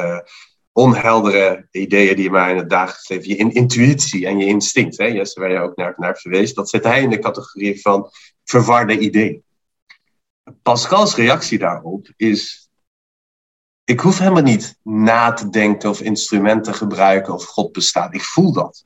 onheldere 0.72 1.68
ideeën 1.70 2.14
die 2.14 2.24
je 2.24 2.30
maar 2.30 2.50
in 2.50 2.56
het 2.56 2.70
dagelijks 2.70 3.08
leven, 3.08 3.28
je 3.28 3.52
intuïtie 3.52 4.26
en 4.26 4.38
je 4.38 4.46
instinct, 4.46 4.98
hè, 4.98 5.04
Jesse, 5.04 5.40
waar 5.40 5.50
je 5.50 5.58
ook 5.58 5.76
naar, 5.76 5.94
naar 5.96 6.16
verwees, 6.16 6.54
dat 6.54 6.70
zet 6.70 6.84
hij 6.84 7.02
in 7.02 7.10
de 7.10 7.18
categorie 7.18 7.80
van 7.80 8.10
verwarde 8.44 8.98
ideeën. 8.98 9.42
Pascal's 10.62 11.14
reactie 11.14 11.58
daarop 11.58 12.08
is, 12.16 12.70
ik 13.84 14.00
hoef 14.00 14.18
helemaal 14.18 14.42
niet 14.42 14.78
na 14.82 15.32
te 15.32 15.48
denken 15.48 15.90
of 15.90 16.00
instrumenten 16.00 16.74
gebruiken 16.74 17.34
of 17.34 17.44
God 17.44 17.72
bestaat. 17.72 18.14
Ik 18.14 18.22
voel 18.22 18.52
dat. 18.52 18.84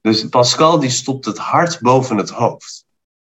Dus 0.00 0.28
Pascal 0.28 0.78
die 0.78 0.90
stopt 0.90 1.24
het 1.24 1.38
hart 1.38 1.80
boven 1.80 2.16
het 2.16 2.30
hoofd. 2.30 2.83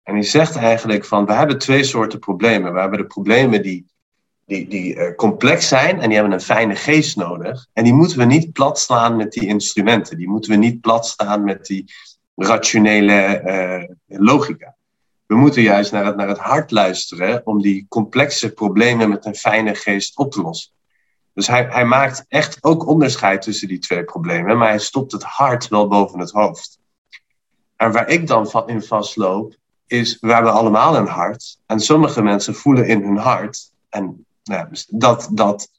En 0.06 0.14
die 0.14 0.24
zegt 0.24 0.56
eigenlijk 0.56 1.06
van, 1.06 1.26
we 1.26 1.34
hebben 1.34 1.58
twee 1.58 1.84
soorten 1.84 2.20
problemen. 2.20 2.74
We 2.74 2.80
hebben 2.80 3.00
de 3.00 3.06
problemen 3.06 3.62
die 3.62 3.86
die, 4.46 4.68
die 4.68 4.96
uh, 4.96 5.16
complex 5.16 5.68
zijn 5.68 6.00
en 6.00 6.08
die 6.08 6.18
hebben 6.18 6.34
een 6.34 6.42
fijne 6.42 6.76
geest 6.76 7.16
nodig. 7.16 7.68
En 7.74 7.84
die 7.84 7.94
moeten 7.94 8.18
we 8.18 8.26
niet 8.26 8.52
plat 8.52 8.80
slaan 8.80 9.16
met 9.16 9.32
die 9.32 9.48
instrumenten. 9.48 10.18
Die 10.18 10.30
moeten 10.30 10.52
we 10.52 10.58
niet 10.58 10.82
plat 10.82 11.08
staan 11.08 11.44
met 11.44 11.66
die 11.66 11.94
rationele 12.36 13.42
uh, 13.46 14.20
logica. 14.20 14.76
We 15.26 15.36
moeten 15.36 15.62
juist 15.62 15.92
naar 15.92 16.06
het, 16.06 16.16
naar 16.16 16.28
het 16.28 16.38
hart 16.38 16.72
luisteren 16.72 17.42
om 17.46 17.62
die 17.62 17.86
complexe 17.90 18.54
problemen 18.54 19.10
met 19.10 19.26
een 19.26 19.36
fijne 19.36 19.76
geest 19.76 20.18
op 20.18 20.32
te 20.32 20.42
lossen. 20.42 20.72
Dus 21.34 21.48
hij, 21.48 21.68
hij 21.70 21.86
maakt 21.86 22.26
echt 22.28 22.64
ook 22.64 22.88
onderscheid 22.88 23.42
tussen 23.42 23.68
die 23.68 23.80
twee 23.80 24.04
problemen, 24.04 24.58
maar 24.58 24.70
hij 24.70 24.80
stopt 24.80 25.12
het 25.12 25.24
hart 25.24 25.68
wel 25.68 25.88
boven 25.88 26.20
het 26.20 26.32
hoofd. 26.32 26.80
En 27.76 27.92
waar 27.92 28.10
ik 28.10 28.28
dan 28.28 28.64
in 28.66 28.82
vastloop, 28.82 29.56
is 29.88 30.18
we 30.20 30.34
hebben 30.34 30.54
allemaal 30.54 30.96
een 30.96 31.08
hart. 31.08 31.58
En 31.66 31.80
sommige 31.80 32.22
mensen 32.22 32.56
voelen 32.56 32.88
in 32.88 33.04
hun 33.04 33.18
hart, 33.18 33.72
en 33.90 34.26
nou, 34.44 34.70
dus 34.70 34.86
dat, 34.90 35.30
dat 35.32 35.70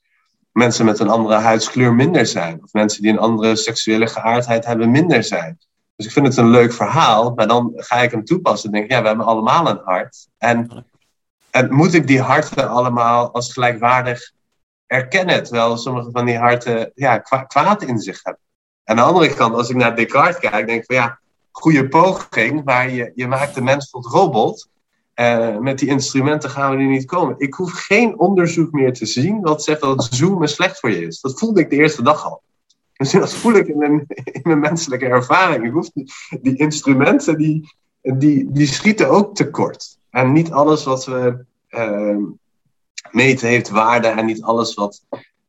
mensen 0.52 0.84
met 0.84 0.98
een 0.98 1.08
andere 1.08 1.34
huidskleur 1.34 1.94
minder 1.94 2.26
zijn. 2.26 2.62
Of 2.62 2.72
mensen 2.72 3.02
die 3.02 3.10
een 3.10 3.18
andere 3.18 3.56
seksuele 3.56 4.06
geaardheid 4.06 4.64
hebben 4.64 4.90
minder 4.90 5.24
zijn. 5.24 5.58
Dus 5.96 6.06
ik 6.06 6.12
vind 6.12 6.26
het 6.26 6.36
een 6.36 6.50
leuk 6.50 6.72
verhaal, 6.72 7.32
maar 7.34 7.46
dan 7.46 7.72
ga 7.76 7.96
ik 7.96 8.10
hem 8.10 8.24
toepassen. 8.24 8.72
En 8.72 8.78
denk 8.78 8.90
ja, 8.90 9.00
we 9.00 9.06
hebben 9.06 9.26
allemaal 9.26 9.68
een 9.68 9.80
hart. 9.84 10.28
En, 10.38 10.86
en 11.50 11.74
moet 11.74 11.94
ik 11.94 12.06
die 12.06 12.20
harten 12.20 12.68
allemaal 12.68 13.32
als 13.32 13.52
gelijkwaardig 13.52 14.32
erkennen? 14.86 15.42
Terwijl 15.42 15.76
sommige 15.76 16.10
van 16.10 16.24
die 16.24 16.38
harten 16.38 16.92
ja, 16.94 17.18
kwaad 17.46 17.82
in 17.82 17.98
zich 17.98 18.20
hebben. 18.22 18.42
Aan 18.84 18.96
de 18.96 19.02
andere 19.02 19.34
kant, 19.34 19.54
als 19.54 19.70
ik 19.70 19.76
naar 19.76 19.96
Descartes 19.96 20.38
kijk, 20.38 20.66
denk 20.66 20.80
ik 20.80 20.86
van 20.86 20.96
ja, 20.96 21.18
goede 21.58 21.88
poging, 21.88 22.64
maar 22.64 22.90
je, 22.90 23.12
je 23.14 23.26
maakt 23.26 23.54
de 23.54 23.62
mens 23.62 23.90
tot 23.90 24.06
robot. 24.06 24.68
Uh, 25.14 25.58
met 25.58 25.78
die 25.78 25.88
instrumenten 25.88 26.50
gaan 26.50 26.70
we 26.70 26.82
er 26.82 26.88
niet 26.88 27.04
komen. 27.04 27.34
Ik 27.38 27.54
hoef 27.54 27.72
geen 27.72 28.18
onderzoek 28.18 28.72
meer 28.72 28.92
te 28.92 29.06
zien 29.06 29.42
dat 29.42 29.64
zegt 29.64 29.80
dat 29.80 30.08
zoomen 30.10 30.48
slecht 30.48 30.80
voor 30.80 30.90
je 30.90 31.06
is. 31.06 31.20
Dat 31.20 31.38
voelde 31.38 31.60
ik 31.60 31.70
de 31.70 31.76
eerste 31.76 32.02
dag 32.02 32.24
al. 32.24 32.42
Dus 32.92 33.10
dat 33.10 33.34
voel 33.34 33.54
ik 33.54 33.66
in 33.66 34.06
mijn, 34.42 34.60
menselijke 34.60 35.06
ervaring. 35.06 35.64
Ik 35.64 35.72
hoef 35.72 35.90
die, 36.40 36.56
instrumenten, 36.56 37.38
die, 37.38 37.76
die, 38.00 38.50
die 38.50 38.66
schieten 38.66 39.08
ook 39.08 39.34
tekort. 39.34 39.98
En 40.10 40.32
niet 40.32 40.50
alles 40.50 40.84
wat 40.84 41.04
we 41.04 41.44
uh, 41.70 42.16
meten 43.10 43.48
heeft 43.48 43.68
waarde 43.68 44.08
en 44.08 44.26
niet 44.26 44.42
alles 44.42 44.74
wat, 44.74 45.02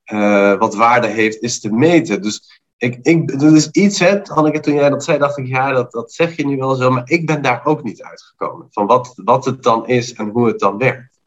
uh, 0.06 0.58
wat 0.58 0.76
waarde 0.76 1.08
heeft 1.08 1.42
is 1.42 1.60
te 1.60 1.72
meten. 1.72 2.22
Dus 2.22 2.62
ik, 2.78 3.00
ik, 3.02 3.40
dat 3.40 3.54
is 3.54 3.70
iets, 3.70 4.00
hè, 4.00 4.20
Hanneke, 4.24 4.60
toen 4.60 4.74
jij 4.74 4.90
dat 4.90 5.04
zei, 5.04 5.18
dacht 5.18 5.38
ik, 5.38 5.48
ja, 5.48 5.72
dat, 5.72 5.92
dat 5.92 6.14
zeg 6.14 6.36
je 6.36 6.46
nu 6.46 6.58
wel 6.58 6.76
zo, 6.76 6.92
maar 6.92 7.10
ik 7.10 7.26
ben 7.26 7.42
daar 7.42 7.66
ook 7.66 7.84
niet 7.84 8.04
uitgekomen. 8.04 8.68
Van 8.72 8.86
wat, 8.86 9.14
wat 9.16 9.46
het 9.46 9.64
dan 9.64 9.88
is 9.88 10.14
en 10.14 10.30
hoe 10.30 10.48
het 10.48 10.60
dan 10.60 10.78
werkt. 10.78 11.20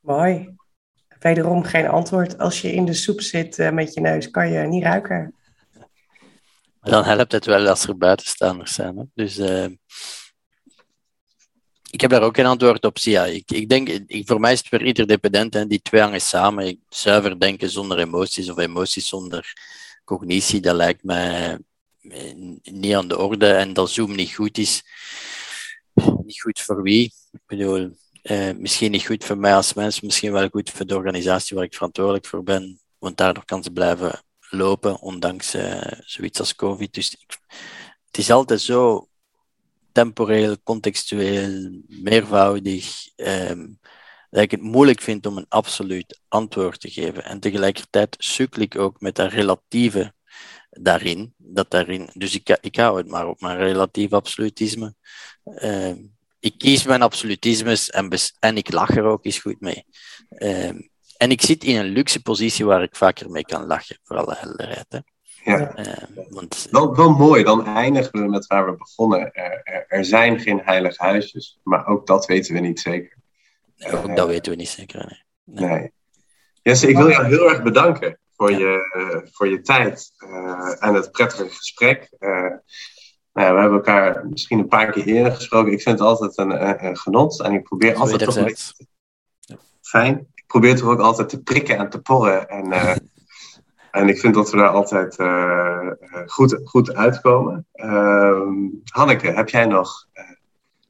Mooi. 0.00 0.54
Wederom 1.18 1.62
geen 1.62 1.88
antwoord. 1.88 2.38
Als 2.38 2.60
je 2.60 2.72
in 2.72 2.84
de 2.84 2.94
soep 2.94 3.20
zit 3.20 3.58
uh, 3.58 3.70
met 3.70 3.94
je 3.94 4.00
neus, 4.00 4.30
kan 4.30 4.50
je 4.50 4.66
niet 4.66 4.82
ruiken. 4.82 5.34
Dan 6.80 7.04
helpt 7.04 7.32
het 7.32 7.44
wel 7.44 7.68
als 7.68 7.86
er 7.86 7.98
buitenstaanders 7.98 8.74
zijn. 8.74 8.96
Hè? 8.96 9.04
Dus 9.14 9.38
uh, 9.38 9.66
ik 11.92 12.00
heb 12.00 12.10
daar 12.10 12.22
ook 12.22 12.36
geen 12.36 12.46
antwoord 12.46 12.84
op. 12.84 12.98
Ja, 12.98 13.24
ik, 13.24 13.50
ik 13.50 13.68
denk, 13.68 13.88
ik, 13.88 14.26
voor 14.26 14.40
mij 14.40 14.52
is 14.52 14.58
het 14.58 14.68
weer 14.68 14.82
interdependent 14.82 15.54
en 15.54 15.68
die 15.68 15.82
twee 15.82 16.00
hangen 16.00 16.20
samen. 16.20 16.66
Ik, 16.66 16.78
zuiver 16.88 17.40
denken 17.40 17.70
zonder 17.70 17.98
emoties 17.98 18.50
of 18.50 18.58
emoties 18.58 19.08
zonder 19.08 19.52
cognitie, 20.04 20.60
dat 20.60 20.74
lijkt 20.74 21.02
mij 21.02 21.58
niet 22.62 22.94
aan 22.94 23.08
de 23.08 23.18
orde. 23.18 23.52
En 23.52 23.72
dat 23.72 23.90
Zoom 23.90 24.14
niet 24.14 24.34
goed 24.34 24.58
is, 24.58 24.82
niet 26.24 26.40
goed 26.40 26.60
voor 26.60 26.82
wie? 26.82 27.12
Ik 27.30 27.40
bedoel, 27.46 27.96
eh, 28.22 28.54
misschien 28.56 28.90
niet 28.90 29.06
goed 29.06 29.24
voor 29.24 29.38
mij 29.38 29.54
als 29.54 29.74
mens, 29.74 30.00
misschien 30.00 30.32
wel 30.32 30.48
goed 30.48 30.70
voor 30.70 30.86
de 30.86 30.96
organisatie 30.96 31.56
waar 31.56 31.64
ik 31.64 31.74
verantwoordelijk 31.74 32.26
voor 32.26 32.42
ben, 32.42 32.80
want 32.98 33.16
daardoor 33.16 33.44
kan 33.44 33.62
ze 33.62 33.70
blijven 33.70 34.22
lopen, 34.50 35.00
ondanks 35.00 35.54
uh, 35.54 35.92
zoiets 35.98 36.38
als 36.38 36.54
COVID. 36.54 36.94
Dus 36.94 37.16
het 38.06 38.18
is 38.18 38.30
altijd 38.30 38.60
zo 38.60 39.08
temporeel, 39.92 40.56
contextueel, 40.62 41.82
meervoudig, 41.86 43.08
ehm, 43.16 43.66
dat 44.30 44.42
ik 44.42 44.50
het 44.50 44.62
moeilijk 44.62 45.00
vind 45.00 45.26
om 45.26 45.36
een 45.36 45.46
absoluut 45.48 46.20
antwoord 46.28 46.80
te 46.80 46.90
geven. 46.90 47.24
En 47.24 47.40
tegelijkertijd 47.40 48.16
sukkel 48.18 48.62
ik 48.62 48.78
ook 48.78 49.00
met 49.00 49.14
dat 49.14 49.32
relatieve 49.32 50.14
daarin. 50.70 51.34
Dat 51.36 51.70
daarin 51.70 52.10
dus 52.12 52.34
ik, 52.34 52.58
ik 52.60 52.76
hou 52.76 52.96
het 52.96 53.08
maar 53.08 53.28
op 53.28 53.40
mijn 53.40 53.58
relatief 53.58 54.12
absolutisme. 54.12 54.94
Ehm, 55.44 55.96
ik 56.40 56.58
kies 56.58 56.84
mijn 56.84 57.02
absolutismes 57.02 57.90
en, 57.90 58.10
en 58.38 58.56
ik 58.56 58.72
lach 58.72 58.96
er 58.96 59.04
ook 59.04 59.24
eens 59.24 59.38
goed 59.38 59.60
mee. 59.60 59.84
Ehm, 60.28 60.78
en 61.16 61.30
ik 61.30 61.42
zit 61.42 61.64
in 61.64 61.76
een 61.76 61.92
luxe 61.92 62.22
positie 62.22 62.64
waar 62.64 62.82
ik 62.82 62.96
vaker 62.96 63.30
mee 63.30 63.44
kan 63.44 63.66
lachen, 63.66 63.98
voor 64.02 64.16
alle 64.16 64.36
helderheid. 64.38 65.02
Ja. 65.44 65.78
Uh, 65.78 66.26
want... 66.30 66.68
wel, 66.70 66.96
wel 66.96 67.10
mooi, 67.10 67.42
dan 67.42 67.66
eindigen 67.66 68.20
we 68.20 68.28
met 68.28 68.46
waar 68.46 68.66
we 68.66 68.76
begonnen. 68.76 69.32
Er, 69.32 69.84
er, 69.88 70.04
zijn 70.04 70.40
geen 70.40 70.60
heilige 70.64 71.02
huisjes, 71.02 71.60
maar 71.62 71.86
ook 71.86 72.06
dat 72.06 72.26
weten 72.26 72.54
we 72.54 72.60
niet 72.60 72.80
zeker. 72.80 73.16
Nee, 73.76 73.92
ook 73.92 74.08
uh, 74.08 74.14
dat 74.14 74.26
weten 74.26 74.52
we 74.52 74.58
niet 74.58 74.68
zeker. 74.68 75.24
Nee. 75.44 75.68
nee. 75.68 75.92
Jesse, 76.62 76.88
ik 76.88 76.96
wil 76.96 77.10
jou 77.10 77.26
heel 77.26 77.50
erg 77.50 77.62
bedanken 77.62 78.18
voor, 78.36 78.50
ja. 78.50 78.58
je, 78.58 78.92
uh, 78.96 79.30
voor 79.32 79.48
je 79.48 79.60
tijd 79.60 80.12
en 80.78 80.94
het 80.94 81.12
prettige 81.12 81.48
gesprek. 81.48 82.08
Nou 82.18 83.46
ja, 83.46 83.54
we 83.54 83.60
hebben 83.60 83.78
elkaar 83.78 84.26
misschien 84.26 84.58
een 84.58 84.68
paar 84.68 84.90
keer 84.90 85.06
eerder 85.06 85.32
gesproken. 85.32 85.72
Ik 85.72 85.82
vind 85.82 85.98
het 85.98 86.08
altijd 86.08 86.38
een, 86.38 86.84
een 86.86 86.96
genot 86.96 87.40
en 87.40 87.52
ik 87.52 87.62
probeer 87.62 87.94
altijd 87.94 88.24
toch 88.24 88.36
een 88.36 88.44
beetje... 88.44 88.86
Fijn. 89.80 90.26
Ik 90.34 90.44
probeer 90.46 90.76
toch 90.76 90.88
ook 90.88 91.00
altijd 91.00 91.28
te 91.28 91.42
prikken 91.42 91.76
en 91.76 91.90
te 91.90 92.00
porren 92.00 92.48
en 92.48 92.68
En 93.92 94.08
ik 94.08 94.18
vind 94.18 94.34
dat 94.34 94.50
we 94.50 94.56
daar 94.56 94.68
altijd 94.68 95.18
uh, 95.18 95.90
goed, 96.26 96.60
goed 96.64 96.94
uitkomen. 96.94 97.66
Uh, 97.74 98.40
Hanneke, 98.84 99.26
heb 99.30 99.48
jij 99.48 99.66
nog 99.66 100.08
uh, 100.14 100.24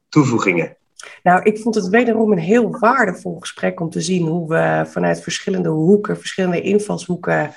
toevoegingen? 0.09 0.77
Nou, 1.23 1.43
ik 1.43 1.59
vond 1.59 1.75
het 1.75 1.87
wederom 1.87 2.31
een 2.31 2.37
heel 2.37 2.77
waardevol 2.79 3.39
gesprek 3.39 3.79
om 3.79 3.89
te 3.89 4.01
zien 4.01 4.27
hoe 4.27 4.47
we 4.47 4.85
vanuit 4.85 5.21
verschillende 5.21 5.69
hoeken, 5.69 6.17
verschillende 6.17 6.61
invalshoeken 6.61 7.53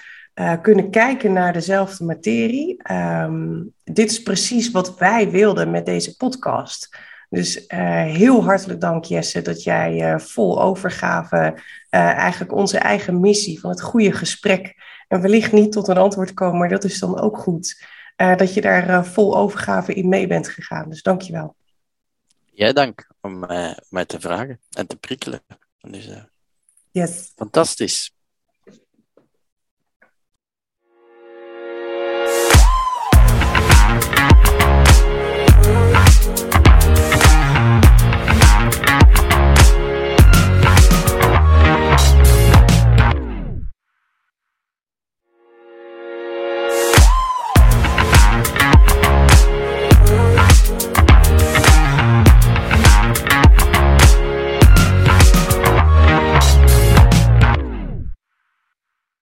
kunnen 0.63 0.91
kijken 0.91 1.33
naar 1.33 1.53
dezelfde 1.53 2.05
materie. 2.05 2.83
Ehm, 2.83 3.63
dit 3.85 4.11
is 4.11 4.23
precies 4.23 4.71
wat 4.71 4.99
wij 4.99 5.31
wilden 5.31 5.71
met 5.71 5.87
deze 5.87 6.17
podcast. 6.17 6.97
Dus 7.29 7.65
heel 7.69 8.45
hartelijk 8.45 8.81
dank 8.81 9.05
Jesse 9.05 9.43
dat 9.43 9.63
jij 9.63 10.21
vol 10.21 10.63
overgave 10.63 11.59
eigenlijk 11.91 12.53
onze 12.53 12.79
eigen 12.79 13.21
missie 13.21 13.61
van 13.61 13.71
het 13.71 13.83
goede 13.83 14.13
gesprek 14.13 14.75
en 15.09 15.21
wellicht 15.21 15.53
niet 15.53 15.73
tot 15.73 15.89
een 15.89 15.97
antwoord 15.97 16.35
komen, 16.35 16.59
maar 16.59 16.69
dat 16.69 16.85
is 16.85 16.99
dan 16.99 17.21
ook 17.21 17.39
goed. 17.39 17.85
dat 18.17 18.55
je 18.55 18.61
daar 18.61 19.07
vol 19.07 19.37
overgave 19.37 19.95
in 19.95 20.09
mee 20.09 20.27
bent 20.27 20.49
gegaan. 20.49 20.89
Dus 20.89 21.03
dank 21.03 21.21
je 21.21 21.33
wel. 21.33 21.57
Jij 22.51 22.73
dank 22.73 23.11
om 23.21 23.39
mij 23.89 24.05
te 24.07 24.21
vragen 24.21 24.61
en 24.71 24.87
te 24.87 24.97
prikkelen. 24.97 25.41
Dus, 25.81 26.09
yes. 26.91 27.33
Fantastisch. 27.37 28.16